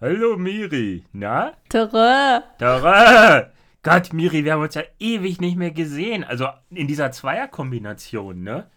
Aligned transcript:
Hallo 0.00 0.36
Miri, 0.36 1.02
na? 1.12 1.54
Tere. 1.68 2.44
Tere! 2.56 3.50
Gott, 3.82 4.12
Miri, 4.12 4.44
wir 4.44 4.52
haben 4.52 4.62
uns 4.62 4.76
ja 4.76 4.84
ewig 5.00 5.40
nicht 5.40 5.56
mehr 5.56 5.72
gesehen. 5.72 6.22
Also 6.22 6.46
in 6.70 6.86
dieser 6.86 7.10
Zweierkombination, 7.10 8.40
ne? 8.44 8.70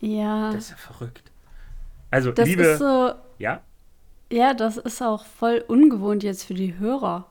Ja. 0.00 0.52
Das 0.52 0.64
ist 0.64 0.70
ja 0.72 0.76
verrückt. 0.76 1.32
Also, 2.10 2.30
das 2.32 2.46
liebe. 2.46 2.62
ist 2.64 2.78
so. 2.78 3.14
Ja? 3.38 3.62
Ja, 4.30 4.52
das 4.52 4.76
ist 4.76 5.00
auch 5.00 5.24
voll 5.24 5.64
ungewohnt 5.66 6.22
jetzt 6.22 6.44
für 6.44 6.52
die 6.52 6.78
Hörer. 6.78 7.26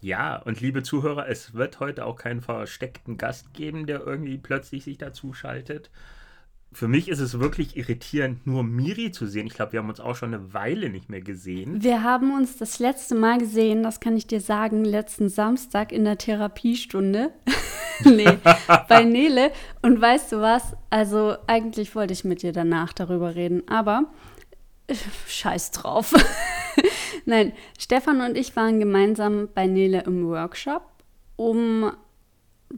Ja, 0.00 0.36
und 0.38 0.60
liebe 0.60 0.82
Zuhörer, 0.82 1.28
es 1.28 1.54
wird 1.54 1.78
heute 1.78 2.04
auch 2.04 2.16
keinen 2.16 2.42
versteckten 2.42 3.16
Gast 3.16 3.54
geben, 3.54 3.86
der 3.86 4.04
irgendwie 4.04 4.38
plötzlich 4.38 4.82
sich 4.82 4.98
dazu 4.98 5.32
schaltet. 5.34 5.88
Für 6.76 6.88
mich 6.88 7.08
ist 7.08 7.20
es 7.20 7.40
wirklich 7.40 7.78
irritierend, 7.78 8.46
nur 8.46 8.62
Miri 8.62 9.10
zu 9.10 9.26
sehen. 9.26 9.46
Ich 9.46 9.54
glaube, 9.54 9.72
wir 9.72 9.80
haben 9.80 9.88
uns 9.88 9.98
auch 9.98 10.14
schon 10.14 10.34
eine 10.34 10.52
Weile 10.52 10.90
nicht 10.90 11.08
mehr 11.08 11.22
gesehen. 11.22 11.82
Wir 11.82 12.02
haben 12.02 12.34
uns 12.34 12.58
das 12.58 12.80
letzte 12.80 13.14
Mal 13.14 13.38
gesehen, 13.38 13.82
das 13.82 13.98
kann 13.98 14.14
ich 14.14 14.26
dir 14.26 14.42
sagen, 14.42 14.84
letzten 14.84 15.30
Samstag 15.30 15.90
in 15.90 16.04
der 16.04 16.18
Therapiestunde. 16.18 17.32
nee, 18.04 18.28
bei 18.88 19.04
Nele. 19.04 19.52
Und 19.80 19.98
weißt 19.98 20.32
du 20.32 20.42
was? 20.42 20.76
Also, 20.90 21.38
eigentlich 21.46 21.94
wollte 21.94 22.12
ich 22.12 22.24
mit 22.24 22.42
dir 22.42 22.52
danach 22.52 22.92
darüber 22.92 23.34
reden, 23.34 23.66
aber 23.68 24.12
äh, 24.86 24.96
scheiß 25.28 25.70
drauf. 25.70 26.12
Nein, 27.24 27.54
Stefan 27.78 28.20
und 28.20 28.36
ich 28.36 28.54
waren 28.54 28.80
gemeinsam 28.80 29.48
bei 29.54 29.66
Nele 29.66 30.02
im 30.02 30.26
Workshop, 30.26 30.82
um 31.36 31.90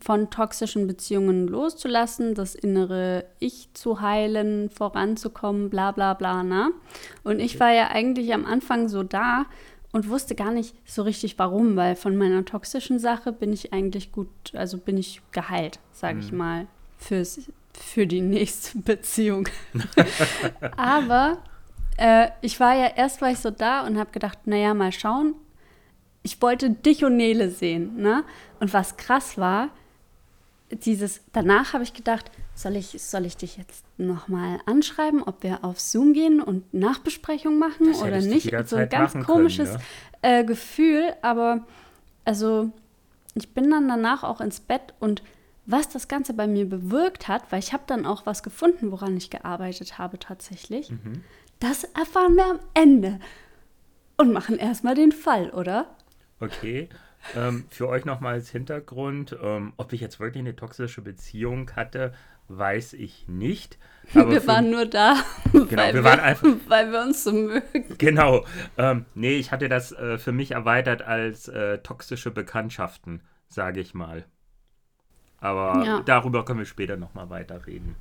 von 0.01 0.31
toxischen 0.31 0.87
Beziehungen 0.87 1.49
loszulassen, 1.49 2.35
das 2.35 2.55
innere 2.55 3.25
Ich 3.39 3.71
zu 3.73 4.01
heilen, 4.01 4.71
voranzukommen, 4.71 5.71
bla 5.71 5.93
bla 5.93 6.15
bla. 6.15 6.43
Na? 6.43 6.71
Und 7.25 7.41
ich 7.41 7.59
war 7.59 7.73
ja 7.73 7.89
eigentlich 7.89 8.33
am 8.35 8.45
Anfang 8.45 8.89
so 8.89 9.03
da 9.03 9.47
und 9.93 10.09
wusste 10.09 10.35
gar 10.35 10.53
nicht 10.53 10.75
so 10.85 11.03
richtig 11.03 11.39
warum, 11.39 11.77
weil 11.77 11.97
von 11.97 12.17
meiner 12.17 12.45
toxischen 12.45 12.99
Sache 12.99 13.33
bin 13.33 13.53
ich 13.53 13.73
eigentlich 13.73 14.13
gut, 14.13 14.29
also 14.55 14.77
bin 14.79 14.99
ich 14.99 15.23
geheilt, 15.33 15.81
sage 15.93 16.21
ich 16.21 16.33
mal, 16.33 16.67
fürs, 16.99 17.41
für 17.73 18.07
die 18.07 18.21
nächste 18.21 18.79
Beziehung. 18.83 19.49
Aber 20.77 21.39
äh, 21.97 22.29
ich 22.43 22.61
war 22.61 22.75
ja 22.75 22.91
erst 22.95 23.23
war 23.23 23.31
ich 23.31 23.39
so 23.39 23.51
da 23.51 23.87
und 23.87 23.99
habe 23.99 24.11
gedacht, 24.11 24.47
naja, 24.47 24.75
mal 24.75 24.93
schauen. 24.93 25.35
Ich 26.23 26.41
wollte 26.43 26.71
dich 26.71 27.05
und 27.05 27.17
Nele 27.17 27.51
sehen, 27.51 27.97
ne? 27.97 28.25
Und 28.61 28.73
was 28.75 28.97
krass 28.97 29.39
war, 29.39 29.71
dieses, 30.71 31.23
danach 31.33 31.73
habe 31.73 31.85
ich 31.85 31.95
gedacht, 31.95 32.31
soll 32.55 32.77
ich, 32.77 33.01
soll 33.03 33.25
ich 33.25 33.37
dich 33.37 33.57
jetzt 33.57 33.85
nochmal 33.97 34.61
anschreiben, 34.67 35.23
ob 35.23 35.43
wir 35.43 35.65
auf 35.65 35.81
Zoom 35.81 36.13
gehen 36.13 36.43
und 36.43 36.75
Nachbesprechung 36.75 37.59
machen 37.59 37.87
Das 37.87 38.03
oder 38.03 38.21
nicht? 38.21 38.53
So 38.69 38.77
ein 38.77 38.89
ganz 38.89 39.15
komisches 39.25 39.71
können, 39.71 39.83
äh, 40.23 40.45
Gefühl, 40.45 41.15
aber 41.23 41.67
also 42.27 42.71
ich 43.35 43.55
bin 43.55 43.71
dann 43.71 43.89
danach 43.89 44.25
auch 44.25 44.41
ins 44.43 44.61
Bett 44.61 44.93
und 45.01 45.23
was 45.65 45.89
das 45.89 46.09
Ganze 46.09 46.35
bei 46.35 46.47
mir 46.47 46.69
bewirkt 46.69 47.29
hat, 47.29 47.51
weil 47.51 47.61
ich 47.61 47.73
habe 47.73 47.85
dann 47.87 48.05
auch 48.05 48.27
was 48.27 48.43
gefunden, 48.43 48.91
woran 48.91 49.17
ich 49.17 49.31
gearbeitet 49.31 49.97
habe 49.99 50.19
tatsächlich, 50.19 50.91
Mhm. 50.91 51.23
das 51.61 51.85
erfahren 51.85 52.35
wir 52.37 52.45
am 52.47 52.59
Ende 52.75 53.21
und 54.19 54.33
machen 54.33 54.59
erstmal 54.59 54.95
den 54.95 55.13
Fall, 55.13 55.51
oder? 55.51 55.87
Okay. 56.41 56.89
Ähm, 57.37 57.65
für 57.71 57.89
euch 57.89 58.05
nochmal 58.05 58.35
als 58.35 58.51
Hintergrund, 58.51 59.37
ähm, 59.43 59.73
ob 59.77 59.93
ich 59.93 60.01
jetzt 60.01 60.21
wirklich 60.21 60.41
eine 60.41 60.55
toxische 60.57 61.03
Beziehung 61.03 61.71
hatte, 61.75 62.13
weiß 62.49 62.93
ich 62.95 63.27
nicht. 63.29 63.77
Aber 64.15 64.31
wir 64.31 64.47
waren 64.47 64.71
nur 64.71 64.87
da, 64.87 65.17
Genau, 65.53 65.67
weil, 65.77 65.95
wir 65.95 66.05
waren 66.05 66.21
einfach- 66.21 66.49
weil 66.69 66.93
wir 66.93 67.03
uns 67.03 67.25
so 67.25 67.33
mögen. 67.33 67.97
Genau. 67.99 68.45
Ähm, 68.77 69.05
nee, 69.15 69.37
ich 69.37 69.51
hatte 69.53 69.69
das 69.69 69.93
äh, 69.93 70.17
für 70.19 70.33
mich 70.33 70.53
erweitert 70.53 71.03
als 71.03 71.49
äh, 71.49 71.79
toxische 71.79 72.31
Bekanntschaften, 72.31 73.21
sage 73.49 73.81
ich 73.81 73.95
mal. 73.95 74.25
Aber 75.41 75.85
Ja. 75.85 76.01
darüber 76.07 76.45
können 76.45 76.61
wir 76.61 76.67
später 76.67 76.97
nochmal 76.97 77.31
weiterreden. 77.31 77.97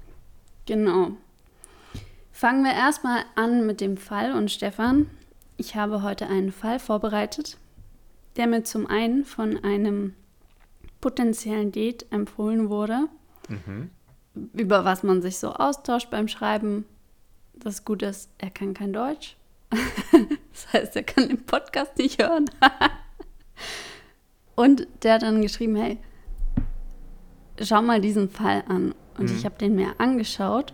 Genau. 0.66 1.12
Fangen 2.32 2.64
wir 2.64 2.74
erstmal 2.74 3.24
an 3.36 3.66
mit 3.66 3.82
dem 3.82 3.98
Fall. 3.98 4.32
Und 4.34 4.52
Stefan, 4.52 5.10
ich 5.58 5.76
habe 5.76 6.04
heute 6.04 6.28
einen 6.28 6.52
Fall 6.52 6.80
vorbereitet, 6.80 7.58
der 8.38 8.48
mir 8.48 8.64
zum 8.64 8.88
einen 8.88 9.26
von 9.26 9.64
einem 9.64 10.14
potenziellen 11.02 11.72
Date 11.72 12.06
empfohlen 12.12 12.70
wurde, 12.70 13.08
Mhm. 13.50 13.90
über 14.54 14.86
was 14.86 15.04
man 15.04 15.22
sich 15.22 15.38
so 15.40 15.52
austauscht 15.54 16.10
beim 16.10 16.28
Schreiben. 16.28 16.86
Das 17.56 17.86
Gute 17.86 18.08
ist, 18.08 18.30
er 18.38 18.50
kann 18.52 18.74
kein 18.74 18.94
Deutsch. 18.94 19.36
das 19.72 20.74
heißt, 20.74 20.96
er 20.96 21.04
kann 21.04 21.28
den 21.28 21.44
Podcast 21.46 21.98
nicht 21.98 22.22
hören. 22.22 22.46
Und 24.56 24.88
der 25.04 25.16
hat 25.16 25.22
dann 25.22 25.42
geschrieben, 25.42 25.76
hey, 25.76 25.98
schau 27.62 27.82
mal 27.82 28.02
diesen 28.02 28.30
Fall 28.30 28.64
an. 28.68 28.94
Und 29.18 29.32
ich 29.32 29.46
habe 29.46 29.58
den 29.58 29.76
mir 29.76 30.00
angeschaut 30.00 30.74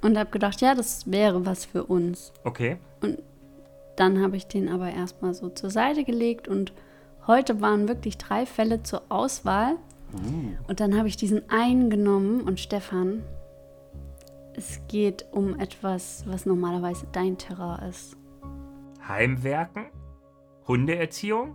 und 0.00 0.16
habe 0.16 0.30
gedacht, 0.30 0.60
ja, 0.60 0.74
das 0.76 1.10
wäre 1.10 1.44
was 1.44 1.64
für 1.64 1.84
uns. 1.84 2.32
Okay. 2.44 2.76
Dann 3.96 4.22
habe 4.22 4.36
ich 4.36 4.46
den 4.46 4.68
aber 4.68 4.90
erstmal 4.90 5.34
so 5.34 5.48
zur 5.48 5.70
Seite 5.70 6.04
gelegt 6.04 6.48
und 6.48 6.72
heute 7.26 7.60
waren 7.60 7.88
wirklich 7.88 8.18
drei 8.18 8.46
Fälle 8.46 8.82
zur 8.82 9.02
Auswahl. 9.08 9.76
Und 10.68 10.80
dann 10.80 10.96
habe 10.96 11.08
ich 11.08 11.16
diesen 11.16 11.48
einen 11.48 11.88
genommen 11.88 12.42
und 12.42 12.60
Stefan, 12.60 13.22
es 14.54 14.80
geht 14.88 15.24
um 15.32 15.58
etwas, 15.58 16.24
was 16.26 16.44
normalerweise 16.44 17.06
dein 17.12 17.38
Terror 17.38 17.80
ist. 17.88 18.16
Heimwerken? 19.08 19.86
Hundeerziehung? 20.68 21.54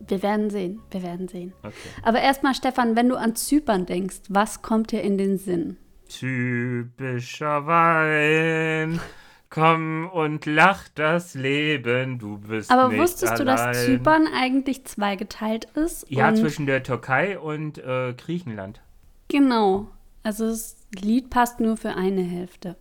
Wir 0.00 0.22
werden 0.22 0.50
sehen, 0.50 0.82
wir 0.90 1.02
werden 1.02 1.26
sehen. 1.26 1.54
Okay. 1.62 1.74
Aber 2.02 2.20
erstmal, 2.20 2.54
Stefan, 2.54 2.96
wenn 2.96 3.08
du 3.08 3.16
an 3.16 3.34
Zypern 3.34 3.86
denkst, 3.86 4.20
was 4.28 4.60
kommt 4.60 4.92
dir 4.92 5.00
in 5.00 5.16
den 5.16 5.38
Sinn? 5.38 5.78
Typischer 6.08 7.66
Wein. 7.66 9.00
Komm 9.48 10.08
und 10.12 10.44
lach 10.44 10.88
das 10.94 11.34
Leben, 11.34 12.18
du 12.18 12.38
bist 12.38 12.70
Aber 12.70 12.88
nicht 12.88 13.00
wusstest 13.00 13.38
du, 13.38 13.42
allein. 13.42 13.72
dass 13.72 13.84
Zypern 13.84 14.26
eigentlich 14.34 14.84
zweigeteilt 14.84 15.66
ist? 15.74 16.10
Ja, 16.10 16.34
zwischen 16.34 16.66
der 16.66 16.82
Türkei 16.82 17.38
und 17.38 17.78
äh, 17.78 18.12
Griechenland. 18.14 18.80
Genau. 19.28 19.88
Also 20.22 20.48
das 20.48 20.76
Lied 21.00 21.30
passt 21.30 21.60
nur 21.60 21.76
für 21.76 21.94
eine 21.94 22.22
Hälfte. 22.22 22.76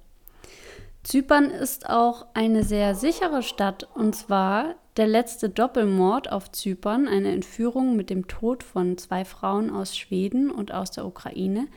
Zypern 1.03 1.51
ist 1.51 1.87
auch 1.87 2.25
eine 2.33 2.63
sehr 2.63 2.95
sichere 2.95 3.43
Stadt 3.43 3.87
und 3.93 4.15
zwar 4.15 4.73
der 4.97 5.07
letzte 5.07 5.49
Doppelmord 5.49 6.31
auf 6.31 6.51
Zypern, 6.51 7.07
eine 7.07 7.31
Entführung 7.31 7.95
mit 7.95 8.09
dem 8.09 8.27
Tod 8.27 8.63
von 8.63 8.97
zwei 8.97 9.25
Frauen 9.25 9.69
aus 9.69 9.95
Schweden 9.95 10.49
und 10.49 10.73
aus 10.73 10.89
der 10.91 11.05
Ukraine, 11.05 11.67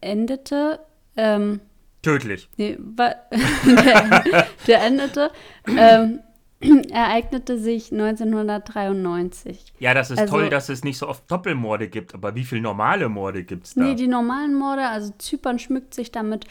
endete, 0.00 0.80
ähm, 1.16 1.60
Tödlich. 2.02 2.48
nee, 2.56 2.76
der, 2.98 4.46
der 4.66 4.82
endete, 4.82 5.30
ähm, 5.68 6.20
ereignete 6.90 7.58
sich 7.58 7.92
1993. 7.92 9.72
Ja, 9.78 9.94
das 9.94 10.10
ist 10.10 10.18
Also- 10.18 10.34
toll, 10.36 10.48
dass 10.50 10.68
es 10.68 10.84
nicht 10.84 10.98
so 10.98 11.08
oft 11.08 11.30
Doppelmorde 11.30 11.88
gibt, 11.88 12.14
aber 12.14 12.34
wie 12.34 12.44
viele 12.44 12.60
normale 12.62 13.08
Morde 13.08 13.44
gibt 13.44 13.66
es 13.66 13.74
da? 13.74 13.82
Nee, 13.82 13.94
die 13.94 14.08
normalen 14.08 14.54
Morde, 14.54 14.86
also 14.88 15.12
Zypern 15.18 15.58
schmückt 15.58 15.94
sich 15.94 16.10
damit. 16.12 16.46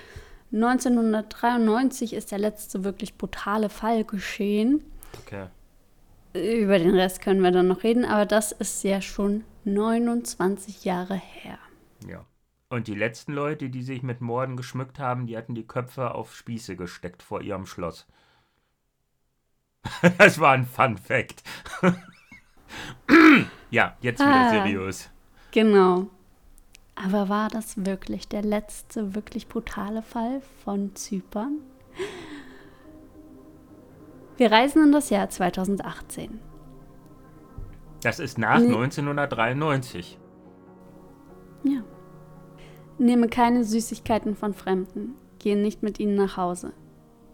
1993 0.53 2.13
ist 2.13 2.31
der 2.31 2.39
letzte 2.39 2.83
wirklich 2.83 3.17
brutale 3.17 3.69
Fall 3.69 4.03
geschehen. 4.03 4.83
okay. 5.23 5.45
Über 6.33 6.79
den 6.79 6.95
Rest 6.95 7.21
können 7.21 7.41
wir 7.41 7.51
dann 7.51 7.67
noch 7.67 7.83
reden, 7.83 8.05
aber 8.05 8.25
das 8.25 8.53
ist 8.53 8.83
ja 8.85 9.01
schon 9.01 9.43
29 9.65 10.85
Jahre 10.85 11.15
her. 11.15 11.57
Ja. 12.07 12.23
Und 12.71 12.87
die 12.87 12.95
letzten 12.95 13.33
Leute, 13.33 13.69
die 13.69 13.83
sich 13.83 14.01
mit 14.01 14.21
Morden 14.21 14.55
geschmückt 14.55 14.97
haben, 14.97 15.27
die 15.27 15.35
hatten 15.35 15.55
die 15.55 15.67
Köpfe 15.67 16.15
auf 16.15 16.33
Spieße 16.33 16.77
gesteckt 16.77 17.21
vor 17.21 17.41
ihrem 17.41 17.65
Schloss. 17.65 18.07
Das 20.17 20.39
war 20.39 20.53
ein 20.53 20.65
Fun 20.65 20.97
Fact. 20.97 21.43
ja, 23.71 23.97
jetzt 23.99 24.21
wieder 24.21 24.47
Ah. 24.47 24.49
seriös. 24.51 25.09
Genau. 25.51 26.07
Aber 26.95 27.27
war 27.27 27.49
das 27.49 27.85
wirklich 27.85 28.29
der 28.29 28.41
letzte 28.41 29.15
wirklich 29.15 29.49
brutale 29.49 30.01
Fall 30.01 30.41
von 30.63 30.95
Zypern? 30.95 31.57
Wir 34.37 34.49
reisen 34.49 34.83
in 34.83 34.91
das 34.93 35.09
Jahr 35.09 35.29
2018. 35.29 36.39
Das 38.01 38.19
ist 38.19 38.37
nach 38.37 38.59
nee. 38.59 38.67
1993. 38.67 40.17
Ja. 41.63 41.81
Nehme 43.01 43.29
keine 43.29 43.63
Süßigkeiten 43.63 44.35
von 44.35 44.53
Fremden. 44.53 45.15
Gehe 45.39 45.57
nicht 45.57 45.81
mit 45.81 45.99
ihnen 45.99 46.13
nach 46.13 46.37
Hause. 46.37 46.71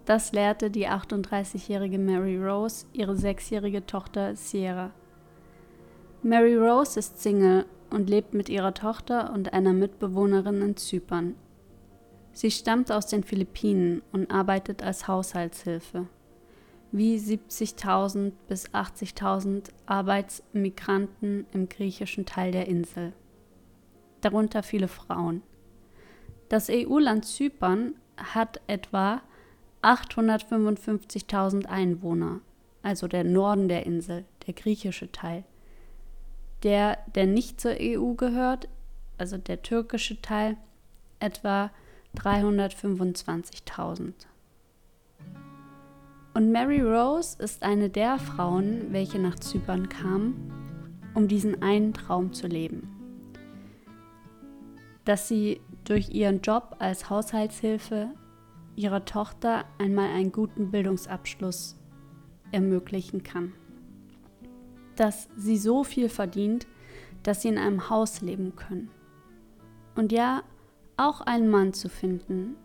Das 0.06 0.32
lehrte 0.32 0.72
die 0.72 0.88
38-jährige 0.88 2.00
Mary 2.00 2.42
Rose 2.42 2.86
ihre 2.94 3.18
sechsjährige 3.18 3.86
Tochter 3.86 4.38
Sierra. 4.38 4.92
Mary 6.24 6.56
Rose 6.56 6.98
ist 6.98 7.22
Single 7.22 7.66
und 7.90 8.10
lebt 8.10 8.34
mit 8.34 8.48
ihrer 8.48 8.74
Tochter 8.74 9.34
und 9.34 9.52
einer 9.52 9.74
Mitbewohnerin 9.74 10.62
in 10.62 10.78
Zypern. 10.78 11.36
Sie 12.32 12.50
stammt 12.50 12.90
aus 12.90 13.08
den 13.08 13.26
Philippinen 13.26 14.02
und 14.14 14.32
arbeitet 14.32 14.84
als 14.84 15.10
Haushaltshilfe. 15.10 16.08
Wie 16.94 17.18
70.000 17.18 18.32
bis 18.48 18.70
80.000 18.70 19.66
Arbeitsmigranten 19.86 21.46
im 21.52 21.68
griechischen 21.68 22.26
Teil 22.26 22.54
der 22.54 22.70
Insel. 22.70 23.12
Darunter 24.22 24.64
viele 24.64 24.88
Frauen. 24.88 25.44
Das 26.50 26.70
EU-Land 26.70 27.26
Zypern 27.26 27.96
hat 28.16 28.62
etwa 28.68 29.22
855.000 29.82 31.66
Einwohner, 31.66 32.40
also 32.84 33.08
der 33.08 33.24
Norden 33.24 33.68
der 33.68 33.86
Insel, 33.86 34.26
der 34.46 34.54
griechische 34.54 35.12
Teil. 35.12 35.44
Der, 36.64 36.98
der 37.16 37.28
nicht 37.28 37.62
zur 37.62 37.76
EU 37.80 38.14
gehört, 38.14 38.68
also 39.18 39.38
der 39.38 39.62
türkische 39.62 40.22
Teil, 40.22 40.58
etwa 41.20 41.72
325.000. 42.16 44.14
Und 46.34 46.52
Mary 46.52 46.82
Rose 46.82 47.42
ist 47.42 47.64
eine 47.64 47.90
der 47.90 48.20
Frauen, 48.20 48.94
welche 48.94 49.20
nach 49.20 49.36
Zypern 49.40 49.90
kamen, 49.90 50.52
um 51.14 51.28
diesen 51.28 51.62
einen 51.62 51.94
Traum 51.94 52.32
zu 52.32 52.48
leben. 52.48 52.94
Dass 55.04 55.28
sie 55.28 55.62
durch 55.88 56.10
ihren 56.10 56.42
Job 56.42 56.76
als 56.80 57.10
Haushaltshilfe 57.10 58.10
ihrer 58.76 59.06
Tochter 59.06 59.66
einmal 59.80 60.10
einen 60.12 60.32
guten 60.32 60.70
Bildungsabschluss 60.70 61.78
ermöglichen 62.52 63.24
kann. 63.24 63.54
Dass 64.98 65.30
sie 65.38 65.58
so 65.58 65.84
viel 65.84 66.10
verdient, 66.10 66.68
dass 67.24 67.42
sie 67.42 67.48
in 67.48 67.58
einem 67.58 67.90
Haus 67.90 68.22
leben 68.22 68.56
können. 68.56 68.90
Und 69.96 70.12
ja, 70.12 70.44
auch 70.98 71.22
einen 71.22 71.50
Mann 71.50 71.74
zu 71.74 71.90
finden, 71.90 72.56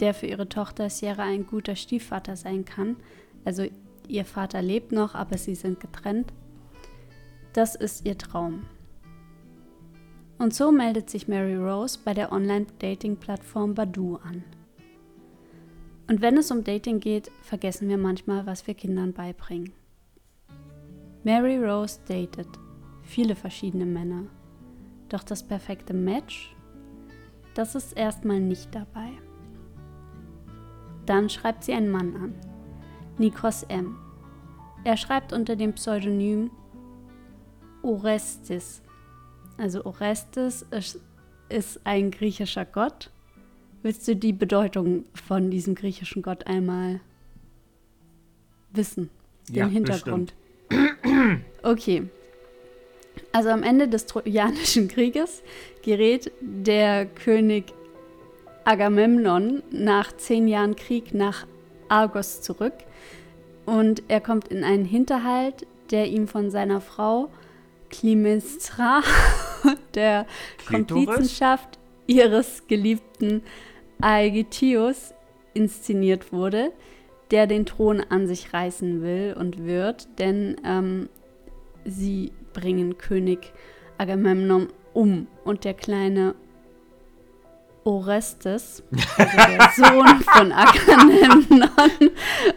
der 0.00 0.14
für 0.14 0.26
ihre 0.26 0.48
Tochter 0.48 0.88
Sierra 0.88 1.24
ein 1.24 1.46
guter 1.46 1.76
Stiefvater 1.76 2.36
sein 2.36 2.64
kann. 2.64 2.96
Also 3.44 3.66
ihr 4.06 4.24
Vater 4.24 4.62
lebt 4.62 4.92
noch, 4.92 5.14
aber 5.14 5.36
sie 5.36 5.54
sind 5.54 5.80
getrennt. 5.80 6.32
Das 7.52 7.74
ist 7.74 8.06
ihr 8.06 8.16
Traum. 8.16 8.64
Und 10.38 10.54
so 10.54 10.70
meldet 10.70 11.10
sich 11.10 11.26
Mary 11.26 11.56
Rose 11.56 11.98
bei 12.04 12.14
der 12.14 12.30
Online-Dating-Plattform 12.32 13.74
Badu 13.74 14.16
an. 14.16 14.44
Und 16.08 16.22
wenn 16.22 16.38
es 16.38 16.50
um 16.50 16.64
Dating 16.64 17.00
geht, 17.00 17.30
vergessen 17.42 17.88
wir 17.88 17.98
manchmal, 17.98 18.46
was 18.46 18.66
wir 18.66 18.74
Kindern 18.74 19.12
beibringen. 19.12 19.72
Mary 21.24 21.58
Rose 21.58 21.98
datet 22.08 22.48
viele 23.02 23.34
verschiedene 23.34 23.84
Männer. 23.84 24.24
Doch 25.08 25.22
das 25.22 25.42
perfekte 25.42 25.92
Match, 25.92 26.54
das 27.54 27.74
ist 27.74 27.96
erstmal 27.96 28.40
nicht 28.40 28.74
dabei. 28.74 29.10
Dann 31.04 31.28
schreibt 31.28 31.64
sie 31.64 31.72
einen 31.72 31.90
Mann 31.90 32.14
an, 32.14 32.34
Nikos 33.18 33.64
M. 33.64 33.96
Er 34.84 34.96
schreibt 34.96 35.32
unter 35.32 35.56
dem 35.56 35.72
Pseudonym 35.72 36.50
Orestes. 37.82 38.82
Also 39.58 39.84
Orestes 39.84 40.64
ist, 40.70 41.00
ist 41.50 41.80
ein 41.84 42.10
griechischer 42.10 42.64
Gott 42.64 43.10
Willst 43.82 44.08
du 44.08 44.16
die 44.16 44.32
Bedeutung 44.32 45.04
von 45.14 45.50
diesem 45.50 45.74
griechischen 45.74 46.22
Gott 46.22 46.46
einmal 46.46 47.00
wissen? 48.72 49.08
Den 49.48 49.54
ja, 49.54 49.66
Hintergrund. 49.66 50.34
Bestimmt. 50.68 51.42
Okay. 51.62 52.08
Also 53.32 53.48
am 53.50 53.62
Ende 53.64 53.88
des 53.88 54.06
Trojanischen 54.06 54.88
Krieges 54.88 55.42
gerät 55.82 56.30
der 56.40 57.04
König 57.04 57.72
Agamemnon 58.64 59.62
nach 59.70 60.16
zehn 60.16 60.46
Jahren 60.46 60.76
Krieg 60.76 61.14
nach 61.14 61.46
Argos 61.88 62.42
zurück 62.42 62.74
und 63.66 64.02
er 64.08 64.20
kommt 64.20 64.48
in 64.48 64.62
einen 64.62 64.84
Hinterhalt, 64.84 65.66
der 65.90 66.06
ihm 66.06 66.28
von 66.28 66.50
seiner 66.50 66.80
Frau 66.80 67.28
Klimestra, 67.90 69.02
der 69.94 70.26
Komplizenschaft 70.66 71.78
ihres 72.06 72.66
geliebten 72.66 73.42
Aegidius 74.00 75.14
inszeniert 75.54 76.32
wurde, 76.32 76.72
der 77.30 77.46
den 77.46 77.66
Thron 77.66 78.00
an 78.00 78.26
sich 78.26 78.52
reißen 78.52 79.02
will 79.02 79.36
und 79.38 79.66
wird, 79.66 80.08
denn 80.18 80.56
ähm, 80.64 81.08
sie 81.84 82.32
bringen 82.52 82.98
König 82.98 83.52
Agamemnon 83.98 84.68
um 84.94 85.26
und 85.44 85.64
der 85.64 85.74
kleine 85.74 86.34
Orestes, 87.84 88.82
also 89.16 89.36
der 89.36 89.70
Sohn 89.76 90.20
von 90.20 90.52
Agamemnon 90.52 92.10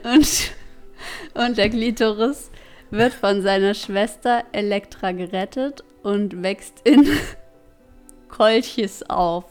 und, 0.04 0.52
und 1.34 1.58
der 1.58 1.70
Glitoris, 1.70 2.52
wird 2.90 3.14
von 3.14 3.42
seiner 3.42 3.74
Schwester 3.74 4.44
Elektra 4.52 5.14
gerettet 5.14 5.84
und 6.04 6.44
wächst 6.44 6.82
in 6.84 7.08
Kolchis 8.30 9.04
auf. 9.04 9.46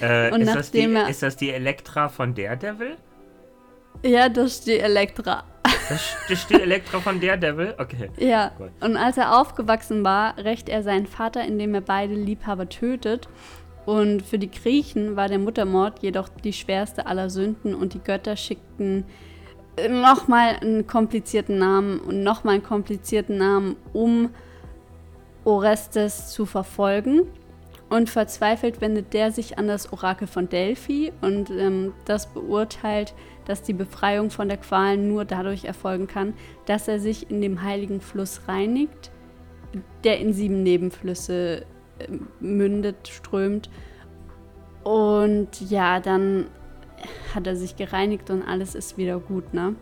Äh, 0.00 0.32
und 0.32 0.42
ist, 0.42 0.54
das 0.54 0.70
die, 0.70 0.92
er, 0.92 1.08
ist 1.08 1.22
das 1.22 1.36
die 1.36 1.50
Elektra 1.50 2.08
von 2.08 2.34
Daredevil? 2.34 2.96
Ja, 4.02 4.28
das 4.28 4.52
ist 4.52 4.66
die 4.66 4.78
Elektra. 4.78 5.44
Das, 5.88 6.16
ist 6.28 6.50
die 6.50 6.60
Elektra 6.60 7.00
von 7.00 7.20
Daredevil? 7.20 7.74
Okay. 7.78 8.10
Ja. 8.18 8.50
Gut. 8.58 8.70
Und 8.80 8.96
als 8.96 9.16
er 9.16 9.40
aufgewachsen 9.40 10.04
war, 10.04 10.36
rächt 10.38 10.68
er 10.68 10.82
seinen 10.82 11.06
Vater, 11.06 11.44
indem 11.44 11.74
er 11.74 11.80
beide 11.80 12.14
Liebhaber 12.14 12.68
tötet. 12.68 13.28
Und 13.84 14.22
für 14.22 14.38
die 14.38 14.50
Griechen 14.50 15.14
war 15.14 15.28
der 15.28 15.38
Muttermord 15.38 16.00
jedoch 16.00 16.28
die 16.28 16.52
schwerste 16.52 17.06
aller 17.06 17.30
Sünden 17.30 17.74
und 17.74 17.94
die 17.94 18.00
Götter 18.00 18.36
schickten 18.36 19.04
nochmal 19.88 20.56
einen 20.60 20.86
komplizierten 20.86 21.58
Namen 21.58 22.00
und 22.00 22.22
nochmal 22.22 22.54
einen 22.54 22.62
komplizierten 22.62 23.38
Namen, 23.38 23.76
um 23.92 24.30
Orestes 25.46 26.28
zu 26.28 26.44
verfolgen. 26.44 27.22
Und 27.88 28.10
verzweifelt 28.10 28.80
wendet 28.80 29.14
der 29.14 29.30
sich 29.30 29.58
an 29.58 29.68
das 29.68 29.92
Orakel 29.92 30.26
von 30.26 30.48
Delphi 30.48 31.12
und 31.20 31.50
ähm, 31.50 31.94
das 32.04 32.26
beurteilt, 32.26 33.14
dass 33.44 33.62
die 33.62 33.74
Befreiung 33.74 34.30
von 34.30 34.48
der 34.48 34.56
Qual 34.58 34.96
nur 34.96 35.24
dadurch 35.24 35.64
erfolgen 35.64 36.08
kann, 36.08 36.34
dass 36.64 36.88
er 36.88 36.98
sich 36.98 37.30
in 37.30 37.40
dem 37.40 37.62
heiligen 37.62 38.00
Fluss 38.00 38.40
reinigt, 38.48 39.12
der 40.02 40.18
in 40.18 40.32
sieben 40.32 40.64
Nebenflüsse 40.64 41.64
äh, 42.00 42.08
mündet, 42.40 43.06
strömt. 43.06 43.70
Und 44.82 45.70
ja, 45.70 46.00
dann 46.00 46.46
hat 47.36 47.46
er 47.46 47.54
sich 47.54 47.76
gereinigt 47.76 48.30
und 48.30 48.42
alles 48.42 48.74
ist 48.74 48.98
wieder 48.98 49.20
gut, 49.20 49.54
ne? 49.54 49.76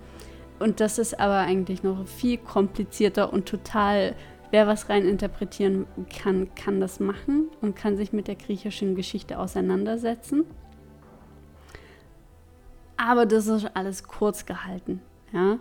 Und 0.58 0.80
das 0.80 0.98
ist 0.98 1.18
aber 1.18 1.38
eigentlich 1.38 1.82
noch 1.82 2.06
viel 2.06 2.38
komplizierter 2.38 3.32
und 3.32 3.46
total 3.46 4.14
wer 4.54 4.68
was 4.68 4.88
rein 4.88 5.04
interpretieren 5.08 5.84
kann, 6.16 6.54
kann 6.54 6.78
das 6.78 7.00
machen 7.00 7.48
und 7.60 7.74
kann 7.74 7.96
sich 7.96 8.12
mit 8.12 8.28
der 8.28 8.36
griechischen 8.36 8.94
Geschichte 8.94 9.40
auseinandersetzen. 9.40 10.44
Aber 12.96 13.26
das 13.26 13.48
ist 13.48 13.66
alles 13.74 14.04
kurz 14.04 14.46
gehalten, 14.46 15.02
ja. 15.32 15.58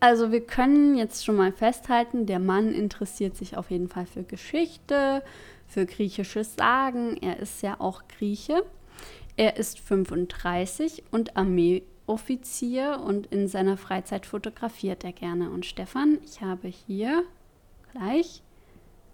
Also 0.00 0.32
wir 0.32 0.40
können 0.46 0.96
jetzt 0.96 1.26
schon 1.26 1.36
mal 1.36 1.52
festhalten, 1.52 2.24
der 2.24 2.38
Mann 2.38 2.72
interessiert 2.72 3.36
sich 3.36 3.58
auf 3.58 3.70
jeden 3.70 3.88
Fall 3.88 4.06
für 4.06 4.22
Geschichte, 4.22 5.22
für 5.66 5.84
griechisches 5.84 6.56
Sagen. 6.56 7.18
Er 7.18 7.38
ist 7.38 7.60
ja 7.60 7.78
auch 7.78 8.04
Grieche. 8.08 8.64
Er 9.36 9.58
ist 9.58 9.78
35 9.78 11.04
und 11.10 11.36
Armeeoffizier 11.36 13.02
und 13.06 13.26
in 13.26 13.46
seiner 13.46 13.76
Freizeit 13.76 14.24
fotografiert 14.24 15.04
er 15.04 15.12
gerne. 15.12 15.50
Und 15.50 15.66
Stefan, 15.66 16.18
ich 16.24 16.40
habe 16.40 16.68
hier 16.68 17.24
gleich 17.92 18.42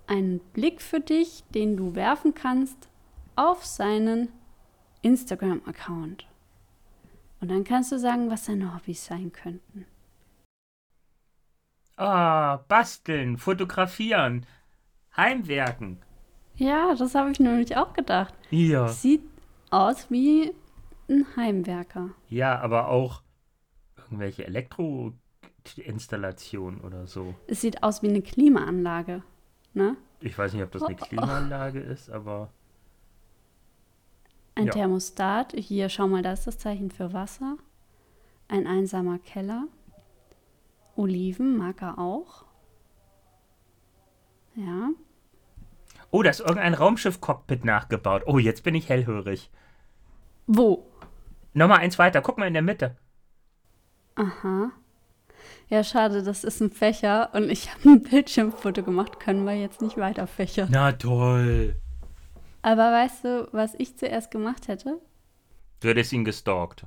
einen 0.06 0.40
Blick 0.52 0.80
für 0.80 1.00
dich, 1.00 1.44
den 1.54 1.76
du 1.76 1.94
werfen 1.94 2.34
kannst 2.34 2.88
auf 3.36 3.64
seinen 3.64 4.28
Instagram-Account. 5.02 6.26
Und 7.40 7.50
dann 7.50 7.64
kannst 7.64 7.92
du 7.92 7.98
sagen, 7.98 8.30
was 8.30 8.46
seine 8.46 8.74
Hobbys 8.74 9.04
sein 9.04 9.32
könnten. 9.32 9.86
Ah, 11.96 12.56
oh, 12.56 12.64
basteln, 12.68 13.38
fotografieren, 13.38 14.46
heimwerken. 15.16 15.98
Ja, 16.56 16.94
das 16.94 17.14
habe 17.14 17.30
ich 17.30 17.40
nämlich 17.40 17.76
auch 17.76 17.92
gedacht. 17.92 18.34
Ja. 18.50 18.88
Sieht 18.88 19.22
aus 19.70 20.10
wie 20.10 20.52
ein 21.08 21.26
Heimwerker. 21.36 22.10
Ja, 22.28 22.58
aber 22.60 22.88
auch 22.88 23.22
irgendwelche 23.96 24.46
Elektro 24.46 25.12
Lichtinstallation 25.76 26.80
oder 26.80 27.06
so. 27.06 27.34
Es 27.46 27.60
sieht 27.60 27.82
aus 27.82 28.02
wie 28.02 28.08
eine 28.08 28.22
Klimaanlage. 28.22 29.22
Ne? 29.74 29.96
Ich 30.20 30.36
weiß 30.36 30.52
nicht, 30.52 30.62
ob 30.62 30.70
das 30.72 30.82
eine 30.82 30.94
Oh, 30.94 30.98
oh. 31.00 31.04
Klimaanlage 31.06 31.80
ist, 31.80 32.10
aber 32.10 32.50
Ein 34.54 34.66
Ja. 34.66 34.72
Thermostat. 34.72 35.52
Hier, 35.52 35.88
schau 35.88 36.08
mal, 36.08 36.22
da 36.22 36.32
ist 36.32 36.46
das 36.46 36.58
Zeichen 36.58 36.90
für 36.90 37.12
Wasser. 37.12 37.56
Ein 38.48 38.66
einsamer 38.66 39.18
Keller. 39.20 39.68
Oliven 40.96 41.56
mag 41.56 41.80
er 41.80 41.98
auch. 41.98 42.44
Ja. 44.56 44.90
Oh, 46.10 46.22
da 46.24 46.30
ist 46.30 46.40
irgendein 46.40 46.74
Raumschiff-Cockpit 46.74 47.64
nachgebaut. 47.64 48.22
Oh, 48.26 48.38
jetzt 48.38 48.64
bin 48.64 48.74
ich 48.74 48.88
hellhörig. 48.88 49.50
Wo? 50.48 50.86
Nochmal 51.52 51.78
eins 51.78 51.98
weiter, 51.98 52.20
guck 52.22 52.38
mal 52.38 52.46
in 52.46 52.54
der 52.54 52.62
Mitte. 52.62 52.96
Aha. 54.16 54.72
Ja, 55.70 55.84
schade, 55.84 56.22
das 56.22 56.44
ist 56.44 56.60
ein 56.60 56.70
Fächer 56.70 57.30
und 57.34 57.50
ich 57.50 57.70
habe 57.74 57.90
ein 57.90 58.02
Bildschirmfoto 58.02 58.82
gemacht. 58.82 59.20
Können 59.20 59.44
wir 59.44 59.54
jetzt 59.54 59.82
nicht 59.82 59.96
weiter 59.96 60.26
fächern. 60.26 60.68
Na 60.70 60.92
toll. 60.92 61.74
Aber 62.62 62.90
weißt 62.92 63.24
du, 63.24 63.48
was 63.52 63.74
ich 63.78 63.96
zuerst 63.96 64.30
gemacht 64.30 64.68
hätte? 64.68 64.98
Du 65.80 65.88
hättest 65.88 66.12
ihn 66.12 66.24
gestalkt. 66.24 66.84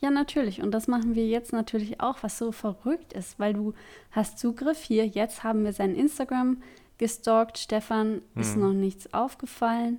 Ja, 0.00 0.10
natürlich. 0.10 0.60
Und 0.60 0.72
das 0.72 0.88
machen 0.88 1.14
wir 1.14 1.26
jetzt 1.28 1.52
natürlich 1.52 2.00
auch, 2.00 2.22
was 2.22 2.36
so 2.36 2.50
verrückt 2.50 3.12
ist, 3.12 3.38
weil 3.38 3.54
du 3.54 3.74
hast 4.10 4.38
Zugriff 4.38 4.82
hier. 4.82 5.06
Jetzt 5.06 5.44
haben 5.44 5.64
wir 5.64 5.72
sein 5.72 5.94
Instagram 5.94 6.60
gestalkt. 6.98 7.58
Stefan 7.58 8.22
ist 8.34 8.56
noch 8.56 8.72
nichts 8.72 9.12
aufgefallen. 9.14 9.98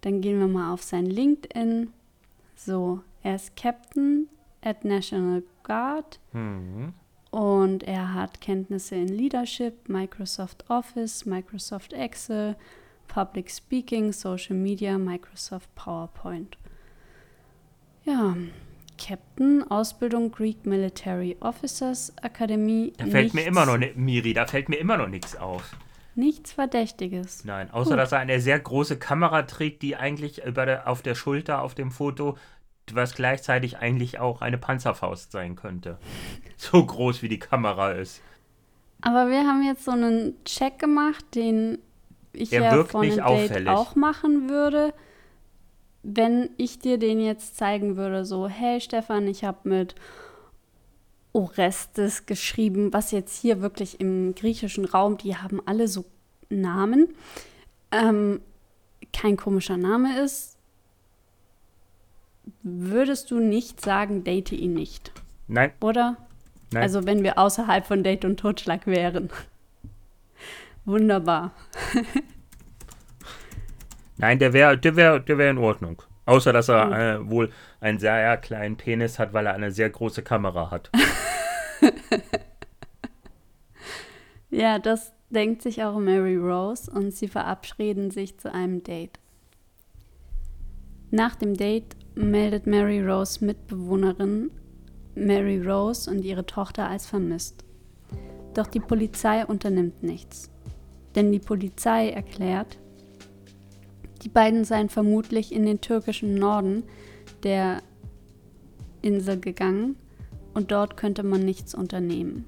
Dann 0.00 0.20
gehen 0.20 0.40
wir 0.40 0.48
mal 0.48 0.72
auf 0.72 0.82
sein 0.82 1.06
LinkedIn. 1.06 1.92
So, 2.56 3.00
er 3.22 3.36
ist 3.36 3.54
Captain 3.56 4.28
at 4.62 4.84
National 4.84 5.44
Guard 5.62 6.18
Hm. 6.32 6.92
Und 7.30 7.82
er 7.84 8.14
hat 8.14 8.40
Kenntnisse 8.40 8.96
in 8.96 9.08
Leadership, 9.08 9.88
Microsoft 9.88 10.64
Office, 10.68 11.24
Microsoft 11.26 11.92
Excel, 11.92 12.56
Public 13.08 13.50
Speaking, 13.50 14.12
Social 14.12 14.56
Media, 14.56 14.98
Microsoft 14.98 15.72
PowerPoint. 15.74 16.56
Ja, 18.04 18.36
Captain, 18.98 19.68
Ausbildung 19.70 20.30
Greek 20.30 20.66
Military 20.66 21.36
Officers 21.40 22.12
Akademie. 22.22 22.92
Da 22.98 23.06
fällt 23.06 23.34
mir 23.34 23.40
nichts- 23.42 23.48
immer 23.48 23.66
noch, 23.66 23.78
ne, 23.78 23.92
Miri, 23.94 24.32
da 24.34 24.46
fällt 24.46 24.68
mir 24.68 24.76
immer 24.76 24.96
noch 24.96 25.08
nichts 25.08 25.36
auf. 25.36 25.76
Nichts 26.16 26.52
Verdächtiges. 26.52 27.44
Nein, 27.44 27.70
außer 27.70 27.90
Gut. 27.90 27.98
dass 27.98 28.12
er 28.12 28.18
eine 28.18 28.40
sehr 28.40 28.58
große 28.58 28.98
Kamera 28.98 29.42
trägt, 29.42 29.82
die 29.82 29.96
eigentlich 29.96 30.44
über 30.44 30.66
der, 30.66 30.88
auf 30.88 31.02
der 31.02 31.14
Schulter 31.14 31.62
auf 31.62 31.74
dem 31.74 31.90
Foto, 31.90 32.36
was 32.94 33.14
gleichzeitig 33.14 33.78
eigentlich 33.78 34.18
auch 34.18 34.40
eine 34.40 34.58
Panzerfaust 34.58 35.32
sein 35.32 35.56
könnte. 35.56 35.98
So 36.56 36.84
groß 36.84 37.22
wie 37.22 37.28
die 37.30 37.38
Kamera 37.38 37.92
ist. 37.92 38.20
Aber 39.00 39.30
wir 39.30 39.46
haben 39.46 39.62
jetzt 39.62 39.84
so 39.86 39.92
einen 39.92 40.34
Check 40.44 40.78
gemacht, 40.78 41.24
den 41.34 41.78
ich 42.34 42.52
Er 42.52 42.62
ja 42.62 42.84
vor 42.84 43.00
einem 43.00 43.16
Date 43.16 43.22
auffällig. 43.24 43.68
auch 43.68 43.94
machen 43.96 44.50
würde. 44.50 44.92
Wenn 46.02 46.50
ich 46.58 46.78
dir 46.78 46.98
den 46.98 47.18
jetzt 47.18 47.56
zeigen 47.56 47.96
würde, 47.96 48.26
so, 48.26 48.46
hey 48.46 48.78
Stefan, 48.80 49.26
ich 49.26 49.42
habe 49.42 49.68
mit 49.68 49.94
Orestes 51.32 52.26
geschrieben, 52.26 52.92
was 52.92 53.10
jetzt 53.10 53.40
hier 53.40 53.62
wirklich 53.62 54.00
im 54.00 54.34
griechischen 54.34 54.84
Raum, 54.84 55.16
die 55.16 55.36
haben 55.36 55.60
alle 55.64 55.88
so 55.88 56.04
Namen, 56.48 57.08
ähm, 57.92 58.40
kein 59.12 59.36
komischer 59.36 59.76
Name 59.76 60.20
ist, 60.20 60.56
würdest 62.62 63.30
du 63.30 63.40
nicht 63.40 63.80
sagen, 63.80 64.24
date 64.24 64.52
ihn 64.52 64.74
nicht, 64.74 65.12
Nein, 65.48 65.72
oder? 65.80 66.16
nein. 66.72 66.82
Also 66.82 67.06
wenn 67.06 67.22
wir 67.22 67.38
außerhalb 67.38 67.86
von 67.86 68.02
Date 68.02 68.24
und 68.24 68.38
Totschlag 68.38 68.86
wären. 68.86 69.30
Wunderbar. 70.84 71.52
Nein, 74.16 74.38
der 74.38 74.52
wäre 74.52 74.76
der 74.76 74.96
wär, 74.96 75.18
der 75.18 75.38
wär 75.38 75.50
in 75.50 75.58
Ordnung. 75.58 76.02
Außer, 76.26 76.52
dass 76.52 76.68
er 76.68 77.16
äh, 77.16 77.30
wohl 77.30 77.50
einen 77.80 77.98
sehr 77.98 78.36
kleinen 78.36 78.76
Penis 78.76 79.18
hat, 79.18 79.32
weil 79.32 79.46
er 79.46 79.54
eine 79.54 79.72
sehr 79.72 79.90
große 79.90 80.22
Kamera 80.22 80.70
hat. 80.70 80.90
Ja, 84.50 84.78
das 84.78 85.12
denkt 85.30 85.62
sich 85.62 85.84
auch 85.84 85.98
Mary 85.98 86.36
Rose 86.36 86.90
und 86.90 87.12
sie 87.12 87.28
verabreden 87.28 88.10
sich 88.10 88.38
zu 88.38 88.52
einem 88.52 88.82
Date. 88.82 89.18
Nach 91.12 91.36
dem 91.36 91.54
Date 91.54 91.96
meldet 92.14 92.66
Mary 92.66 93.04
Rose 93.04 93.44
Mitbewohnerin 93.44 94.50
Mary 95.14 95.60
Rose 95.60 96.10
und 96.10 96.24
ihre 96.24 96.46
Tochter 96.46 96.88
als 96.88 97.06
vermisst. 97.06 97.64
Doch 98.54 98.66
die 98.66 98.80
Polizei 98.80 99.44
unternimmt 99.44 100.02
nichts. 100.02 100.50
Denn 101.14 101.32
die 101.32 101.40
Polizei 101.40 102.10
erklärt, 102.10 102.78
die 104.22 104.28
beiden 104.28 104.64
seien 104.64 104.88
vermutlich 104.88 105.52
in 105.52 105.64
den 105.64 105.80
türkischen 105.80 106.34
Norden 106.34 106.84
der 107.42 107.82
Insel 109.02 109.40
gegangen 109.40 109.96
und 110.54 110.70
dort 110.72 110.96
könnte 110.96 111.22
man 111.22 111.44
nichts 111.44 111.74
unternehmen. 111.74 112.44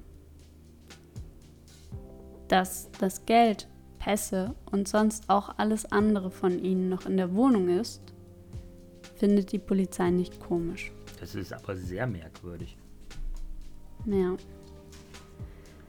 Dass 2.47 2.89
das 2.99 3.25
Geld, 3.25 3.67
Pässe 3.97 4.53
und 4.71 4.87
sonst 4.87 5.29
auch 5.29 5.57
alles 5.57 5.91
andere 5.91 6.29
von 6.29 6.59
ihnen 6.59 6.89
noch 6.89 7.05
in 7.05 7.17
der 7.17 7.33
Wohnung 7.33 7.69
ist, 7.69 8.12
findet 9.23 9.53
die 9.53 9.59
Polizei 9.59 10.09
nicht 10.09 10.37
komisch. 10.41 10.91
Das 11.21 11.33
ist 11.33 11.53
aber 11.53 11.77
sehr 11.77 12.05
merkwürdig. 12.05 12.75
Ja. 14.05 14.35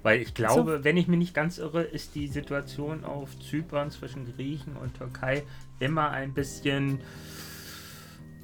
Weil 0.04 0.22
ich 0.22 0.34
glaube, 0.34 0.84
wenn 0.84 0.96
ich 0.96 1.08
mich 1.08 1.18
nicht 1.18 1.34
ganz 1.34 1.58
irre, 1.58 1.82
ist 1.82 2.14
die 2.14 2.28
Situation 2.28 3.02
auf 3.02 3.36
Zypern 3.40 3.90
zwischen 3.90 4.24
Griechen 4.24 4.76
und 4.76 4.94
Türkei 4.94 5.42
immer 5.80 6.10
ein 6.10 6.32
bisschen 6.32 7.00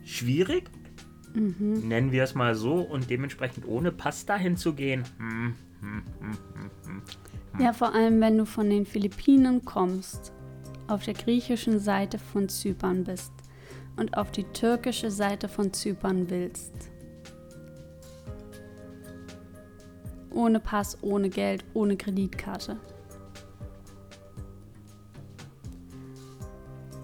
schwierig. 0.05 0.69
Mhm. 1.35 1.87
Nennen 1.87 2.11
wir 2.11 2.25
es 2.25 2.35
mal 2.35 2.57
so. 2.57 2.75
Und 2.81 3.11
dementsprechend 3.11 3.69
ohne 3.69 3.93
Pass 3.93 4.27
dahin 4.27 4.57
zu 4.57 4.73
gehen. 4.73 5.05
Hm, 5.19 5.55
hm, 5.83 6.03
hm, 6.19 6.39
hm, 6.55 6.71
hm. 6.85 7.61
Ja, 7.61 7.73
vor 7.73 7.95
allem 7.95 8.21
wenn 8.21 8.37
du 8.39 8.45
von 8.45 8.69
den 8.69 8.87
Philippinen 8.87 9.65
kommst, 9.65 10.33
auf 10.89 11.05
der 11.05 11.15
griechischen 11.15 11.79
Seite 11.79 12.19
von 12.19 12.49
Zypern 12.49 13.05
bist 13.05 13.33
und 13.97 14.17
auf 14.17 14.31
die 14.31 14.45
türkische 14.45 15.11
Seite 15.11 15.49
von 15.49 15.73
Zypern 15.73 16.31
willst. 16.31 16.73
Ohne 20.33 20.61
Pass, 20.61 20.97
ohne 21.03 21.29
Geld, 21.29 21.65
ohne 21.75 21.97
Kreditkarte. 21.97 22.79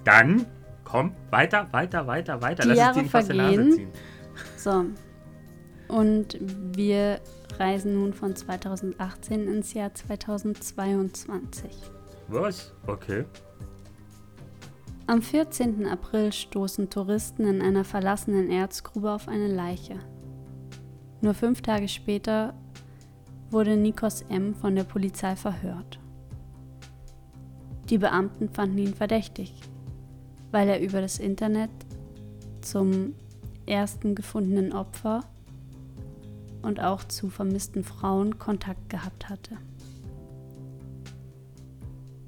Dann 0.04 0.46
komm 0.84 1.12
weiter, 1.30 1.66
weiter, 1.72 2.06
weiter, 2.06 2.40
weiter. 2.40 2.62
Die 2.62 2.68
Lass 2.68 2.78
es 2.78 2.84
Jahre 2.84 3.02
Nase 3.02 3.10
vergehen. 3.10 3.72
ziehen. 3.72 3.88
So. 4.56 4.84
Und 5.88 6.38
wir 6.40 7.20
reisen 7.58 7.94
nun 7.94 8.12
von 8.12 8.34
2018 8.34 9.48
ins 9.48 9.74
Jahr 9.74 9.92
2022. 9.94 11.70
Was? 12.28 12.72
Okay. 12.86 13.24
Am 15.08 15.22
14. 15.22 15.86
April 15.86 16.32
stoßen 16.32 16.90
Touristen 16.90 17.46
in 17.46 17.62
einer 17.62 17.84
verlassenen 17.84 18.50
Erzgrube 18.50 19.12
auf 19.12 19.28
eine 19.28 19.46
Leiche. 19.46 20.00
Nur 21.20 21.32
fünf 21.32 21.62
Tage 21.62 21.86
später 21.86 22.54
wurde 23.50 23.76
Nikos 23.76 24.22
M. 24.22 24.52
von 24.56 24.74
der 24.74 24.82
Polizei 24.82 25.36
verhört. 25.36 26.00
Die 27.88 27.98
Beamten 27.98 28.48
fanden 28.48 28.78
ihn 28.78 28.94
verdächtig, 28.94 29.54
weil 30.50 30.68
er 30.68 30.80
über 30.80 31.00
das 31.00 31.20
Internet 31.20 31.70
zum 32.60 33.14
ersten 33.64 34.16
gefundenen 34.16 34.72
Opfer 34.72 35.20
und 36.62 36.80
auch 36.80 37.04
zu 37.04 37.30
vermissten 37.30 37.84
Frauen 37.84 38.40
Kontakt 38.40 38.90
gehabt 38.90 39.28
hatte. 39.28 39.56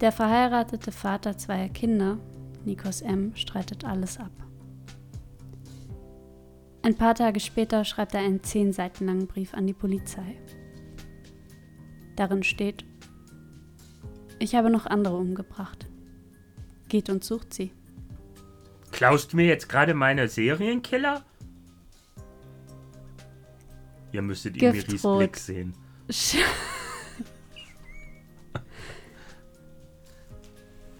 Der 0.00 0.12
verheiratete 0.12 0.92
Vater 0.92 1.36
zweier 1.36 1.70
Kinder, 1.70 2.18
Nikos 2.68 3.00
M., 3.00 3.34
streitet 3.34 3.84
alles 3.84 4.18
ab. 4.18 4.30
Ein 6.82 6.94
paar 6.94 7.14
Tage 7.14 7.40
später 7.40 7.84
schreibt 7.84 8.14
er 8.14 8.20
einen 8.20 8.42
zehn 8.42 8.74
Seiten 8.74 9.06
langen 9.06 9.26
Brief 9.26 9.54
an 9.54 9.66
die 9.66 9.72
Polizei. 9.72 10.36
Darin 12.14 12.42
steht, 12.42 12.84
ich 14.38 14.54
habe 14.54 14.68
noch 14.70 14.86
andere 14.86 15.16
umgebracht. 15.16 15.86
Geht 16.88 17.08
und 17.08 17.24
sucht 17.24 17.54
sie. 17.54 17.72
Klaust 18.92 19.32
mir 19.32 19.46
jetzt 19.46 19.68
gerade 19.68 19.94
meine 19.94 20.28
Serienkiller? 20.28 21.24
Ihr 24.12 24.22
müsstet 24.22 24.56
ihn 24.56 24.72
Miris 24.72 24.86
Giftrot. 24.86 25.18
Blick 25.18 25.36
sehen. 25.36 25.74
Sch 26.10 26.36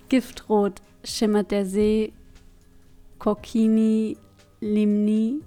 Giftrot 0.08 0.80
schimmert 1.08 1.50
der 1.50 1.66
See 1.66 2.12
Kokini 3.18 4.16
Limni 4.60 5.40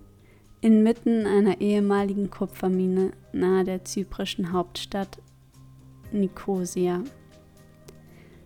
inmitten 0.62 1.26
einer 1.26 1.60
ehemaligen 1.60 2.30
Kupfermine 2.30 3.12
nahe 3.34 3.64
der 3.64 3.84
zyprischen 3.84 4.52
Hauptstadt 4.52 5.20
Nikosia. 6.12 7.04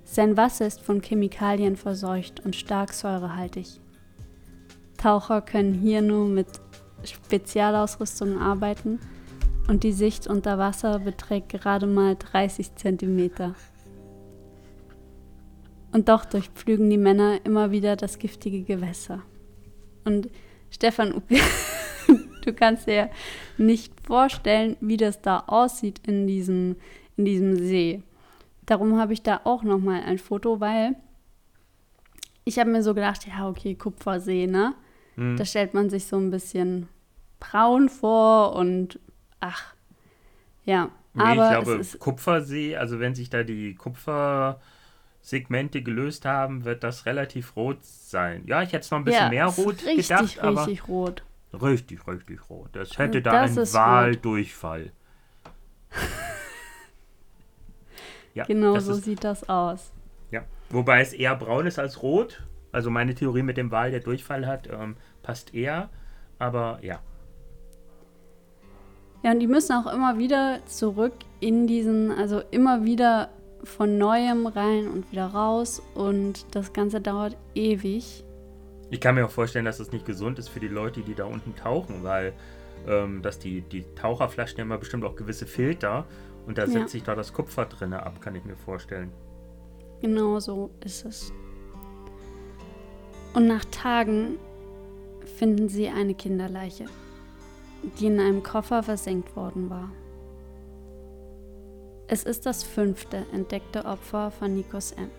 Sein 0.03 0.37
Wasser 0.37 0.67
ist 0.67 0.81
von 0.81 1.01
Chemikalien 1.01 1.75
verseucht 1.75 2.45
und 2.45 2.55
stark 2.55 2.93
säurehaltig. 2.93 3.81
Taucher 4.97 5.41
können 5.41 5.73
hier 5.73 6.01
nur 6.01 6.27
mit 6.27 6.47
Spezialausrüstung 7.03 8.39
arbeiten 8.39 8.99
und 9.67 9.83
die 9.83 9.91
Sicht 9.91 10.27
unter 10.27 10.57
Wasser 10.57 10.99
beträgt 10.99 11.49
gerade 11.49 11.87
mal 11.87 12.15
30 12.15 12.75
Zentimeter. 12.75 13.55
Und 15.95 16.09
doch 16.09 16.25
durchpflügen 16.25 16.89
die 16.89 16.97
Männer 16.97 17.39
immer 17.45 17.71
wieder 17.71 17.95
das 17.95 18.19
giftige 18.19 18.63
Gewässer. 18.63 19.21
Und 20.03 20.29
Stefan, 20.69 21.23
du 22.43 22.51
kannst 22.51 22.87
dir 22.87 23.09
nicht 23.57 23.93
vorstellen, 24.05 24.75
wie 24.81 24.97
das 24.97 25.21
da 25.21 25.45
aussieht 25.47 26.01
in 26.05 26.27
diesem, 26.27 26.75
in 27.15 27.23
diesem 27.23 27.55
See. 27.55 28.03
Darum 28.65 28.99
habe 28.99 29.13
ich 29.13 29.21
da 29.21 29.39
auch 29.45 29.63
noch 29.63 29.77
mal 29.79 30.01
ein 30.01 30.17
Foto, 30.17 30.59
weil 30.59 30.97
ich 32.43 32.59
habe 32.59 32.71
mir 32.71 32.83
so 32.83 32.93
gedacht, 32.93 33.25
ja, 33.25 33.47
okay, 33.47 33.75
Kupfersee, 33.75 34.47
ne? 34.47 34.75
Mhm. 35.15 35.37
Da 35.37 35.45
stellt 35.45 35.73
man 35.73 35.89
sich 35.89 36.07
so 36.07 36.17
ein 36.17 36.29
bisschen 36.29 36.89
braun 37.39 37.87
vor 37.87 38.53
und 38.57 38.99
ach, 39.39 39.73
ja. 40.65 40.89
Nee, 41.13 41.23
aber 41.23 41.57
ich 41.57 41.65
glaube, 41.65 41.85
Kupfersee, 41.99 42.75
also 42.75 42.99
wenn 42.99 43.15
sich 43.15 43.29
da 43.29 43.43
die 43.43 43.75
Kupfersegmente 45.25 45.81
gelöst 45.81 46.25
haben, 46.25 46.65
wird 46.65 46.83
das 46.83 47.07
relativ 47.07 47.55
rot 47.55 47.79
sein. 47.81 48.43
Ja, 48.45 48.61
ich 48.61 48.73
hätte 48.73 48.83
es 48.83 48.91
noch 48.91 48.99
ein 48.99 49.05
bisschen 49.05 49.23
ja, 49.23 49.29
mehr 49.29 49.47
rot 49.47 49.83
richtig, 49.83 50.07
gedacht, 50.07 50.23
richtig 50.23 50.43
aber 50.43 50.67
richtig 50.67 50.87
rot. 50.87 51.23
Richtig, 51.53 52.07
richtig 52.07 52.49
rot. 52.49 52.69
Das 52.73 52.97
hätte 52.99 53.23
da 53.23 53.41
einen 53.41 53.57
Wahldurchfall. 53.57 54.91
ja, 58.35 58.45
genau 58.45 58.77
so 58.79 58.91
ist, 58.91 59.05
sieht 59.05 59.23
das 59.23 59.49
aus. 59.49 59.91
Ja, 60.29 60.43
wobei 60.69 61.01
es 61.01 61.13
eher 61.13 61.35
braun 61.35 61.65
ist 61.65 61.79
als 61.79 62.03
rot. 62.03 62.43
Also 62.71 62.91
meine 62.91 63.15
Theorie 63.15 63.43
mit 63.43 63.57
dem 63.57 63.71
Wal, 63.71 63.89
der 63.89 64.01
Durchfall 64.01 64.45
hat, 64.45 64.69
ähm, 64.71 64.95
passt 65.23 65.55
eher. 65.55 65.89
Aber 66.37 66.77
ja. 66.83 66.99
Ja, 69.23 69.31
und 69.31 69.39
die 69.39 69.47
müssen 69.47 69.73
auch 69.73 69.91
immer 69.91 70.19
wieder 70.19 70.63
zurück 70.67 71.15
in 71.39 71.65
diesen, 71.65 72.11
also 72.11 72.41
immer 72.51 72.85
wieder 72.85 73.31
von 73.65 73.97
neuem 73.97 74.47
rein 74.47 74.87
und 74.87 75.11
wieder 75.11 75.27
raus. 75.27 75.81
Und 75.93 76.45
das 76.55 76.73
Ganze 76.73 77.01
dauert 77.01 77.37
ewig. 77.53 78.23
Ich 78.89 79.01
kann 79.01 79.15
mir 79.15 79.25
auch 79.25 79.31
vorstellen, 79.31 79.65
dass 79.65 79.79
es 79.79 79.87
das 79.87 79.93
nicht 79.93 80.05
gesund 80.05 80.39
ist 80.39 80.49
für 80.49 80.59
die 80.59 80.67
Leute, 80.67 81.01
die 81.01 81.15
da 81.15 81.25
unten 81.25 81.55
tauchen, 81.55 82.03
weil 82.03 82.33
ähm, 82.87 83.21
dass 83.21 83.39
die, 83.39 83.61
die 83.61 83.83
Taucherflaschen 83.95 84.59
haben 84.59 84.69
ja 84.69 84.77
bestimmt 84.77 85.03
auch 85.03 85.15
gewisse 85.15 85.45
Filter 85.45 86.05
und 86.45 86.57
da 86.57 86.65
ja. 86.65 86.71
setzt 86.71 86.91
sich 86.91 87.03
da 87.03 87.15
das 87.15 87.33
Kupfer 87.33 87.65
drin 87.65 87.93
ab, 87.93 88.21
kann 88.21 88.35
ich 88.35 88.45
mir 88.45 88.55
vorstellen. 88.55 89.11
Genau 90.01 90.39
so 90.39 90.69
ist 90.83 91.05
es. 91.05 91.33
Und 93.33 93.47
nach 93.47 93.65
Tagen 93.65 94.37
finden 95.37 95.67
sie 95.67 95.89
eine 95.89 96.13
Kinderleiche, 96.13 96.85
die 97.99 98.07
in 98.07 98.19
einem 98.19 98.43
Koffer 98.43 98.83
versenkt 98.83 99.35
worden 99.35 99.69
war. 99.69 99.89
Es 102.07 102.23
ist 102.23 102.45
das 102.45 102.63
fünfte 102.63 103.25
entdeckte 103.33 103.85
Opfer 103.85 104.29
von 104.31 104.53
Nikos 104.53 104.91
M. 104.91 105.09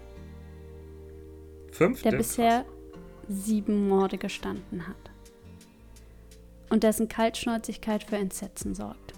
Fünfte? 1.73 2.11
Der 2.11 2.17
bisher 2.17 2.65
sieben 3.29 3.89
Morde 3.89 4.19
gestanden 4.19 4.87
hat. 4.87 4.97
Und 6.71 6.85
dessen 6.85 7.09
Kaltschnäuzigkeit 7.09 8.05
für 8.05 8.17
Entsetzen 8.17 8.75
sorgt. 8.75 9.15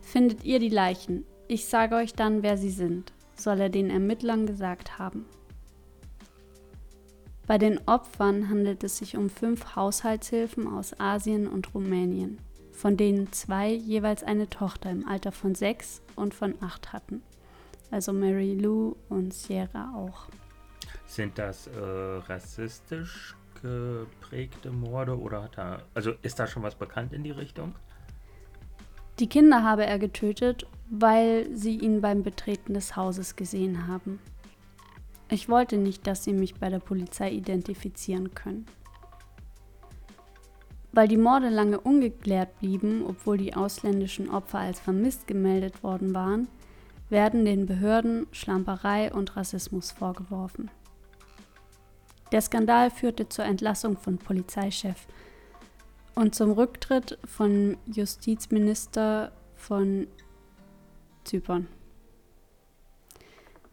Findet 0.00 0.44
ihr 0.44 0.58
die 0.58 0.70
Leichen? 0.70 1.26
Ich 1.46 1.66
sage 1.66 1.96
euch 1.96 2.14
dann, 2.14 2.42
wer 2.42 2.56
sie 2.56 2.70
sind, 2.70 3.12
soll 3.34 3.60
er 3.60 3.68
den 3.68 3.90
Ermittlern 3.90 4.46
gesagt 4.46 4.98
haben. 4.98 5.26
Bei 7.46 7.58
den 7.58 7.80
Opfern 7.86 8.48
handelt 8.48 8.84
es 8.84 8.98
sich 8.98 9.16
um 9.16 9.30
fünf 9.30 9.76
Haushaltshilfen 9.76 10.66
aus 10.66 10.98
Asien 10.98 11.46
und 11.46 11.74
Rumänien, 11.74 12.38
von 12.78 12.96
denen 12.96 13.32
zwei 13.32 13.70
jeweils 13.70 14.22
eine 14.22 14.48
Tochter 14.48 14.90
im 14.90 15.06
Alter 15.08 15.32
von 15.32 15.56
sechs 15.56 16.00
und 16.14 16.32
von 16.32 16.54
acht 16.60 16.92
hatten. 16.92 17.22
Also 17.90 18.12
Mary 18.12 18.54
Lou 18.54 18.94
und 19.08 19.34
Sierra 19.34 19.92
auch. 19.96 20.28
Sind 21.04 21.38
das 21.38 21.66
äh, 21.66 21.72
rassistisch 21.80 23.34
geprägte 23.60 24.70
Morde 24.70 25.18
oder 25.18 25.42
hat 25.42 25.58
er, 25.58 25.82
also 25.92 26.12
ist 26.22 26.38
da 26.38 26.46
schon 26.46 26.62
was 26.62 26.76
bekannt 26.76 27.12
in 27.12 27.24
die 27.24 27.32
Richtung? 27.32 27.74
Die 29.18 29.28
Kinder 29.28 29.64
habe 29.64 29.84
er 29.84 29.98
getötet, 29.98 30.64
weil 30.88 31.48
sie 31.56 31.76
ihn 31.78 32.00
beim 32.00 32.22
Betreten 32.22 32.74
des 32.74 32.94
Hauses 32.94 33.34
gesehen 33.34 33.88
haben. 33.88 34.20
Ich 35.30 35.48
wollte 35.48 35.78
nicht, 35.78 36.06
dass 36.06 36.22
sie 36.22 36.32
mich 36.32 36.54
bei 36.54 36.68
der 36.68 36.78
Polizei 36.78 37.32
identifizieren 37.32 38.34
können. 38.34 38.66
Weil 40.98 41.06
die 41.06 41.16
Morde 41.16 41.48
lange 41.48 41.78
ungeklärt 41.78 42.58
blieben, 42.58 43.04
obwohl 43.06 43.38
die 43.38 43.54
ausländischen 43.54 44.28
Opfer 44.30 44.58
als 44.58 44.80
vermisst 44.80 45.28
gemeldet 45.28 45.84
worden 45.84 46.12
waren, 46.12 46.48
werden 47.08 47.44
den 47.44 47.66
Behörden 47.66 48.26
Schlamperei 48.32 49.12
und 49.12 49.36
Rassismus 49.36 49.92
vorgeworfen. 49.92 50.72
Der 52.32 52.40
Skandal 52.40 52.90
führte 52.90 53.28
zur 53.28 53.44
Entlassung 53.44 53.96
von 53.96 54.18
Polizeichef 54.18 55.06
und 56.16 56.34
zum 56.34 56.50
Rücktritt 56.50 57.16
von 57.24 57.76
Justizminister 57.86 59.30
von 59.54 60.08
Zypern. 61.22 61.68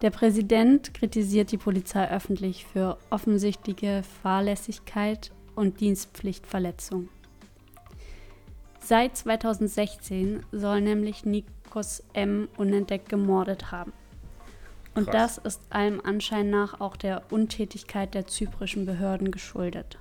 Der 0.03 0.11
Präsident 0.11 0.93
kritisiert 0.93 1.51
die 1.51 1.57
Polizei 1.57 2.07
öffentlich 2.07 2.67
für 2.67 2.99
offensichtliche 3.09 4.03
Fahrlässigkeit 4.21 5.31
und 5.55 5.79
Dienstpflichtverletzung. 5.79 7.09
Seit 8.87 9.17
2016 9.17 10.45
soll 10.51 10.79
nämlich 10.79 11.25
Nikos 11.25 12.03
M. 12.13 12.47
unentdeckt 12.55 13.09
gemordet 13.09 13.71
haben. 13.71 13.91
Und 14.93 15.05
Krass. 15.09 15.37
das 15.43 15.55
ist 15.55 15.61
allem 15.71 15.99
Anschein 16.01 16.51
nach 16.51 16.79
auch 16.79 16.95
der 16.95 17.23
Untätigkeit 17.31 18.13
der 18.13 18.27
zyprischen 18.27 18.85
Behörden 18.85 19.31
geschuldet. 19.31 19.97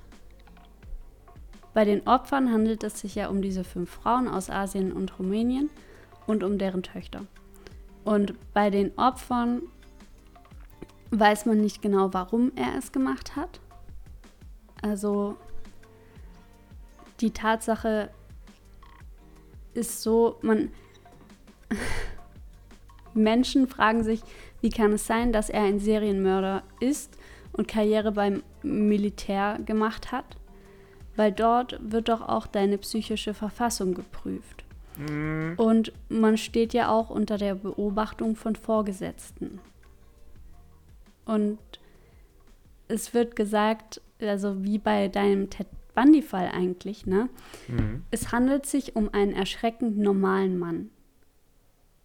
Bei 1.73 1.83
den 1.83 2.05
Opfern 2.05 2.51
handelt 2.53 2.83
es 2.83 2.99
sich 2.99 3.15
ja 3.15 3.29
um 3.29 3.41
diese 3.41 3.63
fünf 3.63 3.89
Frauen 3.89 4.27
aus 4.27 4.51
Asien 4.51 4.93
und 4.93 5.17
Rumänien 5.17 5.71
und 6.27 6.43
um 6.43 6.59
deren 6.59 6.83
Töchter. 6.83 7.25
Und 8.03 8.35
bei 8.53 8.69
den 8.69 8.95
Opfern 8.99 9.63
weiß 11.09 11.47
man 11.47 11.59
nicht 11.59 11.81
genau, 11.81 12.13
warum 12.13 12.51
er 12.55 12.77
es 12.77 12.91
gemacht 12.91 13.35
hat. 13.35 13.59
Also 14.83 15.37
die 17.19 17.31
Tatsache 17.31 18.11
ist 19.75 20.01
so, 20.01 20.37
man 20.41 20.71
Menschen 23.13 23.67
fragen 23.67 24.03
sich, 24.03 24.21
wie 24.61 24.69
kann 24.69 24.93
es 24.93 25.05
sein, 25.05 25.31
dass 25.31 25.49
er 25.49 25.63
ein 25.63 25.79
Serienmörder 25.79 26.63
ist 26.79 27.17
und 27.53 27.67
Karriere 27.67 28.11
beim 28.11 28.43
Militär 28.63 29.59
gemacht 29.65 30.11
hat? 30.11 30.25
Weil 31.15 31.31
dort 31.31 31.79
wird 31.81 32.09
doch 32.09 32.21
auch 32.21 32.47
deine 32.47 32.77
psychische 32.77 33.33
Verfassung 33.33 33.93
geprüft. 33.93 34.65
Mhm. 34.97 35.53
Und 35.57 35.93
man 36.09 36.37
steht 36.37 36.73
ja 36.73 36.89
auch 36.89 37.09
unter 37.09 37.37
der 37.37 37.55
Beobachtung 37.55 38.35
von 38.35 38.55
Vorgesetzten. 38.55 39.59
Und 41.25 41.59
es 42.87 43.13
wird 43.13 43.35
gesagt, 43.35 44.01
also 44.19 44.63
wie 44.63 44.77
bei 44.77 45.07
deinem 45.07 45.49
Bundy-Fall 45.95 46.49
eigentlich, 46.53 47.05
ne? 47.05 47.29
Mhm. 47.67 48.03
Es 48.11 48.31
handelt 48.31 48.65
sich 48.65 48.95
um 48.95 49.09
einen 49.13 49.33
erschreckend 49.33 49.97
normalen 49.97 50.59
Mann. 50.59 50.89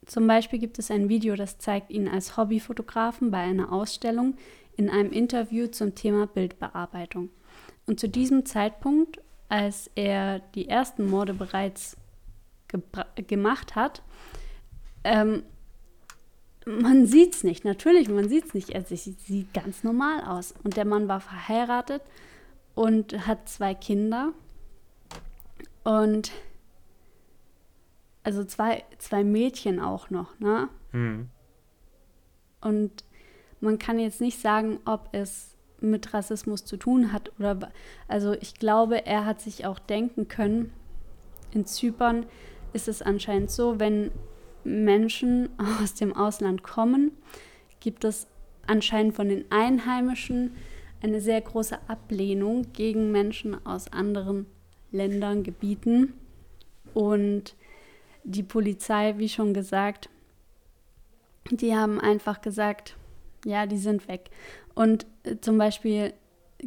Zum 0.07 0.26
Beispiel 0.26 0.59
gibt 0.59 0.79
es 0.79 0.90
ein 0.90 1.09
Video, 1.09 1.37
das 1.37 1.59
zeigt 1.59 1.90
ihn 1.90 2.09
als 2.09 2.37
Hobbyfotografen 2.37 3.31
bei 3.31 3.38
einer 3.38 3.72
Ausstellung 3.72 4.37
in 4.76 4.88
einem 4.88 5.12
Interview 5.12 5.66
zum 5.66 5.94
Thema 5.94 6.26
Bildbearbeitung. 6.26 7.31
Und 7.87 8.00
zu 8.00 8.09
diesem 8.09 8.46
Zeitpunkt, 8.46 9.20
als 9.48 9.90
er 9.94 10.38
die 10.55 10.68
ersten 10.68 11.07
Morde 11.07 11.35
bereits 11.35 11.96
gemacht 13.26 13.74
hat, 13.74 14.03
ähm, 15.05 15.42
man 16.66 17.07
sieht 17.07 17.35
es 17.35 17.44
nicht, 17.44 17.64
natürlich, 17.64 18.09
man 18.09 18.29
sieht 18.29 18.46
es 18.46 18.55
nicht. 18.55 18.70
Er 18.70 18.85
sieht 18.85 19.55
ganz 19.55 19.83
normal 19.83 20.22
aus. 20.24 20.55
Und 20.62 20.76
der 20.76 20.85
Mann 20.85 21.09
war 21.09 21.20
verheiratet 21.20 22.03
und 22.81 23.27
hat 23.27 23.47
zwei 23.47 23.75
Kinder. 23.75 24.33
Und 25.85 26.33
also 28.23 28.43
zwei, 28.43 28.85
zwei 28.97 29.23
Mädchen 29.23 29.81
auch 29.81 30.09
noch, 30.09 30.38
ne? 30.40 30.71
Mhm. 30.93 31.29
Und 32.62 33.05
man 33.61 33.79
kann 33.79 33.99
jetzt 33.99 34.23
nicht 34.23 34.40
sagen, 34.40 34.79
ob 34.87 35.11
es 35.12 35.59
mit 35.81 36.14
Rassismus 36.14 36.64
zu 36.64 36.79
tun 36.79 37.12
hat. 37.12 37.31
Oder 37.38 37.71
also 38.09 38.33
ich 38.33 38.55
glaube, 38.55 39.05
er 39.05 39.27
hat 39.27 39.43
sich 39.43 39.66
auch 39.66 39.79
denken 39.79 40.29
können, 40.29 40.73
in 41.53 41.66
Zypern 41.66 42.25
ist 42.73 42.88
es 42.88 43.03
anscheinend 43.03 43.51
so, 43.51 43.79
wenn 43.79 44.11
Menschen 44.64 45.51
aus 45.83 45.93
dem 45.93 46.16
Ausland 46.16 46.62
kommen, 46.62 47.12
gibt 47.79 48.05
es 48.05 48.27
anscheinend 48.66 49.16
von 49.16 49.29
den 49.29 49.45
Einheimischen 49.51 50.57
eine 51.02 51.20
sehr 51.20 51.40
große 51.40 51.78
Ablehnung 51.88 52.72
gegen 52.72 53.10
Menschen 53.10 53.64
aus 53.66 53.92
anderen 53.92 54.46
Ländern, 54.92 55.42
Gebieten. 55.42 56.14
Und 56.94 57.54
die 58.24 58.42
Polizei, 58.42 59.14
wie 59.18 59.28
schon 59.28 59.54
gesagt, 59.54 60.08
die 61.50 61.74
haben 61.74 62.00
einfach 62.00 62.40
gesagt, 62.40 62.96
ja, 63.44 63.66
die 63.66 63.78
sind 63.78 64.08
weg. 64.08 64.30
Und 64.74 65.06
äh, 65.24 65.36
zum 65.40 65.58
Beispiel 65.58 66.12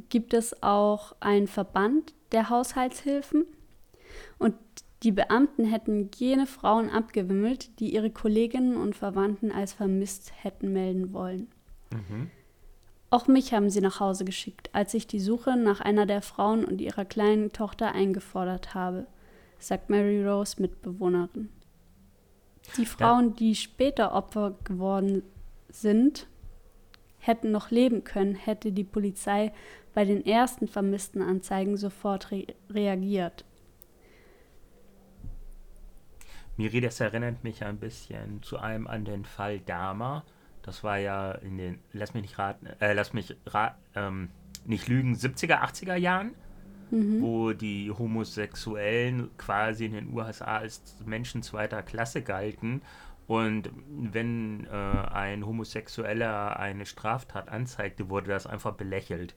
gibt 0.10 0.34
es 0.34 0.64
auch 0.64 1.16
einen 1.20 1.48
Verband 1.48 2.14
der 2.32 2.50
Haushaltshilfen 2.50 3.46
und 4.40 4.56
die 5.04 5.12
Beamten 5.12 5.66
hätten 5.66 6.10
jene 6.16 6.48
Frauen 6.48 6.90
abgewimmelt, 6.90 7.80
die 7.80 7.94
ihre 7.94 8.10
Kolleginnen 8.10 8.78
und 8.78 8.96
Verwandten 8.96 9.52
als 9.52 9.74
vermisst 9.74 10.32
hätten 10.42 10.72
melden 10.72 11.14
wollen. 11.14 11.48
Mhm. 11.92 12.32
Auch 13.14 13.28
mich 13.28 13.54
haben 13.54 13.70
sie 13.70 13.80
nach 13.80 14.00
Hause 14.00 14.26
geschickt, 14.26 14.72
als 14.74 14.96
ich 14.96 15.06
die 15.06 15.20
Suche 15.20 15.56
nach 15.56 15.82
einer 15.82 16.08
der 16.08 16.24
Frauen 16.24 16.66
und 16.66 16.82
ihrer 16.82 17.06
kleinen 17.06 17.52
Tochter 17.52 17.92
eingefordert 17.92 18.74
habe, 18.74 19.06
sagt 19.60 19.92
Mary 19.92 20.28
Rose 20.28 20.60
Mitbewohnerin. 20.60 21.50
Die 22.76 22.88
Frauen, 22.88 23.36
die 23.36 23.54
später 23.54 24.14
Opfer 24.14 24.56
geworden 24.64 25.22
sind, 25.70 26.26
hätten 27.20 27.52
noch 27.52 27.70
leben 27.70 28.04
können, 28.04 28.34
hätte 28.34 28.72
die 28.72 28.84
Polizei 28.84 29.54
bei 29.94 30.06
den 30.06 30.26
ersten 30.26 30.68
vermissten 30.68 31.22
Anzeigen 31.22 31.78
sofort 31.78 32.32
re 32.32 32.48
reagiert. 32.72 33.46
Miri, 36.58 36.82
das 36.82 37.00
erinnert 37.00 37.44
mich 37.44 37.64
ein 37.64 37.78
bisschen 37.78 38.42
zu 38.42 38.58
einem 38.58 38.88
an 38.88 39.06
den 39.06 39.24
Fall 39.24 39.60
Dama. 39.60 40.24
Das 40.64 40.84
war 40.84 40.98
ja 40.98 41.34
in 41.34 41.58
den, 41.58 41.80
lass 41.92 42.14
mich 42.14 42.24
nicht 42.24 42.40
raten, 42.40 42.66
äh, 42.80 42.94
lass 42.94 43.14
mich 43.14 43.36
ra 43.46 43.78
ähm, 43.96 44.30
nicht 44.66 44.88
lügen, 44.88 45.14
70er, 45.14 45.62
80er 45.62 45.96
Jahren, 45.96 46.34
mhm. 46.90 47.22
wo 47.22 47.52
die 47.52 47.92
Homosexuellen 47.92 49.30
quasi 49.38 49.86
in 49.86 49.94
den 49.94 50.14
USA 50.14 50.58
als 50.58 50.82
Menschen 51.06 51.44
zweiter 51.44 51.84
Klasse 51.84 52.22
galten. 52.22 52.82
Und 53.28 53.70
wenn 53.88 54.66
äh, 54.68 54.70
ein 54.70 55.46
Homosexueller 55.46 56.60
eine 56.60 56.86
Straftat 56.86 57.50
anzeigte, 57.50 58.10
wurde 58.10 58.32
das 58.32 58.48
einfach 58.48 58.74
belächelt. 58.74 59.36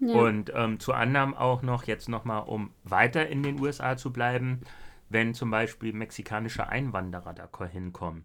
Ja. 0.00 0.14
Und 0.14 0.52
ähm, 0.54 0.78
zu 0.80 0.92
anderem 0.94 1.34
auch 1.34 1.62
noch, 1.62 1.84
jetzt 1.84 2.08
nochmal, 2.08 2.44
um 2.44 2.72
weiter 2.84 3.28
in 3.28 3.42
den 3.42 3.60
USA 3.60 3.96
zu 3.96 4.12
bleiben, 4.12 4.60
wenn 5.08 5.34
zum 5.34 5.50
Beispiel 5.50 5.92
mexikanische 5.92 6.68
Einwanderer 6.68 7.34
da 7.34 7.48
hinkommen. 7.66 8.24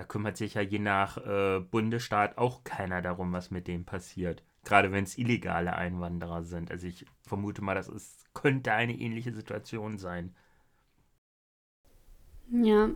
Da 0.00 0.06
kümmert 0.06 0.38
sich 0.38 0.54
ja 0.54 0.62
je 0.62 0.78
nach 0.78 1.18
äh, 1.18 1.60
Bundesstaat 1.60 2.38
auch 2.38 2.64
keiner 2.64 3.02
darum, 3.02 3.34
was 3.34 3.50
mit 3.50 3.68
denen 3.68 3.84
passiert. 3.84 4.42
Gerade 4.64 4.92
wenn 4.92 5.04
es 5.04 5.18
illegale 5.18 5.74
Einwanderer 5.74 6.42
sind. 6.42 6.70
Also 6.70 6.86
ich 6.86 7.04
vermute 7.20 7.60
mal, 7.60 7.74
das 7.74 7.86
ist, 7.86 8.32
könnte 8.32 8.72
eine 8.72 8.98
ähnliche 8.98 9.34
Situation 9.34 9.98
sein. 9.98 10.34
Ja. 12.50 12.92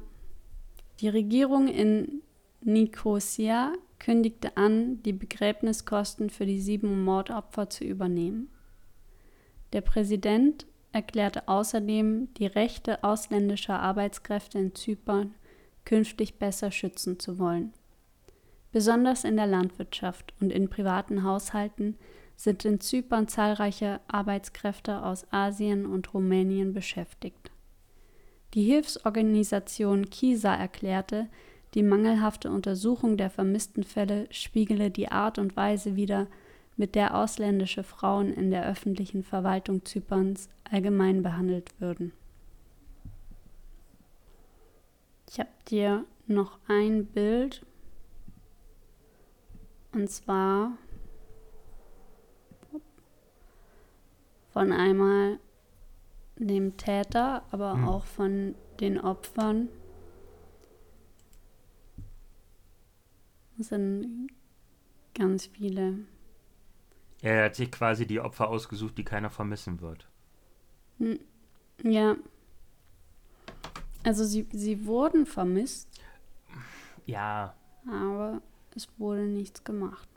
Die 1.01 1.11
Regierung 1.11 1.69
in 1.69 2.23
Nicosia 2.63 3.75
kündigte 3.99 4.57
an, 4.57 5.03
die 5.03 5.13
Begräbniskosten 5.13 6.31
für 6.31 6.47
die 6.47 6.63
sieben 6.63 7.05
Mordopfer 7.05 7.69
zu 7.69 7.85
übernehmen. 7.85 8.49
Der 9.75 9.83
Präsident 9.83 10.67
erklärte 10.93 11.49
außerdem, 11.49 12.33
die 12.33 12.47
Rechte 12.47 13.05
ausländischer 13.05 13.79
Arbeitskräfte 13.79 14.59
in 14.59 14.75
Zypern 14.75 15.35
künftig 15.85 16.39
besser 16.39 16.71
schützen 16.71 17.19
zu 17.19 17.39
wollen. 17.39 17.73
Besonders 18.73 19.25
in 19.25 19.37
der 19.37 19.47
Landwirtschaft 19.47 20.35
und 20.41 20.51
in 20.51 20.69
privaten 20.69 21.23
Haushalten 21.23 21.97
sind 22.37 22.65
in 22.65 22.81
Zypern 22.81 23.29
zahlreiche 23.29 24.01
Arbeitskräfte 24.09 25.05
aus 25.05 25.27
Asien 25.31 25.87
und 25.87 26.13
Rumänien 26.13 26.73
beschäftigt. 26.73 27.51
Die 28.55 28.65
Hilfsorganisation 28.65 30.11
KISA 30.11 30.55
erklärte, 30.55 31.29
die 31.75 31.83
mangelhafte 31.83 32.51
Untersuchung 32.51 33.17
der 33.17 33.31
vermissten 33.31 33.83
Fälle 33.83 34.27
spiegele 34.31 34.91
die 34.91 35.09
Art 35.09 35.39
und 35.39 35.57
Weise 35.57 35.97
wider, 35.97 36.29
mit 36.77 36.95
der 36.95 37.17
ausländische 37.17 37.85
Frauen 37.85 38.33
in 38.33 38.51
der 38.51 38.67
öffentlichen 38.69 39.23
Verwaltung 39.23 39.85
Zyperns 39.85 40.49
allgemein 40.69 41.23
behandelt 41.23 41.71
würden. 41.79 42.13
Ich 45.35 45.41
habe 45.41 45.51
dir 45.69 46.05
noch 46.29 46.61
ein 46.69 47.07
Bild 47.07 47.67
und 49.91 50.09
zwar 50.09 50.79
von 54.53 54.71
einmal 54.71 55.41
dem 56.37 56.77
Täter, 56.77 57.43
aber 57.51 57.73
hm. 57.73 57.89
auch 57.89 58.05
von 58.05 58.55
den 58.79 59.01
Opfern. 59.01 59.69
Das 63.59 63.71
sind 63.71 64.29
ganz 65.15 65.47
viele. 65.47 65.99
Er 67.23 67.47
hat 67.47 67.57
sich 67.57 67.73
quasi 67.73 68.07
die 68.07 68.21
Opfer 68.21 68.47
ausgesucht, 68.47 68.97
die 68.99 69.05
keiner 69.05 69.31
vermissen 69.31 69.81
wird. 69.81 70.07
Ja. 71.83 72.15
Also 74.05 74.25
sie, 74.25 74.47
sie 74.53 74.85
wurden 74.87 75.27
vermisst. 75.27 75.89
Ja. 77.07 77.55
Aber 77.87 78.43
es 78.75 78.89
wurde 78.99 79.23
nichts 79.23 79.65
gemacht. 79.65 80.09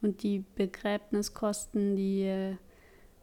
Und 0.00 0.24
die 0.24 0.44
Begräbniskosten, 0.56 1.94
die 1.94 2.22
äh, 2.24 2.56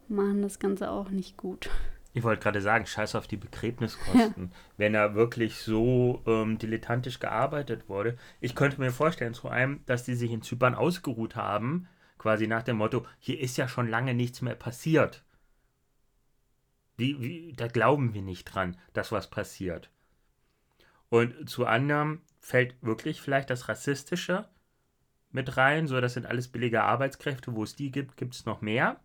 machen 0.08 0.42
das 0.42 0.60
Ganze 0.60 0.90
auch 0.90 1.10
nicht 1.10 1.36
gut. 1.36 1.70
Ich 2.14 2.24
wollte 2.24 2.42
gerade 2.42 2.62
sagen, 2.62 2.86
scheiß 2.86 3.16
auf 3.16 3.28
die 3.28 3.38
Begräbniskosten. 3.38 4.46
Ja. 4.46 4.58
Wenn 4.78 4.94
da 4.94 5.14
wirklich 5.14 5.56
so 5.56 6.24
ähm, 6.26 6.58
dilettantisch 6.58 7.20
gearbeitet 7.20 7.90
wurde. 7.90 8.18
Ich 8.40 8.56
könnte 8.56 8.80
mir 8.80 8.92
vorstellen, 8.92 9.34
zu 9.34 9.50
einem, 9.50 9.82
dass 9.86 10.06
die 10.06 10.16
sich 10.16 10.32
in 10.32 10.42
Zypern 10.42 10.74
ausgeruht 10.74 11.36
haben, 11.36 11.88
quasi 12.20 12.46
nach 12.46 12.62
dem 12.62 12.78
Motto, 12.78 13.08
hier 13.18 13.40
ist 13.40 13.58
ja 13.58 13.68
schon 13.68 13.88
lange 13.88 14.14
nichts 14.14 14.44
mehr 14.44 14.54
passiert. 14.54 15.24
Wie, 16.98 17.20
wie, 17.22 17.54
da 17.54 17.68
glauben 17.68 18.14
wir 18.14 18.22
nicht 18.22 18.44
dran, 18.46 18.78
dass 18.94 19.12
was 19.12 19.30
passiert. 19.30 19.90
Und 21.10 21.50
zu 21.50 21.66
anderem 21.66 22.22
fällt 22.40 22.76
wirklich 22.84 23.22
vielleicht 23.22 23.50
das 23.50 23.68
Rassistische 23.68 24.48
mit 25.32 25.58
rein. 25.58 25.88
So, 25.88 26.00
das 26.02 26.14
sind 26.14 26.26
alles 26.26 26.50
billige 26.50 26.84
Arbeitskräfte. 26.84 27.56
Wo 27.56 27.64
es 27.64 27.76
die 27.76 27.90
gibt, 27.90 28.18
gibt 28.18 28.36
es 28.36 28.46
noch 28.46 28.62
mehr. 28.62 29.00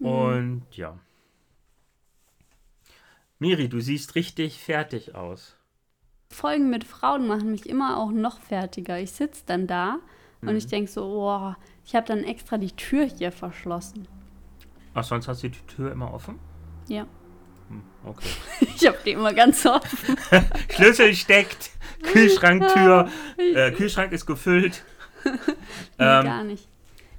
Mhm. 0.00 0.06
Und 0.06 0.66
ja. 0.72 0.98
Miri, 3.38 3.68
du 3.68 3.80
siehst 3.80 4.14
richtig 4.14 4.58
fertig 4.60 5.14
aus. 5.14 5.56
Folgen 6.28 6.70
mit 6.70 6.84
Frauen 6.84 7.26
machen 7.28 7.52
mich 7.52 7.68
immer 7.68 7.98
auch 7.98 8.10
noch 8.10 8.40
fertiger. 8.40 8.98
Ich 8.98 9.12
sitze 9.12 9.44
dann 9.46 9.66
da 9.66 10.00
mhm. 10.46 10.50
und 10.52 10.56
ich 10.56 10.66
denke 10.66 10.90
so, 10.90 11.04
oh, 11.04 11.54
ich 11.84 11.94
habe 11.94 12.06
dann 12.06 12.24
extra 12.24 12.58
die 12.58 12.72
Tür 12.72 13.04
hier 13.04 13.32
verschlossen. 13.32 14.08
Ach, 14.94 15.04
sonst 15.04 15.28
hast 15.28 15.42
du 15.42 15.50
die 15.50 15.66
Tür 15.66 15.92
immer 15.92 16.12
offen? 16.12 16.38
Ja. 16.88 17.06
Hm, 17.68 17.82
okay. 18.04 18.28
ich 18.60 18.86
habe 18.86 18.98
die 19.04 19.12
immer 19.12 19.32
ganz 19.32 19.64
offen. 19.66 20.16
Schlüssel 20.70 21.14
steckt, 21.14 21.70
Kühlschranktür, 22.02 23.08
äh, 23.36 23.72
Kühlschrank 23.72 24.12
ist 24.12 24.26
gefüllt. 24.26 24.84
nee, 25.24 25.30
ähm, 25.98 26.24
gar 26.24 26.44
nicht. 26.44 26.68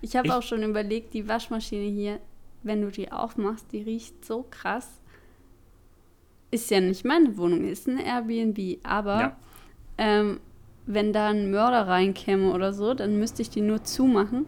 Ich 0.02 0.16
habe 0.16 0.36
auch 0.36 0.44
schon 0.44 0.64
überlegt, 0.64 1.14
die 1.14 1.28
Waschmaschine 1.28 1.90
hier, 1.90 2.20
wenn 2.64 2.82
du 2.82 2.92
die 2.92 3.12
aufmachst, 3.12 3.72
die 3.72 3.82
riecht 3.82 4.26
so 4.26 4.46
krass 4.50 5.02
ist 6.52 6.72
ja 6.72 6.80
nicht 6.80 7.06
meine 7.06 7.38
Wohnung, 7.38 7.66
ist 7.66 7.88
ein 7.88 8.00
Airbnb. 8.00 8.80
Aber 8.84 9.20
ja. 9.20 9.38
ähm, 9.98 10.40
wenn 10.88 11.14
da 11.14 11.28
ein 11.28 11.52
Mörder 11.52 11.88
reinkäme 11.88 12.52
oder 12.52 12.74
so, 12.74 12.94
dann 12.94 13.20
müsste 13.20 13.42
ich 13.42 13.50
die 13.50 13.62
nur 13.62 13.84
zumachen 13.84 14.46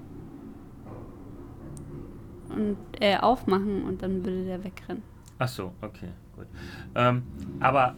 und 2.50 2.78
äh, 3.00 3.18
aufmachen 3.18 3.84
und 3.84 4.02
dann 4.02 4.26
würde 4.26 4.46
der 4.46 4.64
wegrennen. 4.64 5.04
Ach 5.38 5.48
so, 5.48 5.74
okay, 5.82 6.10
gut. 6.36 6.48
Ähm, 6.96 7.24
aber 7.60 7.96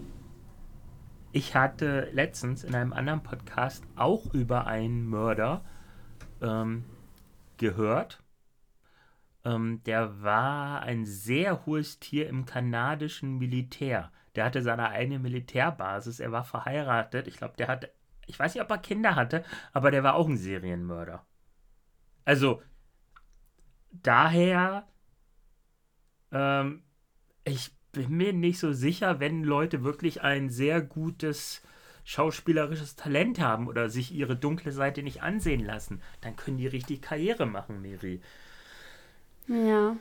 ich 1.32 1.56
hatte 1.56 2.10
letztens 2.12 2.64
in 2.64 2.76
einem 2.76 2.94
anderen 2.94 3.24
Podcast 3.24 3.84
auch 3.96 4.34
über 4.34 4.68
einen 4.68 5.08
Mörder 5.08 5.64
ähm, 6.42 6.84
gehört. 7.58 8.22
Ähm, 9.46 9.82
der 9.86 10.22
war 10.22 10.82
ein 10.82 11.06
sehr 11.06 11.66
hohes 11.66 12.00
Tier 12.00 12.28
im 12.28 12.46
kanadischen 12.46 13.38
Militär. 13.38 14.12
der 14.36 14.46
hatte 14.46 14.62
seine 14.62 14.90
eigene 14.90 15.20
Militärbasis, 15.20 16.20
er 16.20 16.32
war 16.32 16.44
verheiratet. 16.44 17.28
Ich 17.28 17.38
glaube, 17.38 17.56
der 17.58 17.68
hatte, 17.68 17.92
ich 18.32 18.40
weiß 18.40 18.56
nicht, 18.56 18.64
ob 18.64 18.70
er 18.72 18.78
Kinder 18.80 19.16
hatte, 19.16 19.44
aber 19.74 19.92
der 19.92 20.04
war 20.04 20.16
auch 20.16 20.28
ein 20.28 20.38
Serienmörder. 20.38 21.26
Also, 22.26 22.62
daher, 23.92 24.88
ähm, 26.32 26.84
ich 27.46 27.72
bin 27.92 28.12
mir 28.16 28.34
nicht 28.34 28.60
so 28.60 28.72
sicher, 28.74 29.20
wenn 29.20 29.44
Leute 29.44 29.84
wirklich 29.84 30.22
ein 30.22 30.50
sehr 30.50 30.82
gutes 30.82 31.62
schauspielerisches 32.04 32.96
Talent 32.96 33.40
haben 33.40 33.68
oder 33.68 33.90
sich 33.90 34.12
ihre 34.14 34.36
dunkle 34.36 34.72
Seite 34.72 35.04
nicht 35.04 35.22
ansehen 35.22 35.64
lassen, 35.64 36.02
dann 36.22 36.36
können 36.36 36.58
die 36.58 36.68
richtig 36.68 37.02
Karriere 37.02 37.46
machen, 37.46 37.82
Miri. 37.82 38.22
Ja. 39.48 39.96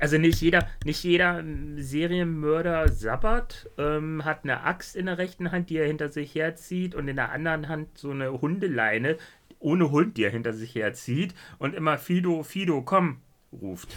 Also 0.00 0.16
nicht 0.16 0.40
jeder, 0.40 0.66
nicht 0.84 1.04
jeder 1.04 1.44
Serienmörder 1.76 2.88
sabbert, 2.88 3.68
ähm, 3.76 4.24
hat 4.24 4.44
eine 4.44 4.62
Axt 4.62 4.96
in 4.96 5.06
der 5.06 5.18
rechten 5.18 5.52
Hand, 5.52 5.68
die 5.68 5.76
er 5.76 5.86
hinter 5.86 6.08
sich 6.08 6.34
herzieht 6.34 6.94
und 6.94 7.06
in 7.06 7.16
der 7.16 7.32
anderen 7.32 7.68
Hand 7.68 7.98
so 7.98 8.10
eine 8.10 8.40
Hundeleine 8.40 9.18
ohne 9.58 9.90
Hund, 9.90 10.16
die 10.16 10.24
er 10.24 10.30
hinter 10.30 10.54
sich 10.54 10.74
herzieht 10.74 11.34
und 11.58 11.74
immer 11.74 11.98
Fido, 11.98 12.42
Fido, 12.42 12.80
komm, 12.80 13.20
ruft. 13.52 13.94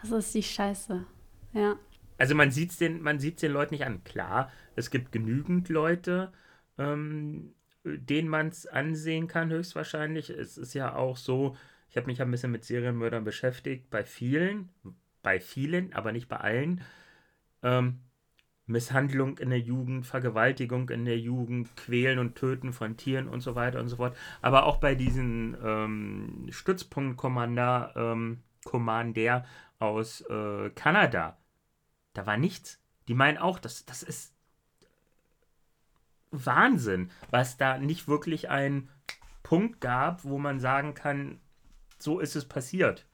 Das 0.00 0.10
ist 0.10 0.34
die 0.34 0.42
Scheiße. 0.42 1.06
Ja. 1.54 1.76
Also 2.18 2.34
man 2.34 2.50
sieht 2.50 2.70
es 2.70 2.76
den, 2.76 3.02
den 3.02 3.52
Leuten 3.52 3.74
nicht 3.74 3.86
an. 3.86 4.04
Klar, 4.04 4.52
es 4.76 4.90
gibt 4.90 5.10
genügend 5.10 5.70
Leute, 5.70 6.32
ähm, 6.76 7.54
denen 7.82 8.28
man 8.28 8.48
es 8.48 8.66
ansehen 8.66 9.26
kann, 9.26 9.50
höchstwahrscheinlich. 9.50 10.28
Es 10.28 10.58
ist 10.58 10.74
ja 10.74 10.94
auch 10.94 11.16
so, 11.16 11.56
ich 11.94 11.96
habe 11.96 12.08
mich 12.08 12.20
ein 12.20 12.30
bisschen 12.32 12.50
mit 12.50 12.64
Serienmördern 12.64 13.22
beschäftigt, 13.22 13.88
bei 13.88 14.02
vielen, 14.02 14.68
bei 15.22 15.38
vielen, 15.38 15.92
aber 15.92 16.10
nicht 16.10 16.26
bei 16.26 16.38
allen. 16.38 16.80
Ähm, 17.62 18.00
Misshandlung 18.66 19.38
in 19.38 19.50
der 19.50 19.60
Jugend, 19.60 20.04
Vergewaltigung 20.04 20.90
in 20.90 21.04
der 21.04 21.20
Jugend, 21.20 21.76
Quälen 21.76 22.18
und 22.18 22.34
Töten 22.34 22.72
von 22.72 22.96
Tieren 22.96 23.28
und 23.28 23.42
so 23.42 23.54
weiter 23.54 23.78
und 23.78 23.88
so 23.90 23.94
fort. 23.94 24.16
Aber 24.42 24.66
auch 24.66 24.78
bei 24.78 24.96
diesen 24.96 25.56
ähm, 25.62 26.48
Stützpunktkommander, 26.50 27.92
ähm, 27.94 28.42
Commander 28.64 29.44
aus 29.78 30.22
äh, 30.22 30.70
Kanada, 30.70 31.38
da 32.12 32.26
war 32.26 32.36
nichts. 32.36 32.80
Die 33.06 33.14
meinen 33.14 33.38
auch, 33.38 33.60
das, 33.60 33.86
das 33.86 34.02
ist 34.02 34.34
Wahnsinn, 36.32 37.12
was 37.30 37.56
da 37.56 37.78
nicht 37.78 38.08
wirklich 38.08 38.50
ein 38.50 38.88
Punkt 39.44 39.80
gab, 39.80 40.24
wo 40.24 40.38
man 40.38 40.58
sagen 40.58 40.94
kann, 40.94 41.38
so 41.98 42.20
ist 42.20 42.36
es 42.36 42.44
passiert. 42.44 43.04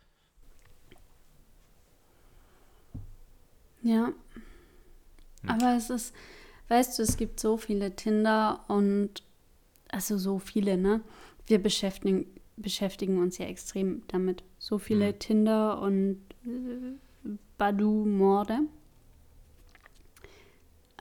Ja. 3.83 4.07
Hm. 4.07 5.51
Aber 5.51 5.77
es 5.77 5.91
ist, 5.91 6.15
weißt 6.69 6.99
du, 6.99 7.03
es 7.03 7.17
gibt 7.17 7.41
so 7.41 7.57
viele 7.57 7.97
Tinder 7.97 8.65
und 8.69 9.23
also 9.89 10.19
so 10.19 10.39
viele, 10.39 10.77
ne? 10.77 11.01
Wir 11.47 11.61
beschäftigen, 11.61 12.27
beschäftigen 12.57 13.19
uns 13.19 13.39
ja 13.39 13.47
extrem 13.47 14.03
damit. 14.09 14.45
So 14.59 14.79
viele 14.79 15.09
hm. 15.09 15.19
Tinder 15.19 15.81
und 15.81 16.21
äh, 16.45 17.31
Badu-Morde. 17.59 18.61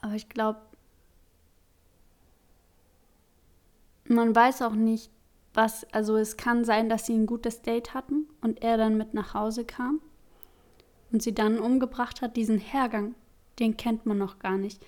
Aber 0.02 0.16
ich 0.16 0.30
glaube, 0.30 0.62
man 4.06 4.36
weiß 4.36 4.62
auch 4.62 4.74
nicht, 4.74 5.12
was, 5.60 5.84
also 5.92 6.16
es 6.16 6.38
kann 6.38 6.64
sein, 6.64 6.88
dass 6.88 7.06
sie 7.06 7.14
ein 7.14 7.26
gutes 7.26 7.62
Date 7.62 7.94
hatten 7.94 8.30
und 8.40 8.64
er 8.64 8.78
dann 8.78 8.98
mit 8.98 9.14
nach 9.14 9.34
Hause 9.34 9.66
kam 9.66 10.00
und 11.12 11.22
sie 11.22 11.36
dann 11.36 11.60
umgebracht 11.60 12.22
hat. 12.22 12.38
Diesen 12.38 12.60
Hergang, 12.60 13.14
den 13.60 13.76
kennt 13.76 14.06
man 14.06 14.18
noch 14.18 14.40
gar 14.40 14.58
nicht. 14.58 14.82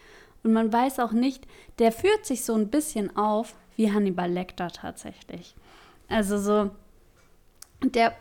Und 0.43 0.53
man 0.53 0.71
weiß 0.71 0.99
auch 0.99 1.11
nicht, 1.11 1.45
der 1.79 1.91
führt 1.91 2.25
sich 2.25 2.45
so 2.45 2.53
ein 2.53 2.69
bisschen 2.69 3.17
auf 3.17 3.53
wie 3.75 3.91
Hannibal 3.91 4.31
Lecter 4.31 4.69
tatsächlich. 4.69 5.55
Also 6.07 6.37
so, 6.37 6.71
der, 7.83 8.15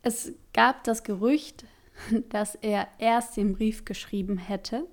es 0.00 0.32
gab 0.54 0.84
das 0.84 1.02
Gerücht, 1.02 1.66
dass 2.30 2.54
er 2.54 2.88
erst 2.98 3.36
den 3.36 3.52
Brief 3.52 3.84
geschrieben 3.84 4.38
hätte 4.38 4.86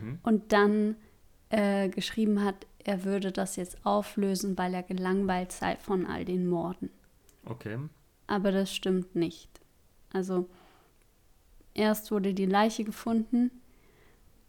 mhm. 0.00 0.20
und 0.22 0.52
dann 0.52 0.96
äh, 1.50 1.90
geschrieben 1.90 2.42
hat, 2.42 2.66
er 2.84 3.04
würde 3.04 3.32
das 3.32 3.56
jetzt 3.56 3.84
auflösen, 3.84 4.56
weil 4.58 4.74
er 4.74 4.82
gelangweilt 4.82 5.52
sei 5.52 5.76
von 5.76 6.06
all 6.06 6.24
den 6.24 6.46
Morden. 6.46 6.90
Okay. 7.44 7.78
Aber 8.26 8.52
das 8.52 8.74
stimmt 8.74 9.14
nicht. 9.14 9.60
Also 10.12 10.48
erst 11.74 12.10
wurde 12.10 12.34
die 12.34 12.46
Leiche 12.46 12.84
gefunden, 12.84 13.50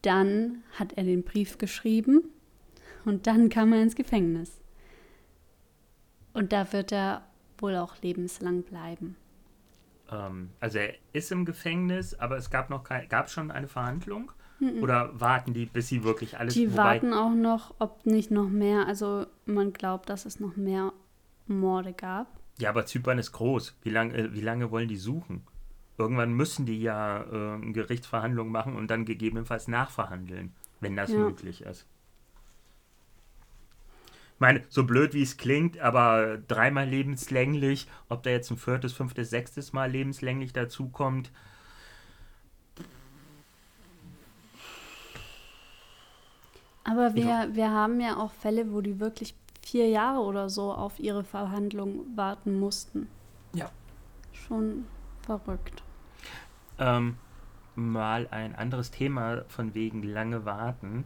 dann 0.02 0.64
hat 0.78 0.94
er 0.94 1.04
den 1.04 1.24
Brief 1.24 1.58
geschrieben 1.58 2.24
und 3.06 3.28
dann 3.28 3.50
kam 3.50 3.74
er 3.74 3.82
ins 3.82 3.96
Gefängnis. 3.96 4.60
Und 6.34 6.52
da 6.52 6.72
wird 6.74 6.92
er 6.92 7.26
wohl 7.58 7.76
auch 7.76 8.02
lebenslang 8.02 8.64
bleiben. 8.64 9.16
Ähm, 10.12 10.50
also 10.60 10.80
er 10.80 10.96
ist 11.14 11.32
im 11.32 11.46
Gefängnis, 11.46 12.14
aber 12.16 12.38
es 12.38 12.50
gab 12.50 12.70
noch 12.70 12.84
kein, 12.84 13.08
gab 13.08 13.30
schon 13.30 13.52
eine 13.52 13.68
Verhandlung? 13.68 14.32
Oder 14.82 15.20
warten 15.20 15.54
die, 15.54 15.66
bis 15.66 15.90
sie 15.90 16.04
wirklich 16.04 16.38
alles 16.38 16.54
Die 16.54 16.78
warten 16.78 17.14
auch 17.14 17.34
noch, 17.34 17.76
ob 17.80 18.06
nicht 18.06 18.32
noch 18.32 18.50
mehr, 18.50 18.88
also 18.88 19.26
man 19.46 19.74
glaubt, 19.74 20.10
dass 20.10 20.26
es 20.26 20.40
noch 20.40 20.56
mehr 20.56 20.94
Morde 21.48 21.94
gab. 21.94 22.28
Ja, 22.60 22.70
aber 22.70 22.86
Zypern 22.86 23.18
ist 23.18 23.32
groß. 23.32 23.76
Wie 23.82 23.90
lange, 23.90 24.16
äh, 24.16 24.34
wie 24.34 24.42
lange 24.42 24.72
wollen 24.72 24.88
die 24.88 24.98
suchen? 24.98 25.46
Irgendwann 25.98 26.34
müssen 26.34 26.66
die 26.66 26.82
ja 26.82 27.24
äh, 27.24 27.54
eine 27.56 27.72
Gerichtsverhandlung 27.72 28.50
machen 28.50 28.76
und 28.76 28.90
dann 28.90 29.06
gegebenenfalls 29.06 29.68
nachverhandeln, 29.68 30.54
wenn 30.80 30.96
das 30.96 31.12
ja. 31.12 31.18
möglich 31.18 31.62
ist. 31.62 31.88
Ich 34.36 34.40
meine, 34.40 34.64
so 34.68 34.84
blöd 34.84 35.14
wie 35.14 35.22
es 35.22 35.38
klingt, 35.38 35.80
aber 35.80 36.38
dreimal 36.48 36.88
lebenslänglich, 36.88 37.88
ob 38.10 38.24
da 38.24 38.32
jetzt 38.32 38.50
ein 38.50 38.58
viertes, 38.58 38.92
fünftes, 38.94 39.30
sechstes 39.30 39.74
Mal 39.74 39.92
lebenslänglich 39.92 40.54
dazukommt, 40.54 41.32
Aber 46.84 47.16
wir, 47.16 47.50
wir 47.54 47.72
haben 47.72 48.02
ja 48.02 48.18
auch 48.18 48.32
Fälle, 48.32 48.72
wo 48.74 48.82
die 48.82 49.00
wirklich 49.00 49.36
vier 49.62 49.88
Jahre 49.88 50.20
oder 50.20 50.50
so 50.50 50.74
auf 50.74 51.00
ihre 51.00 51.24
Verhandlung 51.24 52.06
warten 52.16 52.60
mussten. 52.60 53.08
Ja. 53.54 53.70
Schon 54.34 54.86
verrückt. 55.26 55.84
Ähm, 56.78 57.18
mal 57.76 58.28
ein 58.32 58.56
anderes 58.56 58.92
Thema 58.92 59.44
von 59.48 59.74
wegen 59.74 60.04
lange 60.04 60.44
warten. 60.46 61.06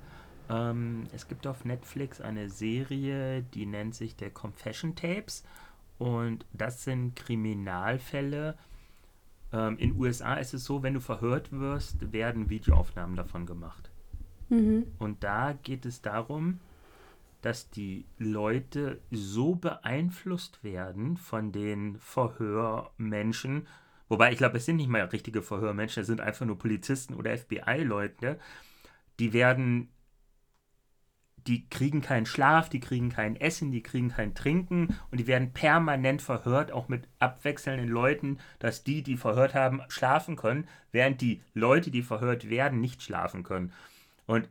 Ähm, 0.50 1.04
es 1.14 1.28
gibt 1.28 1.46
auf 1.46 1.66
Netflix 1.66 2.22
eine 2.22 2.50
Serie, 2.50 3.44
die 3.44 3.66
nennt 3.66 3.94
sich 3.94 4.16
der 4.16 4.32
Confession 4.32 4.96
Tapes. 4.96 5.44
Und 6.00 6.46
das 6.54 6.84
sind 6.84 7.16
Kriminalfälle. 7.16 8.56
Ähm, 9.54 9.78
in 9.78 10.00
USA 10.00 10.36
ist 10.36 10.54
es 10.54 10.66
so, 10.66 10.84
wenn 10.84 10.94
du 10.94 11.02
verhört 11.02 11.52
wirst, 11.52 12.12
werden 12.12 12.50
Videoaufnahmen 12.50 13.16
davon 13.16 13.46
gemacht. 13.46 13.92
Mhm. 14.50 14.88
Und 15.00 15.24
da 15.24 15.54
geht 15.64 15.86
es 15.86 16.02
darum, 16.02 16.60
dass 17.42 17.70
die 17.70 18.06
Leute 18.18 19.00
so 19.12 19.56
beeinflusst 19.56 20.64
werden 20.64 21.18
von 21.18 21.52
den 21.52 21.98
Verhörmenschen, 22.00 23.68
wobei 24.10 24.32
ich 24.32 24.38
glaube, 24.38 24.58
es 24.58 24.66
sind 24.66 24.78
nicht 24.78 24.90
mal 24.90 25.04
richtige 25.04 25.42
Verhörmenschen, 25.42 26.02
es 26.02 26.08
sind 26.08 26.22
einfach 26.22 26.46
nur 26.46 26.58
Polizisten 26.58 27.14
oder 27.14 27.38
FBI-Leute, 27.38 28.40
die 29.20 29.34
werden, 29.34 29.90
die 31.46 31.70
kriegen 31.70 32.02
keinen 32.02 32.26
Schlaf, 32.26 32.70
die 32.70 32.80
kriegen 32.80 33.10
kein 33.10 33.36
Essen, 33.36 33.72
die 33.72 33.84
kriegen 33.84 34.10
kein 34.10 34.34
Trinken 34.34 34.96
und 35.12 35.20
die 35.20 35.28
werden 35.28 35.54
permanent 35.54 36.22
verhört, 36.22 36.72
auch 36.72 36.90
mit 36.90 37.08
abwechselnden 37.20 37.88
Leuten, 37.88 38.40
dass 38.60 38.84
die, 38.84 39.04
die 39.04 39.16
verhört 39.16 39.54
haben, 39.54 39.82
schlafen 39.90 40.36
können, 40.36 40.68
während 40.92 41.22
die 41.22 41.42
Leute, 41.54 41.92
die 41.92 42.02
verhört 42.02 42.50
werden, 42.50 42.82
nicht 42.82 43.04
schlafen 43.04 43.44
können. 43.44 43.72
Und 44.28 44.50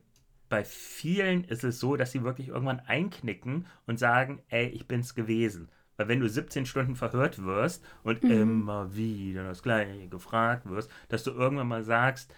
bei 0.48 0.64
vielen 0.64 1.44
ist 1.44 1.64
es 1.64 1.80
so, 1.80 1.96
dass 1.96 2.12
sie 2.12 2.24
wirklich 2.24 2.48
irgendwann 2.48 2.80
einknicken 2.80 3.66
und 3.86 3.98
sagen, 3.98 4.42
ey, 4.48 4.66
ich 4.68 4.86
bin's 4.88 5.14
gewesen. 5.14 5.68
Weil 5.96 6.08
wenn 6.08 6.20
du 6.20 6.28
17 6.28 6.66
Stunden 6.66 6.96
verhört 6.96 7.44
wirst 7.44 7.84
und 8.02 8.22
mhm. 8.22 8.30
immer 8.30 8.94
wieder 8.96 9.44
das 9.44 9.62
gleiche 9.62 10.08
gefragt 10.08 10.68
wirst, 10.68 10.90
dass 11.08 11.24
du 11.24 11.30
irgendwann 11.30 11.68
mal 11.68 11.84
sagst, 11.84 12.34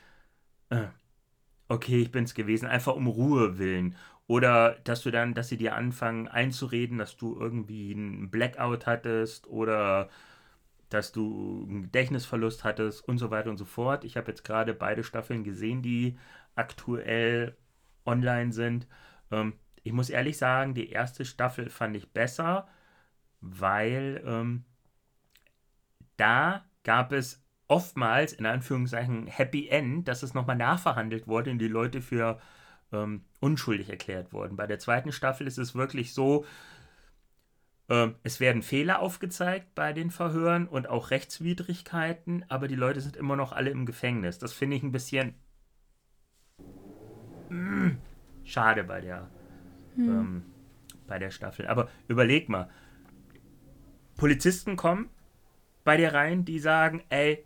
äh, 0.70 0.86
okay, 1.68 2.00
ich 2.02 2.12
bin's 2.12 2.34
gewesen, 2.34 2.66
einfach 2.66 2.94
um 2.94 3.06
Ruhe 3.06 3.58
willen. 3.58 3.96
Oder 4.26 4.76
dass 4.84 5.02
du 5.02 5.10
dann, 5.10 5.34
dass 5.34 5.48
sie 5.48 5.56
dir 5.56 5.74
anfangen 5.74 6.28
einzureden, 6.28 6.98
dass 6.98 7.16
du 7.16 7.38
irgendwie 7.38 7.92
einen 7.92 8.30
Blackout 8.30 8.86
hattest 8.86 9.46
oder 9.46 10.08
dass 10.90 11.12
du 11.12 11.66
einen 11.68 11.82
Gedächtnisverlust 11.84 12.64
hattest 12.64 13.06
und 13.06 13.18
so 13.18 13.30
weiter 13.30 13.50
und 13.50 13.58
so 13.58 13.64
fort. 13.64 14.04
Ich 14.04 14.16
habe 14.16 14.30
jetzt 14.30 14.44
gerade 14.44 14.74
beide 14.74 15.04
Staffeln 15.04 15.44
gesehen, 15.44 15.82
die 15.82 16.18
aktuell 16.58 17.56
online 18.04 18.52
sind. 18.52 18.86
Ähm, 19.30 19.54
ich 19.82 19.92
muss 19.92 20.10
ehrlich 20.10 20.36
sagen, 20.36 20.74
die 20.74 20.90
erste 20.90 21.24
Staffel 21.24 21.70
fand 21.70 21.96
ich 21.96 22.12
besser, 22.12 22.68
weil 23.40 24.22
ähm, 24.26 24.64
da 26.16 26.64
gab 26.84 27.12
es 27.12 27.44
oftmals, 27.68 28.32
in 28.32 28.46
Anführungszeichen, 28.46 29.26
Happy 29.26 29.68
End, 29.68 30.08
dass 30.08 30.22
es 30.22 30.34
nochmal 30.34 30.56
nachverhandelt 30.56 31.26
wurde 31.26 31.50
und 31.50 31.58
die 31.58 31.68
Leute 31.68 32.00
für 32.02 32.40
ähm, 32.92 33.24
unschuldig 33.40 33.90
erklärt 33.90 34.32
wurden. 34.32 34.56
Bei 34.56 34.66
der 34.66 34.78
zweiten 34.78 35.12
Staffel 35.12 35.46
ist 35.46 35.58
es 35.58 35.74
wirklich 35.74 36.14
so, 36.14 36.44
ähm, 37.88 38.16
es 38.22 38.40
werden 38.40 38.62
Fehler 38.62 39.00
aufgezeigt 39.00 39.74
bei 39.74 39.92
den 39.92 40.10
Verhören 40.10 40.66
und 40.66 40.88
auch 40.88 41.10
Rechtswidrigkeiten, 41.10 42.44
aber 42.48 42.68
die 42.68 42.74
Leute 42.74 43.00
sind 43.00 43.16
immer 43.16 43.36
noch 43.36 43.52
alle 43.52 43.70
im 43.70 43.86
Gefängnis. 43.86 44.38
Das 44.38 44.52
finde 44.52 44.76
ich 44.76 44.82
ein 44.82 44.92
bisschen 44.92 45.34
mh, 47.48 47.86
mm, 47.86 47.98
schade 48.44 48.84
bei 48.84 49.00
der, 49.00 49.28
hm. 49.94 50.08
ähm, 50.08 50.42
bei 51.06 51.18
der 51.18 51.30
Staffel. 51.30 51.66
Aber 51.66 51.88
überleg 52.08 52.48
mal, 52.48 52.68
Polizisten 54.16 54.76
kommen 54.76 55.08
bei 55.84 55.96
dir 55.96 56.12
rein, 56.12 56.44
die 56.44 56.58
sagen, 56.58 57.02
ey, 57.08 57.44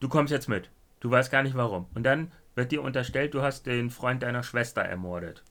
du 0.00 0.08
kommst 0.08 0.32
jetzt 0.32 0.48
mit. 0.48 0.70
Du 1.00 1.10
weißt 1.10 1.30
gar 1.30 1.42
nicht 1.42 1.54
warum. 1.54 1.86
Und 1.94 2.04
dann 2.04 2.32
wird 2.54 2.72
dir 2.72 2.82
unterstellt, 2.82 3.34
du 3.34 3.42
hast 3.42 3.66
den 3.66 3.90
Freund 3.90 4.22
deiner 4.22 4.42
Schwester 4.42 4.82
ermordet. 4.82 5.44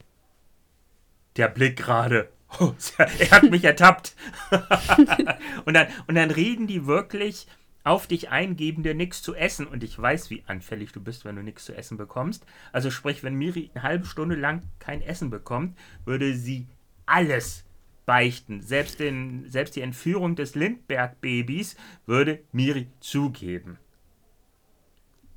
Der 1.36 1.48
Blick 1.48 1.78
gerade. 1.78 2.30
Oh, 2.60 2.74
er 2.98 3.32
hat 3.32 3.44
mich 3.44 3.64
ertappt. 3.64 4.16
und, 5.66 5.74
dann, 5.74 5.88
und 6.08 6.16
dann 6.16 6.32
reden 6.32 6.68
die 6.68 6.88
wirklich 6.88 7.48
auf 7.88 8.06
dich 8.06 8.30
ein, 8.30 8.56
geben 8.56 8.84
dir 8.84 8.94
nichts 8.94 9.22
zu 9.22 9.34
essen. 9.34 9.66
Und 9.66 9.84
ich 9.84 9.98
weiß, 9.98 10.30
wie 10.30 10.44
anfällig 10.46 10.92
du 10.92 11.02
bist, 11.02 11.26
wenn 11.26 11.38
du 11.38 11.42
nichts 11.42 11.66
zu 11.66 11.76
essen 11.76 11.98
bekommst. 11.98 12.46
Also 12.72 12.92
sprich, 12.92 13.24
wenn 13.24 13.36
Miri 13.36 13.72
eine 13.74 13.84
halbe 13.84 14.06
Stunde 14.06 14.36
lang 14.36 14.64
kein 14.80 15.02
Essen 15.02 15.30
bekommt, 15.30 15.78
würde 16.06 16.36
sie 16.36 16.68
alles 17.06 17.64
beichten. 18.06 18.62
Selbst, 18.62 19.00
den, 19.00 19.50
selbst 19.50 19.76
die 19.76 19.82
Entführung 19.82 20.36
des 20.36 20.56
Lindbergh-Babys 20.56 21.78
würde 22.06 22.44
Miri 22.52 22.88
zugeben. 23.00 23.80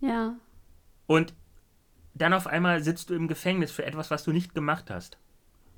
Ja. 0.01 0.37
Und 1.07 1.35
dann 2.15 2.33
auf 2.33 2.49
einmal 2.49 2.83
sitzt 2.83 3.11
du 3.11 3.15
im 3.15 3.29
Gefängnis 3.29 3.71
für 3.71 3.87
etwas, 3.87 4.11
was 4.11 4.25
du 4.25 4.33
nicht 4.33 4.55
gemacht 4.55 4.91
hast. 4.91 5.19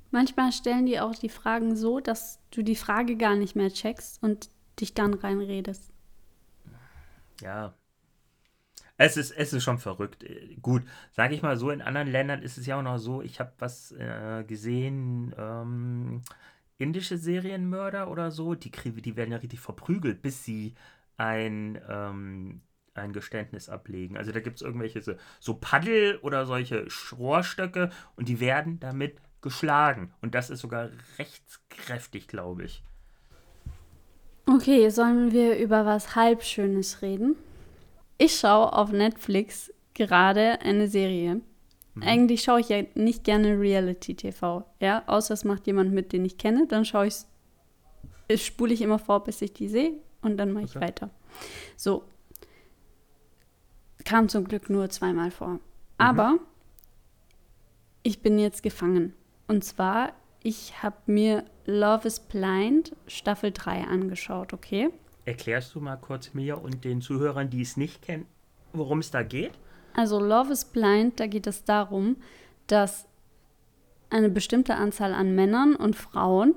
Manchmal 0.09 0.51
stellen 0.51 0.87
die 0.87 0.99
auch 0.99 1.15
die 1.15 1.29
Fragen 1.29 1.75
so, 1.75 1.99
dass 1.99 2.39
du 2.51 2.63
die 2.63 2.75
Frage 2.75 3.15
gar 3.15 3.35
nicht 3.35 3.55
mehr 3.55 3.71
checkst 3.71 4.21
und 4.21 4.49
dich 4.79 4.93
dann 4.93 5.13
reinredest. 5.13 5.92
Ja. 7.41 7.73
Es 8.97 9.17
ist, 9.17 9.31
es 9.31 9.53
ist 9.53 9.63
schon 9.63 9.79
verrückt. 9.79 10.23
Gut, 10.61 10.83
sage 11.11 11.33
ich 11.33 11.41
mal 11.41 11.57
so, 11.57 11.71
in 11.71 11.81
anderen 11.81 12.07
Ländern 12.07 12.41
ist 12.41 12.57
es 12.57 12.65
ja 12.65 12.77
auch 12.77 12.83
noch 12.83 12.99
so, 12.99 13.21
ich 13.21 13.39
habe 13.39 13.51
was 13.57 13.91
äh, 13.93 14.43
gesehen, 14.47 15.33
ähm, 15.37 16.21
indische 16.77 17.17
Serienmörder 17.17 18.09
oder 18.09 18.31
so, 18.31 18.55
die, 18.55 18.71
die 18.71 19.15
werden 19.15 19.31
ja 19.31 19.37
richtig 19.37 19.59
verprügelt, 19.59 20.21
bis 20.21 20.43
sie 20.43 20.75
ein, 21.17 21.81
ähm, 21.89 22.61
ein 22.93 23.13
Geständnis 23.13 23.69
ablegen. 23.69 24.17
Also 24.17 24.31
da 24.31 24.39
gibt 24.39 24.57
es 24.57 24.61
irgendwelche 24.61 25.01
so, 25.01 25.13
so 25.39 25.55
Paddel 25.55 26.17
oder 26.17 26.45
solche 26.45 26.87
Rohrstöcke 27.17 27.89
und 28.15 28.29
die 28.29 28.39
werden 28.39 28.79
damit 28.79 29.17
geschlagen. 29.41 30.13
Und 30.21 30.35
das 30.35 30.49
ist 30.49 30.61
sogar 30.61 30.89
rechtskräftig, 31.17 32.27
glaube 32.27 32.63
ich. 32.63 32.83
Okay, 34.45 34.89
sollen 34.89 35.31
wir 35.31 35.57
über 35.57 35.85
was 35.85 36.15
Halbschönes 36.15 37.01
reden? 37.01 37.35
Ich 38.17 38.37
schaue 38.37 38.73
auf 38.73 38.91
Netflix 38.91 39.71
gerade 39.93 40.61
eine 40.61 40.87
Serie. 40.87 41.41
Mhm. 41.95 42.03
Eigentlich 42.03 42.43
schaue 42.43 42.59
ich 42.59 42.69
ja 42.69 42.83
nicht 42.95 43.23
gerne 43.23 43.59
Reality-TV, 43.59 44.65
ja, 44.79 45.03
außer 45.07 45.33
es 45.33 45.43
macht 45.43 45.67
jemand 45.67 45.93
mit, 45.93 46.11
den 46.11 46.25
ich 46.25 46.37
kenne, 46.37 46.67
dann 46.67 46.85
schaue 46.85 47.07
ich 47.07 47.15
es, 48.27 48.45
spule 48.45 48.73
ich 48.73 48.81
immer 48.81 48.99
vor, 48.99 49.23
bis 49.23 49.41
ich 49.41 49.53
die 49.53 49.67
sehe 49.67 49.93
und 50.21 50.37
dann 50.37 50.51
mache 50.51 50.65
okay. 50.65 50.73
ich 50.75 50.81
weiter. 50.81 51.09
So. 51.77 52.03
Kam 54.05 54.27
zum 54.27 54.45
Glück 54.45 54.69
nur 54.69 54.89
zweimal 54.89 55.31
vor. 55.31 55.49
Mhm. 55.49 55.59
Aber 55.97 56.39
ich 58.01 58.21
bin 58.21 58.37
jetzt 58.37 58.63
gefangen. 58.63 59.13
Und 59.47 59.63
zwar, 59.63 60.13
ich 60.43 60.83
habe 60.83 60.97
mir 61.07 61.45
Love 61.65 62.07
is 62.07 62.19
Blind 62.19 62.95
Staffel 63.07 63.51
3 63.51 63.85
angeschaut, 63.85 64.53
okay? 64.53 64.89
Erklärst 65.25 65.73
du 65.73 65.79
mal 65.79 65.95
kurz 65.95 66.33
mir 66.33 66.61
und 66.61 66.83
den 66.83 67.01
Zuhörern, 67.01 67.49
die 67.49 67.61
es 67.61 67.77
nicht 67.77 68.01
kennen, 68.01 68.25
worum 68.73 68.99
es 68.99 69.09
da 69.09 69.23
geht? 69.23 69.53
Also 69.95 70.19
Love 70.19 70.51
is 70.51 70.65
Blind, 70.65 71.19
da 71.19 71.27
geht 71.27 71.47
es 71.47 71.63
darum, 71.63 72.17
dass 72.67 73.07
eine 74.09 74.29
bestimmte 74.29 74.75
Anzahl 74.75 75.13
an 75.13 75.33
Männern 75.33 75.75
und 75.75 75.95
Frauen 75.95 76.55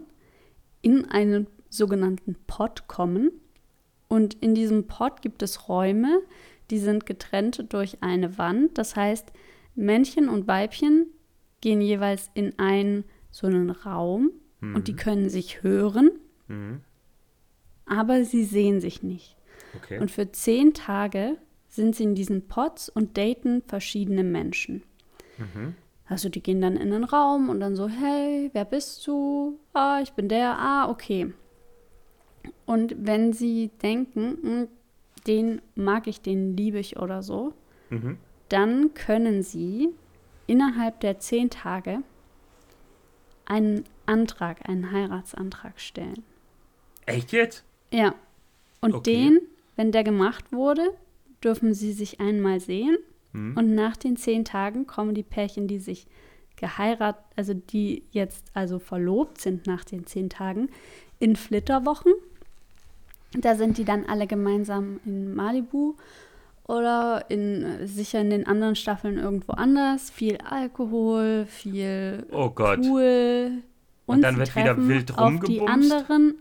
in 0.83 1.05
einen 1.11 1.47
sogenannten 1.71 2.37
Pod 2.47 2.89
kommen. 2.89 3.31
Und 4.09 4.35
in 4.35 4.55
diesem 4.55 4.87
Pod 4.87 5.23
gibt 5.23 5.43
es 5.43 5.69
Räume, 5.69 6.21
die 6.71 6.79
sind 6.79 7.07
getrennt 7.07 7.73
durch 7.73 8.03
eine 8.03 8.39
Wand. 8.39 8.79
Das 8.79 8.97
heißt, 8.97 9.33
Männchen 9.75 10.29
und 10.29 10.49
Weibchen 10.49 11.07
gehen 11.61 11.81
jeweils 11.81 12.31
in 12.35 12.59
einen 12.59 13.05
so 13.37 13.47
einen 13.47 13.69
Raum 13.69 14.31
mhm. 14.61 14.75
und 14.75 14.89
die 14.89 14.93
mhm. 14.93 14.97
können 14.97 15.29
sich 15.29 15.63
hören, 15.63 16.11
mhm. 16.49 16.81
aber 17.85 18.25
sie 18.25 18.45
sehen 18.45 18.81
sich 18.81 19.03
nicht. 19.03 19.37
Okay. 19.77 19.99
Und 19.99 20.11
für 20.11 20.33
zehn 20.33 20.73
Tage 20.73 21.37
sind 21.69 21.95
sie 21.95 22.05
in 22.05 22.15
diesen 22.15 22.49
Pods 22.49 22.89
und 22.89 23.19
daten 23.19 23.63
verschiedene 23.67 24.25
Menschen. 24.25 24.83
Mhm. 25.37 25.75
Also 26.09 26.31
die 26.31 26.43
gehen 26.43 26.63
dann 26.63 26.77
in 26.79 26.91
den 26.91 27.05
Raum 27.05 27.51
und 27.51 27.61
dann 27.61 27.77
so, 27.77 27.89
hey, 27.89 28.49
wer 28.55 28.65
bist 28.65 29.07
du? 29.07 29.59
Ah, 29.75 30.01
ich 30.03 30.13
bin 30.13 30.29
der. 30.29 30.57
Ah, 30.59 30.89
okay. 30.89 31.35
Und 32.65 32.97
wenn 32.99 33.35
sie 33.35 33.71
denken, 33.83 34.39
hm, 34.41 34.69
den 35.27 35.61
mag 35.75 36.07
ich, 36.07 36.23
den 36.23 36.57
liebe 36.57 36.79
ich 36.79 36.99
oder 36.99 37.23
so, 37.23 37.53
mhm. 37.91 38.17
dann 38.49 38.95
können 38.95 39.43
sie 39.43 39.91
innerhalb 40.47 41.01
der 41.01 41.19
zehn 41.19 41.51
Tage 41.51 42.03
einen 43.47 43.85
Antrag, 44.05 44.69
einen 44.69 44.93
Heiratsantrag 44.93 45.81
stellen. 45.81 46.23
Echt 47.07 47.33
jetzt? 47.33 47.65
Ja. 47.91 48.15
Und 48.81 48.95
okay. 48.95 49.13
den, 49.13 49.41
wenn 49.77 49.93
der 49.93 50.05
gemacht 50.05 50.53
wurde, 50.53 50.91
dürfen 51.43 51.75
sie 51.75 51.93
sich 51.93 52.21
einmal 52.21 52.61
sehen. 52.61 52.99
Mhm. 53.33 53.57
Und 53.57 53.75
nach 53.75 53.97
den 53.97 54.17
zehn 54.17 54.45
Tagen 54.45 54.87
kommen 54.87 55.15
die 55.15 55.23
Pärchen, 55.23 55.69
die 55.69 55.79
sich 55.79 56.07
geheiratet, 56.57 57.23
also 57.37 57.55
die 57.55 58.03
jetzt 58.11 58.47
also 58.55 58.79
verlobt 58.79 59.41
sind 59.41 59.67
nach 59.67 59.85
den 59.85 60.07
zehn 60.07 60.31
Tagen, 60.31 60.69
in 61.19 61.37
Flitterwochen. 61.37 62.13
Da 63.33 63.55
sind 63.55 63.79
die 63.79 63.85
dann 63.85 64.07
alle 64.07 64.27
gemeinsam 64.27 65.01
in 65.05 65.35
Malibu 65.35 65.95
oder 66.69 67.25
in, 67.29 67.87
sicher 67.87 68.21
in 68.21 68.31
den 68.31 68.47
anderen 68.47 68.77
Staffeln 68.77 69.19
irgendwo 69.19 69.53
anders. 69.53 70.11
Viel 70.11 70.39
Alkohol, 70.39 71.47
viel 71.49 72.27
oh 72.33 72.51
Gott. 72.51 72.83
Pool. 72.83 73.63
Und, 74.07 74.17
und 74.17 74.23
dann 74.23 74.37
wird 74.37 74.55
wieder 74.55 74.77
wild 74.77 75.17
rumgebumst? 75.19 75.43
Auf 75.43 75.49
die 75.49 75.61
anderen, 75.69 76.35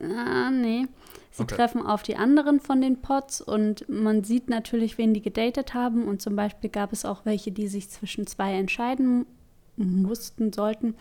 ah, 0.00 0.50
nee. 0.50 0.86
Sie 1.30 1.42
okay. 1.42 1.56
treffen 1.56 1.84
auf 1.84 2.02
die 2.02 2.16
anderen 2.16 2.60
von 2.60 2.80
den 2.80 3.02
Pots 3.02 3.42
und 3.42 3.86
man 3.90 4.24
sieht 4.24 4.48
natürlich, 4.48 4.96
wen 4.96 5.12
die 5.12 5.20
gedatet 5.20 5.74
haben. 5.74 6.08
Und 6.08 6.22
zum 6.22 6.34
Beispiel 6.34 6.70
gab 6.70 6.94
es 6.94 7.04
auch 7.04 7.26
welche, 7.26 7.52
die 7.52 7.68
sich 7.68 7.90
zwischen 7.90 8.26
zwei 8.26 8.54
entscheiden 8.54 9.26
mussten, 9.76 10.54
sollten 10.54 10.94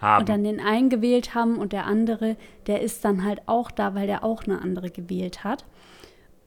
haben. 0.00 0.20
und 0.20 0.28
dann 0.30 0.44
den 0.44 0.60
einen 0.60 0.88
gewählt 0.88 1.34
haben 1.34 1.58
und 1.58 1.74
der 1.74 1.86
andere, 1.86 2.36
der 2.66 2.80
ist 2.80 3.04
dann 3.04 3.24
halt 3.24 3.42
auch 3.46 3.70
da, 3.70 3.94
weil 3.94 4.06
der 4.06 4.24
auch 4.24 4.44
eine 4.44 4.62
andere 4.62 4.90
gewählt 4.90 5.44
hat. 5.44 5.66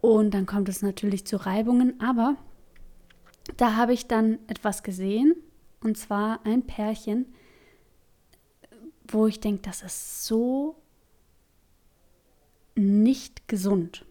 Und 0.06 0.36
dann 0.36 0.46
kommt 0.46 0.70
es 0.70 0.84
natürlich 0.84 1.26
zu 1.26 1.36
Reibungen, 1.36 2.00
aber 2.00 2.36
da 3.58 3.76
habe 3.76 3.92
ich 3.92 4.08
dann 4.08 4.38
etwas 4.46 4.84
gesehen 4.84 5.34
und 5.82 5.98
zwar 5.98 6.46
ein 6.46 6.68
Pärchen, 6.68 7.26
wo 9.08 9.26
ich 9.26 9.40
denke, 9.40 9.64
das 9.64 9.82
ist 9.82 10.26
so 10.26 10.76
nicht 12.76 13.48
gesund. 13.48 14.06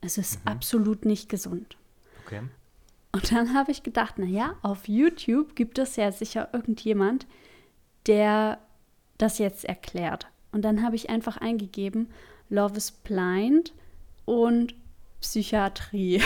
Es 0.00 0.16
ist 0.16 0.42
mhm. 0.42 0.52
absolut 0.52 1.04
nicht 1.04 1.28
gesund. 1.28 1.76
Okay. 2.24 2.40
Und 3.12 3.30
dann 3.30 3.52
habe 3.52 3.70
ich 3.70 3.82
gedacht, 3.82 4.18
naja, 4.18 4.56
auf 4.62 4.88
YouTube 4.88 5.54
gibt 5.56 5.78
es 5.78 5.96
ja 5.96 6.10
sicher 6.10 6.48
irgendjemand, 6.54 7.26
der 8.06 8.60
das 9.18 9.36
jetzt 9.36 9.66
erklärt. 9.66 10.26
Und 10.52 10.62
dann 10.62 10.82
habe 10.82 10.96
ich 10.96 11.10
einfach 11.10 11.36
eingegeben, 11.36 12.08
Love 12.48 12.78
is 12.78 12.92
Blind 12.92 13.74
und 14.24 14.74
Psychiatrie. 15.24 16.16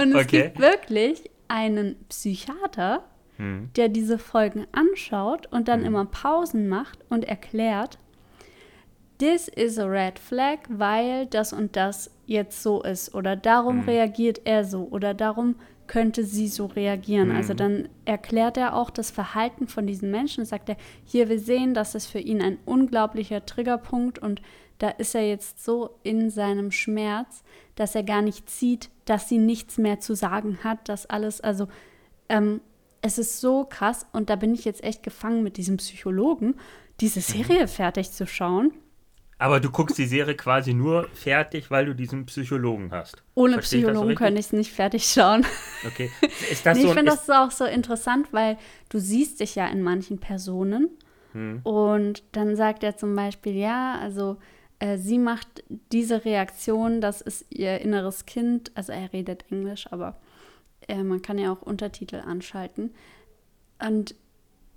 und 0.00 0.12
es 0.12 0.24
okay. 0.24 0.42
gibt 0.44 0.60
wirklich 0.60 1.28
einen 1.48 1.96
Psychiater, 2.08 3.02
hm. 3.36 3.70
der 3.74 3.88
diese 3.88 4.16
Folgen 4.16 4.64
anschaut 4.70 5.48
und 5.50 5.66
dann 5.66 5.80
hm. 5.80 5.86
immer 5.86 6.04
Pausen 6.04 6.68
macht 6.68 7.00
und 7.08 7.24
erklärt, 7.24 7.98
this 9.18 9.48
is 9.48 9.76
a 9.76 9.86
red 9.86 10.20
flag, 10.20 10.58
weil 10.68 11.26
das 11.26 11.52
und 11.52 11.74
das 11.74 12.12
jetzt 12.26 12.62
so 12.62 12.80
ist 12.82 13.12
oder 13.12 13.34
darum 13.34 13.80
hm. 13.80 13.88
reagiert 13.88 14.42
er 14.44 14.64
so 14.64 14.86
oder 14.88 15.14
darum 15.14 15.56
könnte 15.88 16.22
sie 16.22 16.46
so 16.46 16.66
reagieren. 16.66 17.32
Also 17.32 17.54
Mhm. 17.54 17.56
dann 17.56 17.88
erklärt 18.04 18.56
er 18.56 18.76
auch 18.76 18.90
das 18.90 19.10
Verhalten 19.10 19.66
von 19.66 19.86
diesen 19.86 20.10
Menschen. 20.10 20.44
Sagt 20.44 20.68
er, 20.68 20.76
hier, 21.04 21.28
wir 21.28 21.40
sehen, 21.40 21.72
das 21.72 21.96
ist 21.96 22.06
für 22.06 22.20
ihn 22.20 22.42
ein 22.42 22.58
unglaublicher 22.66 23.46
Triggerpunkt 23.46 24.18
und 24.18 24.42
da 24.78 24.88
ist 24.90 25.14
er 25.14 25.26
jetzt 25.28 25.64
so 25.64 25.98
in 26.02 26.30
seinem 26.30 26.70
Schmerz, 26.70 27.42
dass 27.74 27.94
er 27.94 28.02
gar 28.02 28.22
nicht 28.22 28.48
sieht, 28.50 28.90
dass 29.04 29.28
sie 29.28 29.38
nichts 29.38 29.78
mehr 29.78 30.00
zu 30.00 30.14
sagen 30.14 30.58
hat, 30.62 30.88
dass 30.88 31.06
alles, 31.06 31.40
also 31.40 31.68
ähm, 32.28 32.60
es 33.02 33.18
ist 33.18 33.40
so 33.40 33.64
krass 33.64 34.06
und 34.12 34.30
da 34.30 34.36
bin 34.36 34.54
ich 34.54 34.64
jetzt 34.64 34.82
echt 34.82 35.02
gefangen 35.02 35.42
mit 35.42 35.56
diesem 35.56 35.76
Psychologen, 35.76 36.54
diese 37.00 37.20
Serie 37.20 37.68
fertig 37.68 38.10
zu 38.10 38.26
schauen. 38.26 38.72
Aber 39.40 39.60
du 39.60 39.70
guckst 39.70 39.96
die 39.98 40.06
Serie 40.06 40.34
quasi 40.34 40.74
nur 40.74 41.08
fertig, 41.14 41.70
weil 41.70 41.86
du 41.86 41.94
diesen 41.94 42.26
Psychologen 42.26 42.90
hast. 42.90 43.22
Ohne 43.36 43.54
Verstehe 43.54 43.82
so 43.82 43.86
Psychologen 43.86 44.08
richtig? 44.08 44.18
könnte 44.18 44.40
ich 44.40 44.46
es 44.46 44.52
nicht 44.52 44.72
fertig 44.72 45.04
schauen. 45.04 45.46
Okay. 45.86 46.10
Ist 46.50 46.66
das 46.66 46.76
Nee, 46.76 46.82
so 46.82 46.88
ich 46.88 46.94
finde 46.94 47.12
das 47.12 47.30
auch 47.30 47.52
so 47.52 47.64
interessant, 47.64 48.32
weil 48.32 48.58
du 48.88 48.98
siehst 48.98 49.38
dich 49.38 49.54
ja 49.54 49.68
in 49.68 49.82
manchen 49.82 50.18
Personen 50.18 50.88
Hm. 51.34 51.60
und 51.62 52.24
dann 52.32 52.56
sagt 52.56 52.82
er 52.82 52.96
zum 52.96 53.14
Beispiel, 53.14 53.54
ja, 53.54 53.96
also 54.02 54.38
sie 54.96 55.18
macht 55.18 55.64
diese 55.92 56.24
Reaktion, 56.24 57.00
das 57.00 57.20
ist 57.20 57.46
ihr 57.50 57.80
inneres 57.80 58.26
Kind, 58.26 58.70
also 58.74 58.92
er 58.92 59.12
redet 59.12 59.44
Englisch, 59.50 59.86
aber 59.90 60.16
äh, 60.86 61.02
man 61.02 61.22
kann 61.22 61.38
ja 61.38 61.52
auch 61.52 61.62
Untertitel 61.62 62.16
anschalten. 62.16 62.94
Und 63.84 64.14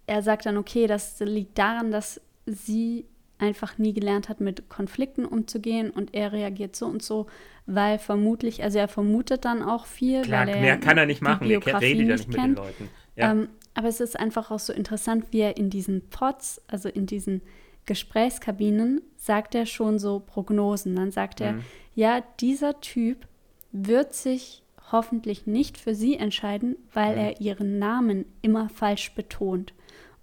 er 0.07 0.23
sagt 0.23 0.45
dann, 0.45 0.57
okay, 0.57 0.87
das 0.87 1.19
liegt 1.19 1.57
daran, 1.57 1.91
dass 1.91 2.19
sie 2.45 3.05
einfach 3.37 3.77
nie 3.77 3.93
gelernt 3.93 4.29
hat, 4.29 4.39
mit 4.39 4.69
Konflikten 4.69 5.25
umzugehen 5.25 5.89
und 5.89 6.13
er 6.13 6.31
reagiert 6.31 6.75
so 6.75 6.85
und 6.85 7.01
so, 7.01 7.27
weil 7.65 7.97
vermutlich, 7.97 8.63
also 8.63 8.77
er 8.77 8.87
vermutet 8.87 9.45
dann 9.45 9.63
auch 9.63 9.85
viel, 9.85 10.21
klar, 10.21 10.45
weil 10.45 10.55
er 10.55 10.61
mehr 10.61 10.77
kann 10.77 10.97
er 10.97 11.07
nicht 11.07 11.21
machen. 11.21 11.49
Er 11.49 11.81
redet 11.81 12.07
ja 12.07 12.15
nicht 12.15 12.27
mit 12.27 12.37
den 12.37 12.41
kennt. 12.41 12.57
Leuten. 12.57 12.89
Ja. 13.15 13.31
Ähm, 13.31 13.49
aber 13.73 13.87
es 13.87 13.99
ist 13.99 14.19
einfach 14.19 14.51
auch 14.51 14.59
so 14.59 14.73
interessant, 14.73 15.25
wie 15.31 15.39
er 15.39 15.57
in 15.57 15.69
diesen 15.69 16.09
Pods, 16.09 16.61
also 16.67 16.89
in 16.89 17.05
diesen 17.05 17.41
Gesprächskabinen, 17.85 19.01
sagt 19.17 19.55
er 19.55 19.65
schon 19.65 19.99
so 19.99 20.19
Prognosen. 20.19 20.95
Dann 20.95 21.11
sagt 21.11 21.41
er, 21.41 21.53
Mhm. 21.53 21.61
ja, 21.95 22.23
dieser 22.39 22.79
Typ 22.81 23.27
wird 23.71 24.13
sich 24.13 24.63
hoffentlich 24.91 25.47
nicht 25.47 25.77
für 25.77 25.95
sie 25.95 26.15
entscheiden, 26.17 26.75
weil 26.93 27.13
Mhm. 27.13 27.17
er 27.21 27.41
ihren 27.41 27.79
Namen 27.79 28.25
immer 28.41 28.69
falsch 28.69 29.13
betont. 29.15 29.73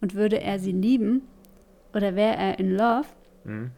Und 0.01 0.15
würde 0.15 0.41
er 0.41 0.59
sie 0.61 0.73
lieben 0.73 1.23
oder 1.95 2.15
wäre 2.15 2.37
er 2.37 2.59
in 2.59 2.71
Love, 2.77 3.07
Mhm. 3.45 3.71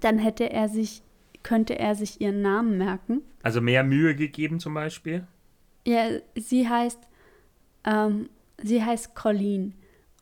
dann 0.00 0.18
hätte 0.18 0.50
er 0.50 0.68
sich, 0.68 1.02
könnte 1.42 1.78
er 1.78 1.94
sich 1.94 2.20
ihren 2.20 2.42
Namen 2.42 2.76
merken. 2.78 3.22
Also 3.42 3.60
mehr 3.60 3.84
Mühe 3.84 4.14
gegeben 4.16 4.58
zum 4.60 4.74
Beispiel. 4.74 5.26
Ja, 5.86 6.08
sie 6.34 6.68
heißt, 6.68 6.98
ähm, 7.84 8.28
sie 8.62 8.82
heißt 8.84 9.14
Colleen. 9.14 9.74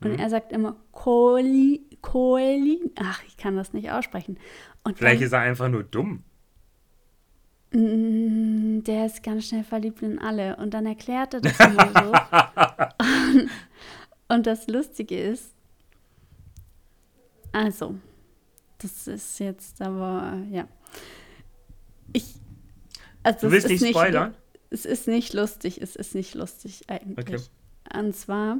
Und 0.03 0.13
Mhm. 0.13 0.19
er 0.19 0.31
sagt 0.31 0.53
immer 0.53 0.77
Colleen, 0.93 1.81
Colleen. 2.03 2.91
Ach, 2.97 3.23
ich 3.27 3.37
kann 3.37 3.57
das 3.57 3.73
nicht 3.73 3.91
aussprechen. 3.91 4.39
Und 4.85 4.99
Vielleicht 4.99 5.21
dann, 5.21 5.27
ist 5.27 5.33
er 5.33 5.41
einfach 5.41 5.69
nur 5.69 5.83
dumm. 5.83 6.23
Mm, 7.73 8.83
der 8.85 9.07
ist 9.07 9.23
ganz 9.23 9.49
schnell 9.49 9.65
verliebt 9.65 10.03
in 10.03 10.19
alle. 10.19 10.57
Und 10.57 10.73
dann 10.75 10.87
erklärt 10.87 11.35
er 11.35 11.41
das 11.41 11.59
immer 11.61 11.93
so. 11.93 13.39
und, 13.39 13.51
und 14.29 14.47
das 14.47 14.67
Lustige 14.69 15.21
ist, 15.21 15.55
also, 17.53 17.95
das 18.79 19.07
ist 19.07 19.39
jetzt 19.41 19.81
aber, 19.83 20.43
ja. 20.51 20.69
Ich, 22.13 22.35
also 23.23 23.41
Du 23.41 23.47
es 23.49 23.53
willst 23.53 23.71
ist 23.71 23.83
nicht 23.83 23.91
spoilern? 23.91 24.35
Es 24.71 24.85
ist 24.85 25.09
nicht 25.09 25.33
lustig, 25.33 25.81
es 25.81 25.97
ist 25.97 26.15
nicht 26.15 26.35
lustig 26.35 26.85
eigentlich. 26.89 27.19
Okay. 27.19 27.99
Und 27.99 28.15
zwar, 28.15 28.59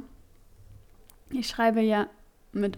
ich 1.31 1.47
schreibe 1.47 1.81
ja 1.81 2.09
mit 2.51 2.77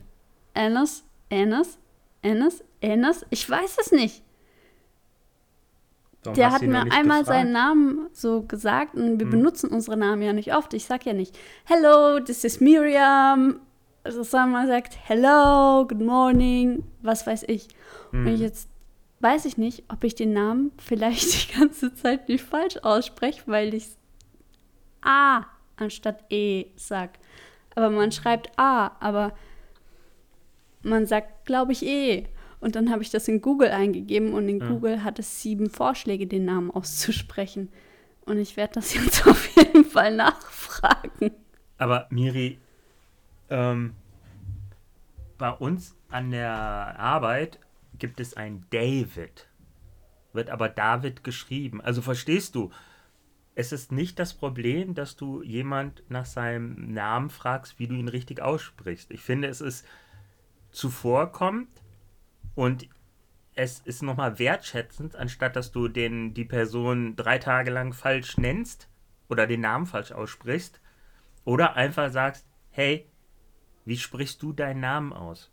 Enes, 0.53 1.03
Enes, 1.29 1.77
Enes, 2.21 2.63
Enes, 2.81 3.25
ich 3.29 3.49
weiß 3.49 3.77
es 3.79 3.91
nicht. 3.91 4.23
Warum 6.23 6.35
Der 6.35 6.51
hat 6.51 6.61
mir 6.61 6.81
einmal 6.91 7.21
gefragt? 7.21 7.25
seinen 7.27 7.51
Namen 7.51 8.07
so 8.13 8.43
gesagt 8.43 8.93
und 8.95 9.17
wir 9.19 9.25
Hm. 9.25 9.31
benutzen 9.31 9.69
unsere 9.71 9.97
Namen 9.97 10.21
ja 10.21 10.33
nicht 10.33 10.53
oft. 10.53 10.73
Ich 10.75 10.85
sag 10.85 11.05
ja 11.05 11.13
nicht, 11.13 11.37
hello, 11.65 12.19
this 12.19 12.43
is 12.43 12.59
Miriam. 12.59 13.59
Also 14.03 14.23
sondern 14.23 14.65
sagt, 14.67 14.97
hello, 15.03 15.85
good 15.87 16.01
morning, 16.01 16.83
was 17.01 17.25
weiß 17.27 17.43
ich. 17.47 17.67
Hm. 18.11 18.25
Und 18.27 18.35
jetzt 18.37 18.67
weiß 19.19 19.45
ich 19.45 19.57
nicht, 19.57 19.83
ob 19.89 20.03
ich 20.03 20.15
den 20.15 20.33
Namen 20.33 20.71
vielleicht 20.79 21.49
die 21.53 21.59
ganze 21.59 21.93
Zeit 21.95 22.27
nicht 22.29 22.43
falsch 22.43 22.77
ausspreche, 22.77 23.41
weil 23.45 23.73
ich 23.73 23.87
A 25.01 25.43
anstatt 25.77 26.23
E 26.31 26.65
sag. 26.75 27.11
Aber 27.75 27.89
man 27.89 28.11
schreibt 28.11 28.51
A, 28.57 28.91
aber 28.99 29.33
man 30.83 31.05
sagt, 31.05 31.45
glaube 31.45 31.71
ich, 31.71 31.85
E. 31.85 32.27
Und 32.59 32.75
dann 32.75 32.91
habe 32.91 33.01
ich 33.01 33.09
das 33.09 33.27
in 33.27 33.41
Google 33.41 33.69
eingegeben 33.71 34.33
und 34.33 34.47
in 34.47 34.59
Ja. 34.59 34.67
Google 34.67 35.03
hat 35.03 35.17
es 35.19 35.41
sieben 35.41 35.69
Vorschläge, 35.69 36.27
den 36.27 36.45
Namen 36.45 36.71
auszusprechen. 36.71 37.69
Und 38.25 38.37
ich 38.37 38.55
werde 38.57 38.75
das 38.75 38.93
jetzt 38.93 39.25
auf 39.27 39.55
jeden 39.55 39.83
Fall 39.85 40.15
nachfragen. 40.15 41.31
Aber 41.77 42.07
Miri, 42.11 42.59
ähm, 43.49 43.93
bei 45.37 45.49
uns 45.49 45.95
an 46.09 46.29
der 46.31 46.51
Arbeit 46.51 47.59
gibt 47.97 48.19
es 48.19 48.35
einen 48.35 48.65
David. 48.69 49.47
Wird 50.33 50.49
aber 50.49 50.69
David 50.69 51.23
geschrieben. 51.23 51.81
Also 51.81 52.01
verstehst 52.01 52.55
du, 52.55 52.69
es 53.55 53.71
ist 53.71 53.91
nicht 53.91 54.19
das 54.19 54.33
Problem, 54.33 54.93
dass 54.93 55.15
du 55.17 55.41
jemand 55.41 56.03
nach 56.09 56.25
seinem 56.25 56.93
Namen 56.93 57.29
fragst, 57.29 57.79
wie 57.79 57.87
du 57.87 57.95
ihn 57.95 58.07
richtig 58.07 58.41
aussprichst. 58.41 59.11
Ich 59.11 59.21
finde, 59.21 59.47
es 59.49 59.61
ist 59.61 59.85
zuvorkommt 60.71 61.69
und 62.55 62.87
es 63.53 63.79
ist 63.79 64.01
nochmal 64.01 64.39
wertschätzend, 64.39 65.15
anstatt 65.15 65.55
dass 65.55 65.71
du 65.71 65.87
den, 65.87 66.33
die 66.33 66.45
Person 66.45 67.15
drei 67.15 67.37
Tage 67.37 67.71
lang 67.71 67.93
falsch 67.93 68.37
nennst 68.37 68.89
oder 69.27 69.47
den 69.47 69.61
Namen 69.61 69.85
falsch 69.85 70.11
aussprichst, 70.11 70.81
oder 71.43 71.75
einfach 71.75 72.11
sagst, 72.11 72.45
hey, 72.69 73.09
wie 73.85 73.97
sprichst 73.97 74.41
du 74.41 74.53
deinen 74.53 74.79
Namen 74.79 75.11
aus? 75.13 75.51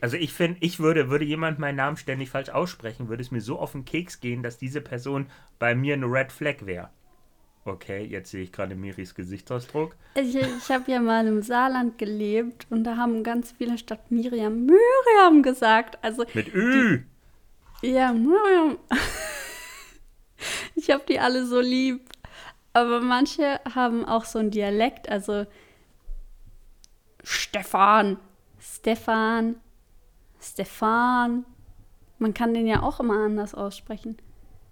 Also 0.00 0.16
ich 0.16 0.32
finde, 0.32 0.58
ich 0.60 0.80
würde, 0.80 1.08
würde 1.08 1.24
jemand 1.24 1.58
meinen 1.58 1.76
Namen 1.76 1.96
ständig 1.96 2.30
falsch 2.30 2.48
aussprechen, 2.48 3.08
würde 3.08 3.22
es 3.22 3.30
mir 3.30 3.40
so 3.40 3.58
auf 3.58 3.72
den 3.72 3.84
Keks 3.84 4.20
gehen, 4.20 4.42
dass 4.42 4.58
diese 4.58 4.80
Person 4.80 5.30
bei 5.58 5.74
mir 5.74 5.94
eine 5.94 6.06
Red 6.06 6.32
Flag 6.32 6.66
wäre. 6.66 6.90
Okay, 7.66 8.04
jetzt 8.04 8.30
sehe 8.30 8.42
ich 8.42 8.52
gerade 8.52 8.74
Miris 8.74 9.14
Gesichtsausdruck. 9.14 9.96
Ich, 10.14 10.34
ich 10.34 10.68
habe 10.68 10.90
ja 10.90 11.00
mal 11.00 11.26
im 11.26 11.40
Saarland 11.40 11.96
gelebt 11.96 12.66
und 12.68 12.84
da 12.84 12.96
haben 12.98 13.22
ganz 13.22 13.52
viele 13.52 13.78
statt 13.78 14.10
Miriam 14.10 14.66
Miriam 14.66 15.42
gesagt. 15.42 15.98
Also 16.02 16.24
Mit 16.34 16.52
Ü. 16.54 17.04
Ja, 17.82 18.12
Miriam. 18.12 18.78
Ich 20.74 20.90
habe 20.90 21.04
die 21.08 21.18
alle 21.18 21.46
so 21.46 21.60
lieb. 21.60 22.10
Aber 22.74 23.00
manche 23.00 23.60
haben 23.74 24.04
auch 24.04 24.24
so 24.24 24.40
einen 24.40 24.50
Dialekt, 24.50 25.08
also 25.08 25.46
Stefan, 27.22 28.18
Stefan, 28.60 29.56
Stefan. 30.40 31.46
Man 32.18 32.34
kann 32.34 32.52
den 32.52 32.66
ja 32.66 32.82
auch 32.82 33.00
immer 33.00 33.24
anders 33.24 33.54
aussprechen. 33.54 34.18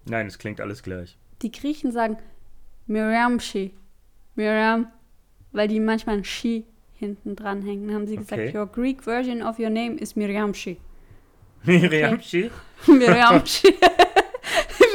Nein, 0.05 0.27
es 0.27 0.37
klingt 0.37 0.59
alles 0.59 0.83
gleich. 0.83 1.17
Die 1.41 1.51
Griechen 1.51 1.91
sagen 1.91 2.17
Miriamshi, 2.87 3.73
Miriam, 4.35 4.87
weil 5.51 5.67
die 5.67 5.79
manchmal 5.79 6.17
ein 6.17 6.23
Shi 6.23 6.65
hinten 6.93 7.35
dran 7.35 7.61
hängen. 7.61 7.87
Dann 7.87 7.95
haben 7.95 8.07
sie 8.07 8.17
Okay. 8.19 8.47
gesagt, 8.47 8.55
your 8.55 8.67
Greek 8.67 9.03
version 9.03 9.41
of 9.41 9.59
your 9.59 9.69
name 9.69 9.95
is 9.97 10.15
Miriamshi. 10.15 10.77
Miriamshi. 11.63 12.51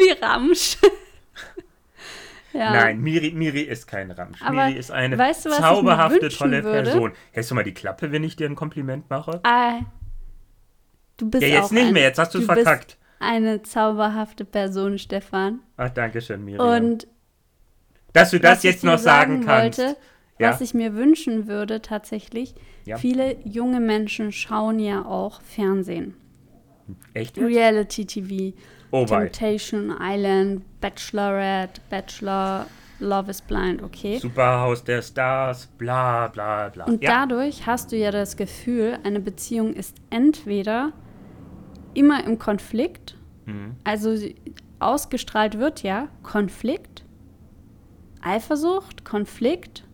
Wie 0.00 0.10
Ramsch. 0.20 0.76
ja. 2.52 2.72
Nein, 2.72 3.00
Miri, 3.00 3.32
Miri 3.32 3.62
ist 3.62 3.86
kein 3.86 4.10
Ramsch. 4.10 4.42
Aber 4.42 4.66
Miri 4.66 4.78
ist 4.78 4.90
eine 4.90 5.16
weißt 5.18 5.46
du, 5.46 5.50
zauberhafte, 5.50 6.28
tolle 6.28 6.62
würde? 6.64 6.82
Person. 6.90 7.12
Hältst 7.32 7.50
du 7.50 7.54
mal 7.54 7.64
die 7.64 7.74
Klappe, 7.74 8.12
wenn 8.12 8.24
ich 8.24 8.36
dir 8.36 8.46
ein 8.48 8.54
Kompliment 8.54 9.08
mache? 9.10 9.40
Ah, 9.44 9.80
du 11.16 11.30
bist 11.30 11.42
Ja, 11.42 11.48
jetzt 11.48 11.64
auch 11.66 11.70
nicht 11.72 11.86
ein, 11.88 11.92
mehr, 11.94 12.02
jetzt 12.04 12.18
hast 12.18 12.34
du 12.34 12.38
bist 12.38 12.50
verkackt. 12.52 12.98
eine 13.18 13.62
zauberhafte 13.62 14.44
Person, 14.44 14.98
Stefan. 14.98 15.60
Ach, 15.76 15.90
danke 15.90 16.20
schön, 16.20 16.44
Miriam. 16.44 16.66
Und 16.84 17.06
Dass 18.12 18.30
du 18.30 18.40
das 18.40 18.58
was 18.58 18.64
ich 18.64 18.70
jetzt 18.72 18.84
noch 18.84 18.98
sagen 18.98 19.44
kannst. 19.44 19.78
wollte, 19.78 19.96
Ja. 20.38 20.50
was 20.50 20.60
ich 20.60 20.72
mir 20.74 20.94
wünschen 20.94 21.46
würde 21.48 21.82
tatsächlich, 21.82 22.54
Ja. 22.84 22.96
viele 22.96 23.36
junge 23.44 23.80
Menschen 23.80 24.32
schauen 24.32 24.78
ja 24.78 25.04
auch 25.04 25.40
Fernsehen. 25.42 26.14
Echt 27.14 27.36
jetzt? 27.36 27.46
Reality 27.46 28.06
TV, 28.06 28.56
Oh, 28.90 29.02
wei. 29.10 29.26
Temptation 29.28 29.94
Island, 30.00 30.62
Bachelorette, 30.80 31.80
Bachelor, 31.90 32.66
Love 33.00 33.30
is 33.30 33.42
Blind, 33.42 33.82
okay? 33.82 34.18
Superhaus 34.18 34.82
der 34.82 35.02
Stars, 35.02 35.66
bla 35.66 36.28
bla 36.28 36.68
bla. 36.70 36.86
Und 36.86 37.02
ja. 37.02 37.10
dadurch 37.26 37.66
hast 37.66 37.92
du 37.92 37.96
ja 37.96 38.10
das 38.10 38.36
Gefühl, 38.36 38.98
eine 39.04 39.20
Beziehung 39.20 39.74
ist 39.74 39.96
entweder 40.10 40.92
immer 41.94 42.24
im 42.24 42.38
Konflikt, 42.38 43.16
Mhm. 43.44 43.76
also 43.84 44.14
ausgestrahlt 44.78 45.58
wird 45.58 45.82
ja 45.82 46.08
Konflikt 46.22 47.04
Eifersucht, 48.20 49.04
Konflikt, 49.04 49.84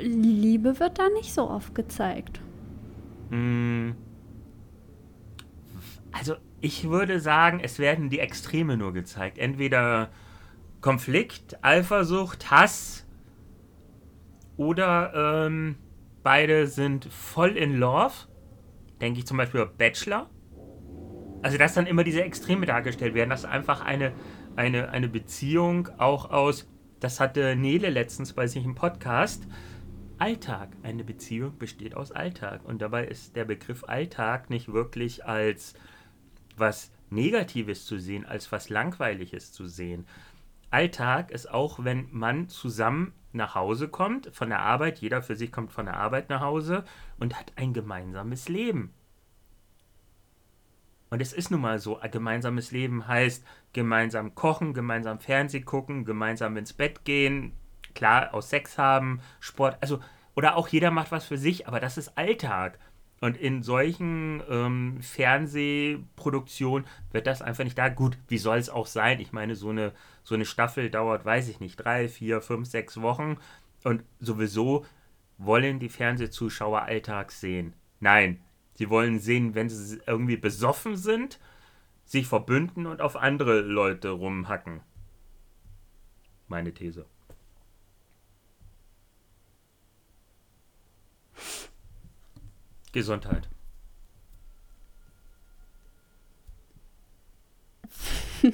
Liebe 0.00 0.78
wird 0.80 0.98
da 0.98 1.08
nicht 1.10 1.32
so 1.32 1.48
oft 1.48 1.74
gezeigt. 1.74 2.40
Mm. 3.30 3.90
Also 6.12 6.36
ich 6.60 6.88
würde 6.88 7.20
sagen, 7.20 7.60
es 7.62 7.78
werden 7.78 8.10
die 8.10 8.18
Extreme 8.18 8.76
nur 8.76 8.92
gezeigt. 8.92 9.38
Entweder 9.38 10.10
Konflikt, 10.80 11.58
Eifersucht, 11.62 12.50
Hass 12.50 13.06
oder 14.56 15.46
ähm, 15.46 15.76
beide 16.22 16.66
sind 16.66 17.04
voll 17.06 17.56
in 17.56 17.76
Love. 17.76 18.14
Denke 19.00 19.20
ich 19.20 19.26
zum 19.26 19.36
Beispiel 19.36 19.66
Bachelor. 19.66 20.28
Also 21.42 21.56
dass 21.56 21.74
dann 21.74 21.86
immer 21.86 22.02
diese 22.02 22.22
Extreme 22.22 22.66
dargestellt 22.66 23.14
werden, 23.14 23.30
dass 23.30 23.44
einfach 23.44 23.80
eine, 23.84 24.12
eine, 24.58 24.90
eine 24.90 25.08
Beziehung 25.08 25.88
auch 25.98 26.30
aus, 26.30 26.66
das 26.98 27.20
hatte 27.20 27.54
Nele 27.54 27.90
letztens 27.90 28.32
bei 28.32 28.48
sich 28.48 28.64
im 28.64 28.74
Podcast, 28.74 29.46
Alltag. 30.18 30.70
Eine 30.82 31.04
Beziehung 31.04 31.56
besteht 31.58 31.94
aus 31.94 32.10
Alltag. 32.10 32.64
Und 32.64 32.82
dabei 32.82 33.06
ist 33.06 33.36
der 33.36 33.44
Begriff 33.44 33.84
Alltag 33.84 34.50
nicht 34.50 34.72
wirklich 34.72 35.24
als 35.24 35.74
was 36.56 36.90
Negatives 37.08 37.86
zu 37.86 37.98
sehen, 37.98 38.26
als 38.26 38.50
was 38.50 38.68
Langweiliges 38.68 39.52
zu 39.52 39.68
sehen. 39.68 40.06
Alltag 40.70 41.30
ist 41.30 41.48
auch, 41.48 41.84
wenn 41.84 42.08
man 42.10 42.48
zusammen 42.48 43.12
nach 43.32 43.54
Hause 43.54 43.86
kommt, 43.86 44.34
von 44.34 44.48
der 44.48 44.60
Arbeit, 44.60 44.98
jeder 44.98 45.22
für 45.22 45.36
sich 45.36 45.52
kommt 45.52 45.70
von 45.70 45.86
der 45.86 45.96
Arbeit 45.96 46.30
nach 46.30 46.40
Hause 46.40 46.84
und 47.20 47.38
hat 47.38 47.52
ein 47.54 47.72
gemeinsames 47.72 48.48
Leben. 48.48 48.92
Und 51.10 51.22
es 51.22 51.32
ist 51.32 51.50
nun 51.50 51.60
mal 51.60 51.78
so, 51.78 51.98
ein 51.98 52.10
gemeinsames 52.10 52.70
Leben 52.70 53.06
heißt 53.06 53.44
gemeinsam 53.72 54.34
kochen, 54.34 54.74
gemeinsam 54.74 55.20
Fernseh 55.20 55.60
gucken, 55.60 56.04
gemeinsam 56.04 56.56
ins 56.56 56.72
Bett 56.72 57.04
gehen, 57.04 57.52
klar, 57.94 58.34
aus 58.34 58.50
Sex 58.50 58.78
haben, 58.78 59.20
Sport, 59.40 59.78
also, 59.80 60.00
oder 60.34 60.56
auch 60.56 60.68
jeder 60.68 60.90
macht 60.90 61.10
was 61.10 61.24
für 61.24 61.38
sich, 61.38 61.66
aber 61.66 61.80
das 61.80 61.98
ist 61.98 62.16
Alltag. 62.16 62.78
Und 63.20 63.36
in 63.36 63.62
solchen 63.62 64.42
ähm, 64.48 64.98
Fernsehproduktionen 65.02 66.86
wird 67.10 67.26
das 67.26 67.42
einfach 67.42 67.64
nicht 67.64 67.76
da. 67.76 67.88
Gut, 67.88 68.16
wie 68.28 68.38
soll 68.38 68.58
es 68.58 68.70
auch 68.70 68.86
sein? 68.86 69.18
Ich 69.18 69.32
meine, 69.32 69.56
so 69.56 69.70
eine, 69.70 69.92
so 70.22 70.36
eine 70.36 70.44
Staffel 70.44 70.88
dauert, 70.88 71.24
weiß 71.24 71.48
ich 71.48 71.58
nicht, 71.58 71.76
drei, 71.76 72.08
vier, 72.08 72.40
fünf, 72.40 72.68
sechs 72.68 73.00
Wochen. 73.02 73.38
Und 73.82 74.04
sowieso 74.20 74.86
wollen 75.36 75.80
die 75.80 75.88
Fernsehzuschauer 75.88 76.82
Alltag 76.82 77.32
sehen. 77.32 77.74
Nein, 77.98 78.40
sie 78.78 78.88
wollen 78.90 79.18
sehen, 79.18 79.56
wenn 79.56 79.68
sie 79.68 80.00
irgendwie 80.06 80.36
besoffen 80.36 80.96
sind, 80.96 81.40
sich 82.04 82.28
verbünden 82.28 82.86
und 82.86 83.00
auf 83.00 83.16
andere 83.16 83.60
Leute 83.60 84.10
rumhacken. 84.10 84.82
Meine 86.46 86.72
These. 86.72 87.04
Gesundheit. 92.92 93.48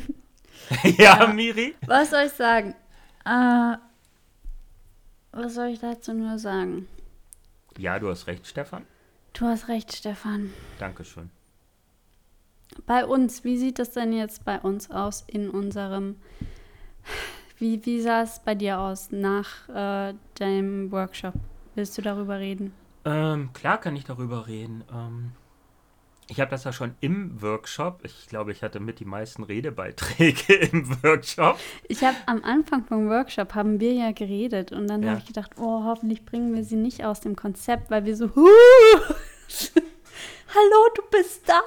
ja, 0.85 1.21
ja, 1.21 1.27
Miri? 1.27 1.75
Was 1.87 2.11
soll 2.11 2.25
ich 2.25 2.33
sagen? 2.33 2.75
Äh, 3.27 3.77
was 5.33 5.55
soll 5.55 5.67
ich 5.67 5.81
dazu 5.81 6.15
nur 6.15 6.39
sagen? 6.39 6.89
Ja, 7.77 7.99
du 7.99 8.09
hast 8.09 8.27
recht, 8.27 8.47
Stefan. 8.47 8.87
Du 9.35 9.47
hast 9.47 9.69
recht, 9.69 9.93
Stefan. 9.93 10.53
Dankeschön. 10.79 11.29
Bei 12.87 13.05
uns, 13.05 13.45
wie 13.45 13.59
sieht 13.59 13.79
das 13.79 13.91
denn 13.91 14.13
jetzt 14.13 14.45
bei 14.45 14.61
uns 14.61 14.91
aus 14.91 15.25
in 15.27 15.51
unserem. 15.51 16.17
Wie, 17.59 17.85
wie 17.87 18.01
sah 18.01 18.23
es 18.23 18.41
bei 18.41 18.55
dir 18.55 18.81
aus 18.81 19.11
nach 19.13 19.69
äh, 19.69 20.15
deinem 20.35 20.91
Workshop? 20.91 21.35
Willst 21.75 21.97
du 21.97 22.03
darüber 22.03 22.39
reden? 22.39 22.73
Ähm, 23.05 23.53
klar 23.53 23.79
kann 23.79 23.95
ich 23.97 24.05
darüber 24.05 24.47
reden. 24.47 24.83
Ähm, 24.93 25.33
ich 26.29 26.41
habe 26.41 26.51
das 26.51 26.65
ja 26.65 26.73
schon 26.73 26.95
im 27.01 27.43
Workshop. 27.43 28.01
Ich 28.05 28.27
glaube, 28.29 28.53
ich 28.53 28.63
hatte 28.63 28.81
mit 28.81 29.01
die 29.01 29.05
meisten 29.05 29.43
Redebeiträge 29.43 30.55
im 30.73 31.03
Workshop. 31.03 31.59
Ich 31.89 32.03
habe 32.03 32.17
am 32.27 32.43
Anfang 32.43 32.85
vom 32.85 33.09
Workshop 33.09 33.55
haben 33.55 33.81
wir 33.81 33.93
ja 33.93 34.13
geredet 34.13 34.73
und 34.73 34.89
dann 34.89 35.03
ja. 35.03 35.11
habe 35.11 35.21
ich 35.21 35.27
gedacht, 35.27 35.53
oh, 35.59 35.85
hoffentlich 35.85 36.25
bringen 36.25 36.55
wir 36.55 36.65
sie 36.65 36.77
nicht 36.77 37.05
aus 37.05 37.21
dem 37.21 37.37
Konzept, 37.37 37.91
weil 37.91 38.05
wir 38.05 38.17
so, 38.17 38.27
hallo, 38.35 38.49
du 40.95 41.03
bist 41.11 41.49
da. 41.49 41.61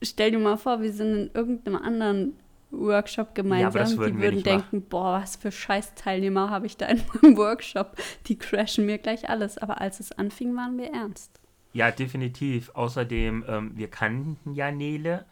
Stell 0.00 0.30
dir 0.30 0.38
mal 0.38 0.56
vor, 0.56 0.80
wir 0.80 0.92
sind 0.92 1.14
in 1.14 1.30
irgendeinem 1.34 1.76
anderen 1.76 2.36
Workshop 2.70 3.34
gemeinsam. 3.34 4.00
Ja, 4.00 4.06
die 4.08 4.18
würden 4.18 4.42
denken, 4.42 4.78
machen. 4.78 4.88
boah, 4.88 5.20
was 5.20 5.36
für 5.36 5.52
Scheiß-Teilnehmer 5.52 6.48
habe 6.50 6.66
ich 6.66 6.78
da 6.78 6.86
in 6.86 7.02
meinem 7.12 7.36
Workshop. 7.36 7.96
Die 8.26 8.38
crashen 8.38 8.86
mir 8.86 8.98
gleich 8.98 9.28
alles. 9.28 9.58
Aber 9.58 9.80
als 9.80 10.00
es 10.00 10.10
anfing, 10.12 10.56
waren 10.56 10.78
wir 10.78 10.90
ernst. 10.92 11.41
Ja, 11.72 11.90
definitiv. 11.90 12.70
Außerdem, 12.74 13.44
ähm, 13.48 13.72
wir 13.74 13.88
kannten 13.88 14.54
ja 14.54 14.70
Nele. 14.70 15.24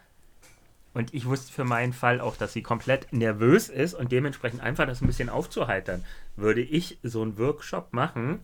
Und 0.92 1.14
ich 1.14 1.26
wusste 1.26 1.52
für 1.52 1.64
meinen 1.64 1.92
Fall 1.92 2.20
auch, 2.20 2.36
dass 2.36 2.52
sie 2.52 2.62
komplett 2.62 3.12
nervös 3.12 3.68
ist 3.68 3.94
und 3.94 4.10
dementsprechend 4.10 4.60
einfach 4.60 4.86
das 4.86 5.00
ein 5.00 5.06
bisschen 5.06 5.28
aufzuheitern. 5.28 6.04
Würde 6.34 6.62
ich 6.62 6.98
so 7.04 7.22
einen 7.22 7.38
Workshop 7.38 7.92
machen, 7.92 8.40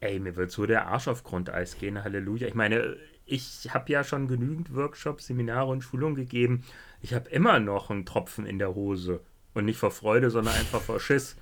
ey, 0.00 0.18
mir 0.18 0.36
wird 0.36 0.50
so 0.50 0.64
der 0.64 0.86
Arsch 0.86 1.08
auf 1.08 1.22
Grundeis 1.22 1.76
gehen, 1.76 2.02
Halleluja. 2.02 2.48
Ich 2.48 2.54
meine, 2.54 2.96
ich 3.26 3.68
habe 3.74 3.92
ja 3.92 4.04
schon 4.04 4.26
genügend 4.26 4.74
Workshops, 4.74 5.26
Seminare 5.26 5.66
und 5.66 5.82
Schulungen 5.82 6.14
gegeben 6.16 6.64
ich 7.02 7.14
habe 7.14 7.28
immer 7.30 7.60
noch 7.60 7.90
einen 7.90 8.06
Tropfen 8.06 8.46
in 8.46 8.58
der 8.58 8.74
Hose. 8.74 9.20
Und 9.54 9.64
nicht 9.64 9.78
vor 9.78 9.90
Freude, 9.90 10.30
sondern 10.30 10.54
einfach 10.54 10.80
vor 10.80 11.00
Schiss. 11.00 11.36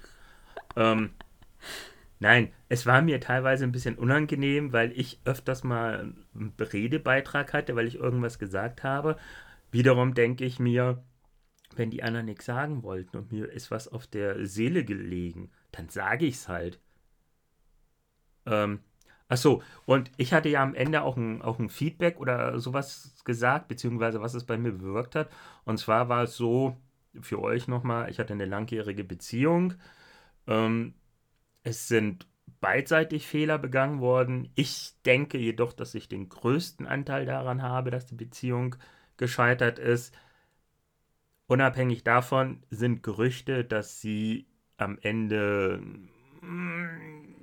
Ähm, 0.77 1.11
nein, 2.21 2.53
es 2.69 2.87
war 2.87 3.03
mir 3.03 3.21
teilweise 3.21 3.65
ein 3.65 3.73
bisschen 3.73 3.97
unangenehm, 3.99 4.73
weil 4.73 4.93
ich 4.93 5.21
öfters 5.25 5.65
mal 5.65 6.13
einen 6.35 6.55
Redebeitrag 6.59 7.53
hatte, 7.53 7.77
weil 7.77 7.87
ich 7.87 7.97
irgendwas 7.97 8.39
gesagt 8.39 8.83
habe. 8.85 9.17
Wiederum 9.71 10.15
denke 10.15 10.45
ich 10.45 10.59
mir, 10.59 11.03
wenn 11.77 11.91
die 11.91 12.03
anderen 12.03 12.27
nichts 12.27 12.47
sagen 12.47 12.83
wollten 12.83 13.17
und 13.19 13.33
mir 13.33 13.51
ist 13.51 13.71
was 13.71 13.89
auf 13.89 14.07
der 14.07 14.47
Seele 14.47 14.85
gelegen, 14.85 15.51
dann 15.73 15.89
sage 15.89 16.27
ich 16.27 16.37
es 16.37 16.49
halt. 16.49 16.81
Ähm, 18.47 18.81
Ach 19.29 19.37
so, 19.37 19.63
und 19.85 20.11
ich 20.17 20.33
hatte 20.33 20.49
ja 20.49 20.63
am 20.63 20.75
Ende 20.75 21.03
auch 21.03 21.17
ein, 21.17 21.43
auch 21.43 21.59
ein 21.59 21.69
Feedback 21.69 22.19
oder 22.19 22.59
sowas 22.61 23.21
gesagt, 23.25 23.69
beziehungsweise 23.69 24.23
was 24.23 24.35
es 24.35 24.45
bei 24.45 24.57
mir 24.57 24.73
bewirkt 24.73 25.15
hat. 25.15 25.29
Und 25.65 25.79
zwar 25.79 26.09
war 26.09 26.23
es 26.25 26.37
so, 26.37 26.77
für 27.21 27.41
euch 27.43 27.69
nochmal, 27.69 28.11
ich 28.11 28.19
hatte 28.19 28.33
eine 28.33 28.47
langjährige 28.47 29.05
Beziehung. 29.05 29.75
Ähm, 30.47 30.95
es 31.69 31.87
sind 31.87 32.27
beidseitig 32.61 33.27
Fehler 33.27 33.59
begangen 33.59 34.01
worden. 34.01 34.51
Ich 34.55 34.95
denke 35.05 35.39
jedoch, 35.39 35.73
dass 35.75 35.95
ich 35.95 36.09
den 36.09 36.29
größten 36.29 36.87
Anteil 36.87 37.27
daran 37.27 37.63
habe, 37.63 37.91
dass 37.91 38.07
die 38.07 38.15
Beziehung 38.15 38.77
gescheitert 39.19 39.79
ist. 39.79 40.15
Unabhängig 41.47 42.05
davon 42.05 42.63
sind 42.71 43.03
Gerüchte, 43.03 43.65
dass 43.65 44.01
sie 44.01 44.47
am 44.79 44.99
Ende 45.03 45.81
mm, 46.41 47.35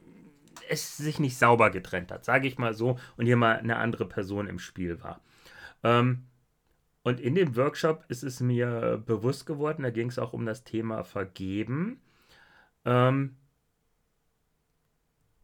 es 0.70 0.98
sich 0.98 1.20
nicht 1.20 1.38
sauber 1.38 1.70
getrennt 1.70 2.12
hat, 2.12 2.26
sage 2.26 2.48
ich 2.48 2.58
mal 2.58 2.74
so, 2.74 2.98
und 3.18 3.26
hier 3.28 3.38
mal 3.38 3.58
eine 3.58 3.78
andere 3.78 4.08
Person 4.08 4.48
im 4.48 4.60
Spiel 4.60 5.02
war. 5.04 5.22
Ähm, 5.84 6.26
und 7.04 7.20
in 7.20 7.36
dem 7.36 7.56
Workshop 7.56 8.06
ist 8.08 8.24
es 8.24 8.40
mir 8.40 9.04
bewusst 9.06 9.46
geworden, 9.46 9.84
da 9.84 9.92
ging 9.92 10.10
es 10.10 10.18
auch 10.18 10.34
um 10.34 10.46
das 10.46 10.64
Thema 10.64 11.04
Vergeben, 11.04 12.02
ähm, 12.86 13.36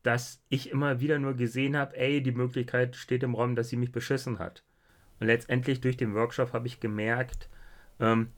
dass 0.04 0.44
ich 0.50 0.72
immer 0.72 1.00
wieder 1.00 1.20
nur 1.20 1.36
gesehen 1.36 1.78
habe, 1.78 1.96
ey, 1.98 2.22
die 2.22 2.32
Möglichkeit 2.32 2.96
steht 2.96 3.24
im 3.24 3.36
Raum, 3.36 3.56
dass 3.56 3.70
sie 3.70 3.78
mich 3.78 3.92
beschissen 3.92 4.40
hat. 4.40 4.64
Und 5.20 5.28
letztendlich 5.28 5.82
durch 5.82 5.98
den 5.98 6.16
Workshop 6.16 6.54
habe 6.54 6.68
ich 6.68 6.80
gemerkt, 6.80 7.50
ähm, 8.00 8.32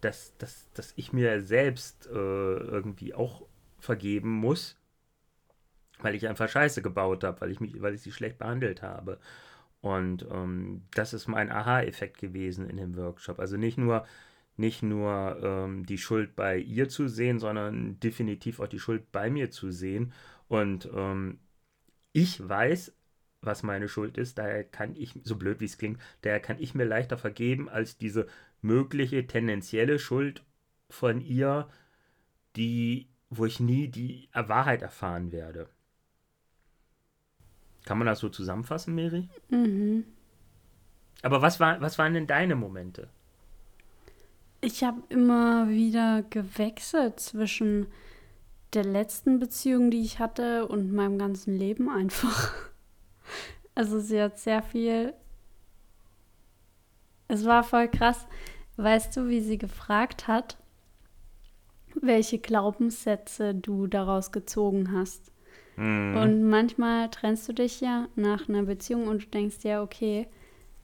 dass, 0.00 0.36
dass, 0.38 0.70
dass 0.72 0.92
ich 0.96 1.12
mir 1.12 1.42
selbst 1.42 2.06
äh, 2.06 2.10
irgendwie 2.10 3.14
auch 3.14 3.46
vergeben 3.78 4.30
muss 4.30 4.76
weil 6.02 6.14
ich 6.14 6.28
einfach 6.28 6.48
Scheiße 6.48 6.82
gebaut 6.82 7.24
habe, 7.24 7.40
weil 7.40 7.50
ich 7.50 7.60
mich, 7.60 7.80
weil 7.80 7.94
ich 7.94 8.02
sie 8.02 8.12
schlecht 8.12 8.38
behandelt 8.38 8.82
habe. 8.82 9.18
Und 9.80 10.26
ähm, 10.30 10.82
das 10.94 11.12
ist 11.12 11.26
mein 11.26 11.50
Aha-Effekt 11.50 12.18
gewesen 12.18 12.68
in 12.68 12.76
dem 12.76 12.96
Workshop. 12.96 13.38
Also 13.38 13.56
nicht 13.56 13.78
nur, 13.78 14.04
nicht 14.56 14.82
nur 14.82 15.38
ähm, 15.42 15.86
die 15.86 15.98
Schuld 15.98 16.36
bei 16.36 16.58
ihr 16.58 16.88
zu 16.88 17.08
sehen, 17.08 17.38
sondern 17.38 17.98
definitiv 18.00 18.60
auch 18.60 18.68
die 18.68 18.78
Schuld 18.78 19.10
bei 19.12 19.30
mir 19.30 19.50
zu 19.50 19.70
sehen. 19.70 20.12
Und 20.48 20.88
ähm, 20.94 21.38
ich 22.12 22.46
weiß, 22.46 22.94
was 23.40 23.62
meine 23.62 23.88
Schuld 23.88 24.18
ist, 24.18 24.38
daher 24.38 24.64
kann 24.64 24.94
ich, 24.96 25.18
so 25.24 25.36
blöd 25.36 25.60
wie 25.60 25.64
es 25.64 25.78
klingt, 25.78 26.00
daher 26.22 26.40
kann 26.40 26.58
ich 26.60 26.74
mir 26.74 26.84
leichter 26.84 27.18
vergeben 27.18 27.68
als 27.68 27.98
diese 27.98 28.26
mögliche 28.60 29.26
tendenzielle 29.26 29.98
Schuld 29.98 30.44
von 30.88 31.20
ihr, 31.20 31.68
die, 32.56 33.08
wo 33.30 33.46
ich 33.46 33.58
nie 33.58 33.88
die 33.88 34.28
Wahrheit 34.32 34.82
erfahren 34.82 35.32
werde. 35.32 35.68
Kann 37.84 37.98
man 37.98 38.06
das 38.06 38.20
so 38.20 38.28
zusammenfassen, 38.28 38.94
Mary? 38.94 39.28
Mhm. 39.48 40.04
Aber 41.22 41.42
was, 41.42 41.58
war, 41.58 41.80
was 41.80 41.98
waren 41.98 42.14
denn 42.14 42.26
deine 42.26 42.54
Momente? 42.54 43.08
Ich 44.64 44.84
habe 44.84 45.02
immer 45.08 45.68
wieder 45.68 46.22
gewechselt 46.22 47.18
zwischen 47.18 47.88
der 48.74 48.84
letzten 48.84 49.40
Beziehung, 49.40 49.90
die 49.90 50.02
ich 50.02 50.20
hatte, 50.20 50.68
und 50.68 50.92
meinem 50.92 51.18
ganzen 51.18 51.56
Leben 51.56 51.88
einfach. 51.88 52.52
Also 53.74 54.00
sie 54.00 54.20
hat 54.20 54.38
sehr 54.38 54.62
viel. 54.62 55.14
Es 57.26 57.46
war 57.46 57.64
voll 57.64 57.88
krass. 57.88 58.26
Weißt 58.76 59.16
du, 59.16 59.28
wie 59.28 59.40
sie 59.40 59.56
gefragt 59.56 60.28
hat, 60.28 60.58
welche 61.94 62.38
Glaubenssätze 62.38 63.54
du 63.54 63.86
daraus 63.86 64.30
gezogen 64.30 64.92
hast? 64.92 65.32
Mhm. 65.76 66.16
Und 66.18 66.50
manchmal 66.50 67.08
trennst 67.08 67.48
du 67.48 67.54
dich 67.54 67.80
ja 67.80 68.08
nach 68.14 68.46
einer 68.46 68.64
Beziehung 68.64 69.08
und 69.08 69.22
du 69.22 69.26
denkst 69.28 69.60
ja, 69.62 69.82
okay, 69.82 70.28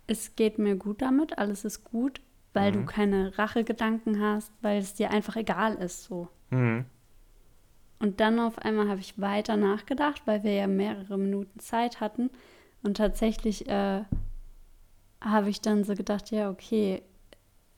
es 0.07 0.35
geht 0.35 0.59
mir 0.59 0.77
gut 0.77 1.03
damit, 1.03 1.37
alles 1.37 1.67
ist 1.67 1.85
gut, 1.85 2.23
weil 2.55 2.73
du 2.73 2.81
Mhm. 2.81 2.87
keine 2.87 3.39
Rachegedanken 3.39 4.21
hast, 4.21 4.53
weil 4.63 4.79
es 4.79 4.95
dir 4.95 5.11
einfach 5.11 5.37
egal 5.37 5.75
ist 5.75 6.05
so. 6.05 6.29
Mhm. 6.51 6.85
Und 8.01 8.21
dann 8.21 8.39
auf 8.39 8.59
einmal 8.59 8.89
habe 8.89 9.01
ich 9.01 9.21
weiter 9.21 9.57
nachgedacht, 9.57 10.23
weil 10.25 10.45
wir 10.45 10.53
ja 10.53 10.67
mehrere 10.67 11.19
Minuten 11.19 11.59
Zeit 11.59 12.01
hatten. 12.01 12.31
Und 12.83 12.97
tatsächlich 12.97 13.69
äh, 13.69 14.05
habe 15.21 15.51
ich 15.51 15.61
dann 15.61 15.83
so 15.83 15.95
gedacht, 15.95 16.31
ja, 16.31 16.49
okay, 16.49 17.03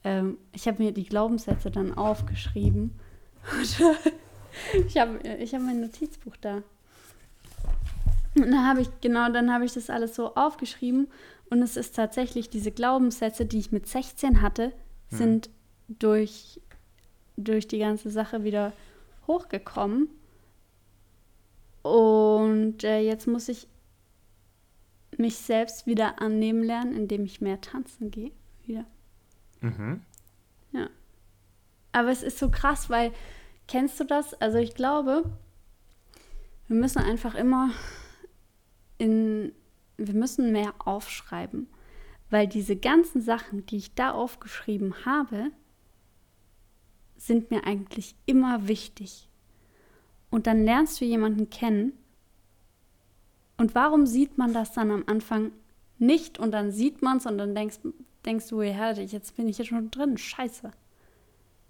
ähm, 0.04 0.36
ich 0.52 0.66
habe 0.68 0.82
mir 0.82 0.92
die 0.92 1.06
Glaubenssätze 1.06 1.70
dann 1.70 1.94
aufgeschrieben. 1.96 2.92
ich 4.86 4.98
habe 4.98 5.18
ich 5.38 5.54
hab 5.54 5.62
mein 5.62 5.80
Notizbuch 5.80 6.36
da. 6.36 6.62
Und 8.36 8.50
dann 8.50 8.66
habe 8.66 8.82
ich, 8.82 8.88
genau, 9.00 9.30
dann 9.30 9.52
habe 9.52 9.64
ich 9.64 9.72
das 9.72 9.90
alles 9.90 10.14
so 10.14 10.34
aufgeschrieben. 10.34 11.08
Und 11.50 11.62
es 11.62 11.76
ist 11.76 11.96
tatsächlich, 11.96 12.48
diese 12.48 12.70
Glaubenssätze, 12.70 13.44
die 13.44 13.58
ich 13.58 13.72
mit 13.72 13.86
16 13.86 14.40
hatte, 14.40 14.72
sind 15.08 15.50
durch, 15.88 16.60
durch 17.36 17.66
die 17.66 17.80
ganze 17.80 18.10
Sache 18.10 18.44
wieder 18.44 18.72
hochgekommen. 19.26 20.08
Und 21.82 22.84
äh, 22.84 23.00
jetzt 23.00 23.26
muss 23.26 23.48
ich 23.48 23.66
mich 25.18 25.36
selbst 25.36 25.86
wieder 25.86 26.22
annehmen 26.22 26.62
lernen, 26.62 26.94
indem 26.94 27.24
ich 27.24 27.40
mehr 27.40 27.60
tanzen 27.60 28.12
gehe. 28.12 28.30
Wieder. 28.64 28.84
Mhm. 29.60 30.02
Aber 31.92 32.10
es 32.10 32.22
ist 32.22 32.38
so 32.38 32.50
krass, 32.50 32.88
weil, 32.88 33.12
kennst 33.66 33.98
du 34.00 34.04
das? 34.04 34.34
Also 34.34 34.58
ich 34.58 34.74
glaube, 34.74 35.24
wir 36.68 36.76
müssen 36.76 36.98
einfach 36.98 37.34
immer 37.34 37.70
wir 40.06 40.14
müssen 40.14 40.52
mehr 40.52 40.74
aufschreiben. 40.78 41.66
Weil 42.30 42.46
diese 42.46 42.76
ganzen 42.76 43.20
Sachen, 43.20 43.66
die 43.66 43.76
ich 43.76 43.94
da 43.94 44.12
aufgeschrieben 44.12 45.04
habe, 45.04 45.50
sind 47.16 47.50
mir 47.50 47.66
eigentlich 47.66 48.14
immer 48.26 48.68
wichtig. 48.68 49.28
Und 50.30 50.46
dann 50.46 50.64
lernst 50.64 51.00
du 51.00 51.04
jemanden 51.04 51.50
kennen. 51.50 51.92
Und 53.56 53.74
warum 53.74 54.06
sieht 54.06 54.38
man 54.38 54.54
das 54.54 54.72
dann 54.72 54.90
am 54.90 55.04
Anfang 55.06 55.50
nicht? 55.98 56.38
Und 56.38 56.52
dann 56.52 56.70
sieht 56.70 57.02
man 57.02 57.18
es 57.18 57.26
und 57.26 57.36
dann 57.36 57.54
denkst, 57.54 57.80
denkst 58.24 58.48
du, 58.48 58.62
ja, 58.62 58.92
jetzt 58.92 59.36
bin 59.36 59.48
ich 59.48 59.56
hier 59.56 59.66
schon 59.66 59.90
drin. 59.90 60.16
Scheiße. 60.16 60.70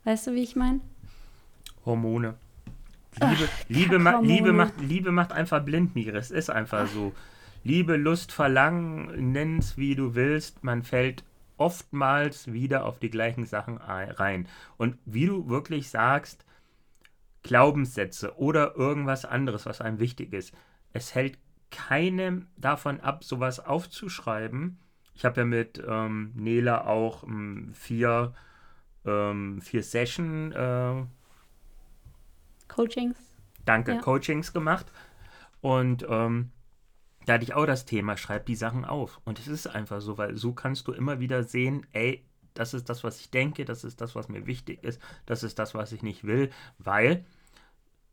Weißt 0.04 0.26
du, 0.26 0.34
wie 0.34 0.42
ich 0.42 0.56
meine? 0.56 0.80
Hormone. 1.84 2.34
Liebe, 3.20 3.48
Liebe, 3.68 3.98
ma. 3.98 4.20
Liebe, 4.20 4.52
macht, 4.52 4.80
Liebe 4.80 5.10
macht 5.10 5.32
einfach 5.32 5.64
blind, 5.64 5.94
Miri. 5.94 6.16
Es 6.16 6.30
ist 6.30 6.50
einfach 6.50 6.86
so. 6.86 7.12
Liebe, 7.62 7.96
Lust, 7.96 8.32
Verlangen, 8.32 9.32
nenn's 9.32 9.76
wie 9.76 9.94
du 9.94 10.14
willst. 10.14 10.64
Man 10.64 10.82
fällt 10.82 11.24
oftmals 11.56 12.52
wieder 12.52 12.84
auf 12.86 12.98
die 12.98 13.10
gleichen 13.10 13.44
Sachen 13.46 13.78
ein- 13.78 14.10
rein. 14.10 14.48
Und 14.78 14.96
wie 15.04 15.26
du 15.26 15.48
wirklich 15.48 15.90
sagst, 15.90 16.44
Glaubenssätze 17.42 18.36
oder 18.38 18.76
irgendwas 18.76 19.24
anderes, 19.24 19.66
was 19.66 19.80
einem 19.80 19.98
wichtig 19.98 20.32
ist, 20.32 20.54
es 20.92 21.14
hält 21.14 21.38
keinem 21.70 22.48
davon 22.56 23.00
ab, 23.00 23.24
sowas 23.24 23.60
aufzuschreiben. 23.60 24.78
Ich 25.14 25.24
habe 25.24 25.42
ja 25.42 25.46
mit 25.46 25.82
ähm, 25.86 26.32
Nela 26.34 26.86
auch 26.86 27.24
ähm, 27.24 27.72
vier, 27.74 28.34
ähm, 29.06 29.60
vier 29.62 29.82
Session 29.82 30.52
äh, 30.52 31.04
Coachings. 32.68 33.18
danke, 33.64 33.92
Ja. 33.92 34.00
Coachings 34.00 34.52
gemacht. 34.52 34.86
Und 35.60 36.06
ähm, 36.08 36.50
da 37.30 37.34
hatte 37.34 37.44
ich 37.44 37.54
auch 37.54 37.64
das 37.64 37.84
Thema, 37.84 38.16
schreib 38.16 38.46
die 38.46 38.56
Sachen 38.56 38.84
auf. 38.84 39.20
Und 39.24 39.38
es 39.38 39.46
ist 39.46 39.68
einfach 39.68 40.00
so, 40.00 40.18
weil 40.18 40.36
so 40.36 40.52
kannst 40.52 40.88
du 40.88 40.92
immer 40.92 41.20
wieder 41.20 41.44
sehen, 41.44 41.86
ey, 41.92 42.24
das 42.54 42.74
ist 42.74 42.88
das, 42.88 43.04
was 43.04 43.20
ich 43.20 43.30
denke, 43.30 43.64
das 43.64 43.84
ist 43.84 44.00
das, 44.00 44.16
was 44.16 44.28
mir 44.28 44.46
wichtig 44.46 44.82
ist, 44.82 45.00
das 45.26 45.44
ist 45.44 45.60
das, 45.60 45.72
was 45.72 45.92
ich 45.92 46.02
nicht 46.02 46.24
will, 46.24 46.50
weil, 46.78 47.24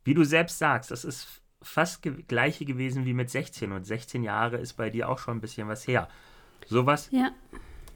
wie 0.04 0.14
du 0.14 0.22
selbst 0.22 0.58
sagst, 0.58 0.92
das 0.92 1.04
ist 1.04 1.42
fast 1.60 2.02
ge 2.02 2.22
gleiche 2.28 2.64
gewesen 2.64 3.06
wie 3.06 3.12
mit 3.12 3.28
16 3.28 3.72
und 3.72 3.84
16 3.84 4.22
Jahre 4.22 4.58
ist 4.58 4.74
bei 4.74 4.88
dir 4.88 5.08
auch 5.08 5.18
schon 5.18 5.38
ein 5.38 5.40
bisschen 5.40 5.66
was 5.66 5.88
her. 5.88 6.08
Sowas 6.68 7.08
Ja. 7.10 7.32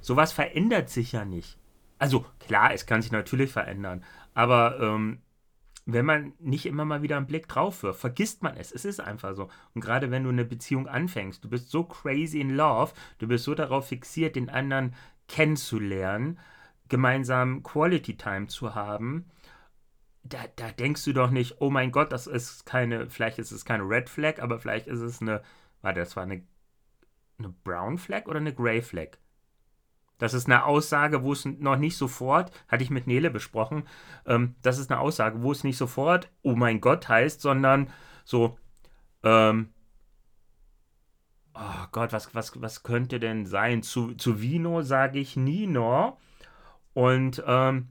sowas 0.01 0.33
verändert 0.33 0.91
sich 0.91 1.13
ja 1.13 1.25
nicht. 1.25 1.57
Also 2.01 2.27
klar, 2.41 2.75
es 2.75 2.85
kann 2.85 3.01
sich 3.01 3.13
natürlich 3.13 3.53
verändern, 3.53 4.03
aber 4.35 4.81
ähm, 4.81 5.23
wenn 5.85 6.07
man 6.07 6.33
nicht 6.39 6.67
immer 6.67 6.85
mal 6.85 7.03
wieder 7.03 7.17
einen 7.17 7.27
Blick 7.27 7.49
drauf 7.49 7.83
wirft, 7.83 8.01
vergisst 8.01 8.43
man 8.43 8.57
es. 8.57 8.71
Es 8.73 8.85
ist 8.85 9.01
einfach 9.01 9.35
so. 9.35 9.49
Und 9.75 9.81
gerade 9.81 10.11
wenn 10.11 10.25
du 10.25 10.31
eine 10.31 10.45
Beziehung 10.45 10.87
anfängst, 10.87 11.45
du 11.45 11.49
bist 11.49 11.71
so 11.71 11.85
crazy 11.85 12.41
in 12.41 12.51
love, 12.51 12.93
du 13.19 13.27
bist 13.27 13.45
so 13.45 13.55
darauf 13.55 13.89
fixiert, 13.89 14.37
den 14.37 14.49
anderen 14.49 14.95
kennenzulernen, 15.29 16.39
gemeinsam 16.89 17.63
Quality 17.63 18.17
Time 18.17 18.47
zu 18.47 18.75
haben, 18.75 19.27
da, 20.25 20.39
da 20.57 20.71
denkst 20.71 21.05
du 21.05 21.13
doch 21.13 21.31
nicht, 21.31 21.61
oh 21.61 21.71
mein 21.71 21.91
Gott, 21.91 22.13
das 22.13 22.27
ist 22.27 22.65
keine, 22.65 23.11
vielleicht 23.11 23.39
ist 23.39 23.51
es 23.51 23.65
keine 23.65 23.83
Red 23.83 24.09
Flag, 24.09 24.41
aber 24.41 24.59
vielleicht 24.61 24.87
ist 24.87 25.01
es 25.01 25.21
eine, 25.21 25.43
warte, 25.81 26.01
das 26.01 26.15
war 26.17 26.23
eine, 26.23 26.43
eine 27.39 27.49
Brown 27.65 27.99
Flag 27.99 28.27
oder 28.27 28.39
eine 28.39 28.55
Grey 28.55 28.83
Flag? 28.83 29.19
Das 30.23 30.35
ist 30.35 30.47
eine 30.47 30.67
Aussage, 30.67 31.25
wo 31.25 31.33
es 31.33 31.45
noch 31.45 31.75
nicht 31.75 31.97
sofort, 31.97 32.53
hatte 32.69 32.85
ich 32.85 32.91
mit 32.91 33.09
Nele 33.09 33.29
besprochen, 33.29 33.89
ähm, 34.25 34.55
das 34.63 34.79
ist 34.79 34.89
eine 34.89 35.01
Aussage, 35.01 35.43
wo 35.43 35.51
es 35.51 35.65
nicht 35.65 35.77
sofort, 35.77 36.31
oh 36.43 36.55
mein 36.55 36.81
Gott 36.81 37.09
heißt, 37.09 37.41
sondern 37.41 37.91
so, 38.25 38.57
ähm, 39.25 39.71
oh 41.55 41.87
Gott, 41.91 42.13
was, 42.13 42.33
was, 42.37 42.63
was 42.63 42.85
könnte 42.85 43.19
denn 43.19 43.47
sein? 43.47 43.83
Zu, 43.83 44.15
zu 44.15 44.41
Vino 44.41 44.83
sage 44.83 45.19
ich 45.19 45.35
Nino. 45.35 46.21
Und 46.95 47.43
ähm, 47.45 47.89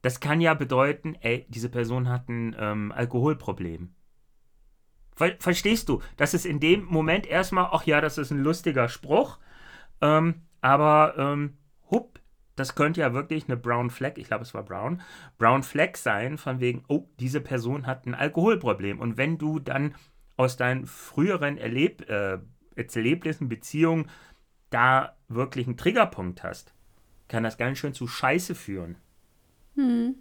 das 0.00 0.20
kann 0.20 0.40
ja 0.40 0.54
bedeuten, 0.54 1.16
ey, 1.16 1.44
diese 1.50 1.68
Person 1.68 2.08
hat 2.08 2.30
ein 2.30 2.56
ähm, 2.58 2.92
Alkoholproblem. 2.92 3.94
Ver 5.16 5.36
verstehst 5.38 5.90
du? 5.90 6.00
Das 6.16 6.32
ist 6.32 6.46
in 6.46 6.60
dem 6.60 6.86
Moment 6.86 7.26
erstmal, 7.26 7.68
ach 7.72 7.84
ja, 7.84 8.00
das 8.00 8.16
ist 8.16 8.30
ein 8.30 8.42
lustiger 8.42 8.88
Spruch. 8.88 9.38
Ähm, 10.00 10.47
aber, 10.60 11.14
ähm, 11.16 11.58
hupp, 11.90 12.20
das 12.56 12.74
könnte 12.74 13.00
ja 13.00 13.12
wirklich 13.12 13.44
eine 13.46 13.56
Brown 13.56 13.90
Flag, 13.90 14.16
ich 14.16 14.26
glaube, 14.26 14.42
es 14.42 14.52
war 14.54 14.64
Brown, 14.64 15.00
Brown 15.38 15.62
Flag 15.62 15.96
sein, 15.96 16.38
von 16.38 16.60
wegen, 16.60 16.84
oh, 16.88 17.06
diese 17.20 17.40
Person 17.40 17.86
hat 17.86 18.06
ein 18.06 18.14
Alkoholproblem. 18.14 18.98
Und 18.98 19.16
wenn 19.16 19.38
du 19.38 19.58
dann 19.60 19.94
aus 20.36 20.56
deinen 20.56 20.86
früheren 20.86 21.56
Erleb 21.56 22.08
äh, 22.10 22.38
Erlebnissen, 22.76 23.48
Beziehungen 23.48 24.08
da 24.70 25.16
wirklich 25.28 25.66
einen 25.66 25.76
Triggerpunkt 25.76 26.42
hast, 26.42 26.74
kann 27.28 27.42
das 27.42 27.58
ganz 27.58 27.78
schön 27.78 27.92
zu 27.92 28.06
Scheiße 28.06 28.54
führen. 28.54 28.96
Hm. 29.74 30.14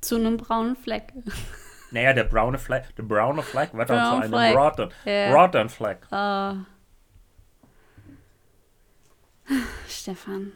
Zu 0.00 0.16
einem 0.16 0.36
braunen 0.36 0.76
Fleck. 0.76 1.12
Naja, 1.90 2.12
der 2.12 2.24
braune 2.24 2.58
Fleck, 2.58 2.94
der 2.96 3.02
braune 3.02 3.42
Fleck 3.42 3.74
wird 3.74 3.90
dann 3.90 4.22
zu 4.22 4.34
einem 4.36 4.56
roten, 4.56 4.90
Ja. 5.04 5.34
roten 5.34 5.68
Fleck. 5.68 6.06
Ah. 6.12 6.58
Stefan. 9.88 10.52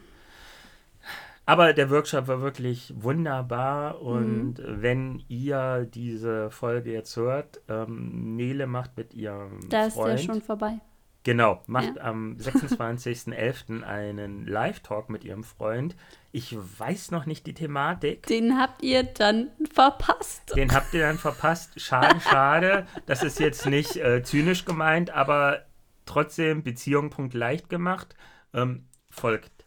Aber 1.47 1.73
der 1.73 1.91
Workshop 1.91 2.27
war 2.27 2.41
wirklich 2.41 2.91
wunderbar 2.97 3.95
Mhm. 4.01 4.07
und 4.07 4.55
wenn 4.65 5.23
ihr 5.27 5.87
diese 5.93 6.49
Folge 6.49 6.91
jetzt 6.91 7.15
hört, 7.17 7.61
ähm, 7.69 8.35
Nele 8.35 8.65
macht 8.65 8.97
mit 8.97 9.13
ihrem 9.13 9.59
Da 9.69 9.85
ist 9.85 9.93
Freund, 9.93 10.17
der 10.19 10.23
schon 10.23 10.41
vorbei. 10.41 10.79
genau, 11.23 11.61
macht 11.67 11.99
am 11.99 12.35
26.11. 12.39 13.83
einen 13.83 14.47
Live-Talk 14.47 15.11
mit 15.11 15.23
ihrem 15.23 15.43
Freund. 15.43 15.95
Ich 16.31 16.57
weiß 16.57 17.11
noch 17.11 17.27
nicht 17.27 17.45
die 17.45 17.53
Thematik. 17.53 18.25
Den 18.25 18.57
habt 18.59 18.81
ihr 18.81 19.03
dann 19.03 19.49
verpasst. 19.71 20.55
Den 20.55 20.73
habt 20.73 20.95
ihr 20.95 21.01
dann 21.01 21.19
verpasst. 21.19 21.79
Schade, 21.79 22.19
schade. 22.27 22.87
Das 23.05 23.21
ist 23.21 23.39
jetzt 23.39 23.67
nicht 23.67 23.97
äh, 23.97 24.23
zynisch 24.23 24.65
gemeint, 24.65 25.11
aber 25.11 25.61
trotzdem 26.07 26.63
Beziehung 26.63 27.11
Punkt 27.11 27.35
leicht 27.35 27.69
gemacht. 27.69 28.15
Ähm, 28.55 28.85
folgt 29.11 29.65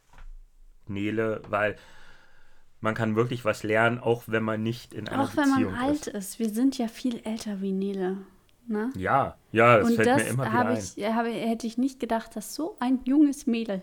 Nele, 0.86 1.42
weil 1.48 1.76
man 2.80 2.94
kann 2.94 3.16
wirklich 3.16 3.44
was 3.44 3.62
lernen, 3.62 3.98
auch 3.98 4.24
wenn 4.26 4.42
man 4.42 4.62
nicht 4.62 4.94
in 4.94 5.08
einer 5.08 5.22
Auch 5.24 5.36
wenn 5.36 5.50
Beziehung 5.50 5.72
man 5.72 5.80
alt 5.80 6.06
ist. 6.06 6.14
ist. 6.14 6.38
Wir 6.38 6.48
sind 6.50 6.78
ja 6.78 6.88
viel 6.88 7.20
älter 7.24 7.60
wie 7.60 7.72
Nele. 7.72 8.18
Ne? 8.66 8.90
Ja, 8.96 9.36
ja, 9.50 9.78
das 9.78 9.88
Und 9.88 9.96
fällt 9.96 10.08
das 10.08 10.22
mir 10.22 10.28
immer 10.28 10.44
wieder 10.44 10.52
habe 10.52 10.68
ein. 10.70 10.78
ich, 10.96 11.04
habe, 11.06 11.28
hätte 11.30 11.66
ich 11.66 11.78
nicht 11.78 12.00
gedacht, 12.00 12.36
dass 12.36 12.54
so 12.54 12.76
ein 12.80 13.00
junges 13.04 13.46
Mädel 13.46 13.82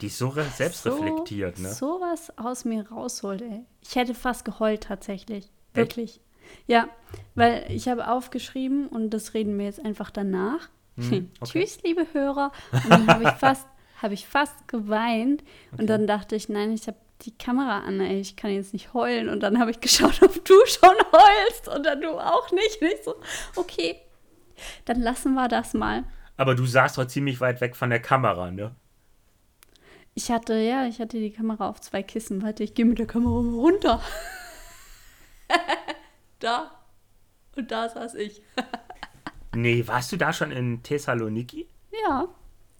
Die 0.00 0.06
ist 0.06 0.18
so 0.18 0.28
re- 0.28 0.44
selbstreflektiert, 0.44 1.56
so, 1.56 1.62
ne? 1.62 1.68
sowas 1.72 2.38
aus 2.38 2.64
mir 2.64 2.88
rausholt, 2.88 3.42
ey. 3.42 3.64
Ich 3.82 3.96
hätte 3.96 4.14
fast 4.14 4.44
geheult 4.44 4.84
tatsächlich. 4.84 5.50
Wirklich. 5.74 6.20
Ja, 6.66 6.88
weil 7.34 7.64
ich 7.68 7.88
habe 7.88 8.08
aufgeschrieben 8.08 8.86
und 8.88 9.10
das 9.10 9.34
reden 9.34 9.58
wir 9.58 9.64
jetzt 9.66 9.84
einfach 9.84 10.10
danach. 10.10 10.68
Hm, 10.96 11.30
okay. 11.40 11.64
Tschüss, 11.64 11.82
liebe 11.82 12.06
Hörer. 12.12 12.52
Und 12.72 12.90
dann 12.90 13.06
habe 13.08 13.24
ich 13.24 13.30
fast, 13.38 13.66
habe 14.02 14.14
ich 14.14 14.26
fast 14.26 14.68
geweint 14.68 15.42
und 15.76 15.86
dann 15.88 16.06
dachte 16.06 16.36
ich, 16.36 16.48
nein, 16.48 16.72
ich 16.72 16.86
habe 16.86 16.98
die 17.24 17.36
Kamera 17.36 17.80
an, 17.80 18.00
ey, 18.00 18.20
ich 18.20 18.36
kann 18.36 18.50
jetzt 18.50 18.72
nicht 18.72 18.94
heulen. 18.94 19.28
Und 19.28 19.40
dann 19.40 19.58
habe 19.58 19.70
ich 19.70 19.80
geschaut, 19.80 20.18
ob 20.22 20.44
du 20.44 20.54
schon 20.66 20.96
heulst 21.12 21.68
und 21.68 21.84
dann 21.84 22.00
du 22.00 22.18
auch 22.18 22.50
nicht. 22.50 22.80
Und 22.80 22.88
ich 22.88 23.04
so, 23.04 23.14
okay, 23.56 23.96
dann 24.84 25.00
lassen 25.00 25.34
wir 25.34 25.48
das 25.48 25.74
mal. 25.74 26.04
Aber 26.36 26.54
du 26.54 26.66
saßt 26.66 26.98
doch 26.98 27.06
ziemlich 27.06 27.40
weit 27.40 27.60
weg 27.60 27.76
von 27.76 27.90
der 27.90 28.00
Kamera, 28.00 28.50
ne? 28.50 28.74
Ich 30.14 30.30
hatte, 30.30 30.54
ja, 30.54 30.86
ich 30.86 31.00
hatte 31.00 31.18
die 31.18 31.30
Kamera 31.30 31.68
auf 31.68 31.80
zwei 31.80 32.02
Kissen. 32.02 32.42
Warte, 32.42 32.64
ich 32.64 32.74
gehe 32.74 32.84
mit 32.84 32.98
der 32.98 33.06
Kamera 33.06 33.32
runter. 33.32 34.02
da. 36.38 36.70
Und 37.56 37.70
da 37.70 37.88
saß 37.88 38.14
ich. 38.16 38.42
Nee, 39.54 39.86
warst 39.86 40.10
du 40.10 40.16
da 40.16 40.32
schon 40.32 40.50
in 40.50 40.82
Thessaloniki? 40.82 41.68
Ja. 42.06 42.26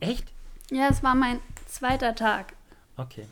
Echt? 0.01 0.33
Ja, 0.71 0.89
es 0.89 1.03
war 1.03 1.15
mein 1.15 1.41
zweiter 1.67 2.15
Tag. 2.15 2.55
Okay. 2.97 3.27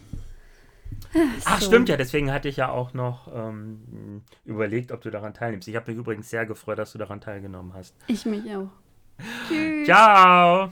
Ach, 1.45 1.61
So. 1.61 1.67
stimmt 1.67 1.89
ja, 1.89 1.97
deswegen 1.97 2.31
hatte 2.33 2.49
ich 2.49 2.57
ja 2.57 2.71
auch 2.71 2.95
noch 2.95 3.29
ähm, 3.35 4.23
überlegt, 4.45 4.93
ob 4.93 5.01
du 5.01 5.11
daran 5.11 5.35
teilnimmst. 5.35 5.67
Ich 5.69 5.77
habe 5.77 5.91
mich 5.91 5.99
übrigens 5.99 6.31
sehr 6.31 6.47
gefreut, 6.47 6.79
dass 6.79 6.93
du 6.93 6.99
daran 6.99 7.21
teilgenommen 7.21 7.73
hast. 7.75 7.95
Ich 8.07 8.27
mich 8.27 8.45
auch. 8.55 8.69
Tschüss. 9.49 9.87
Ciao! 9.87 10.71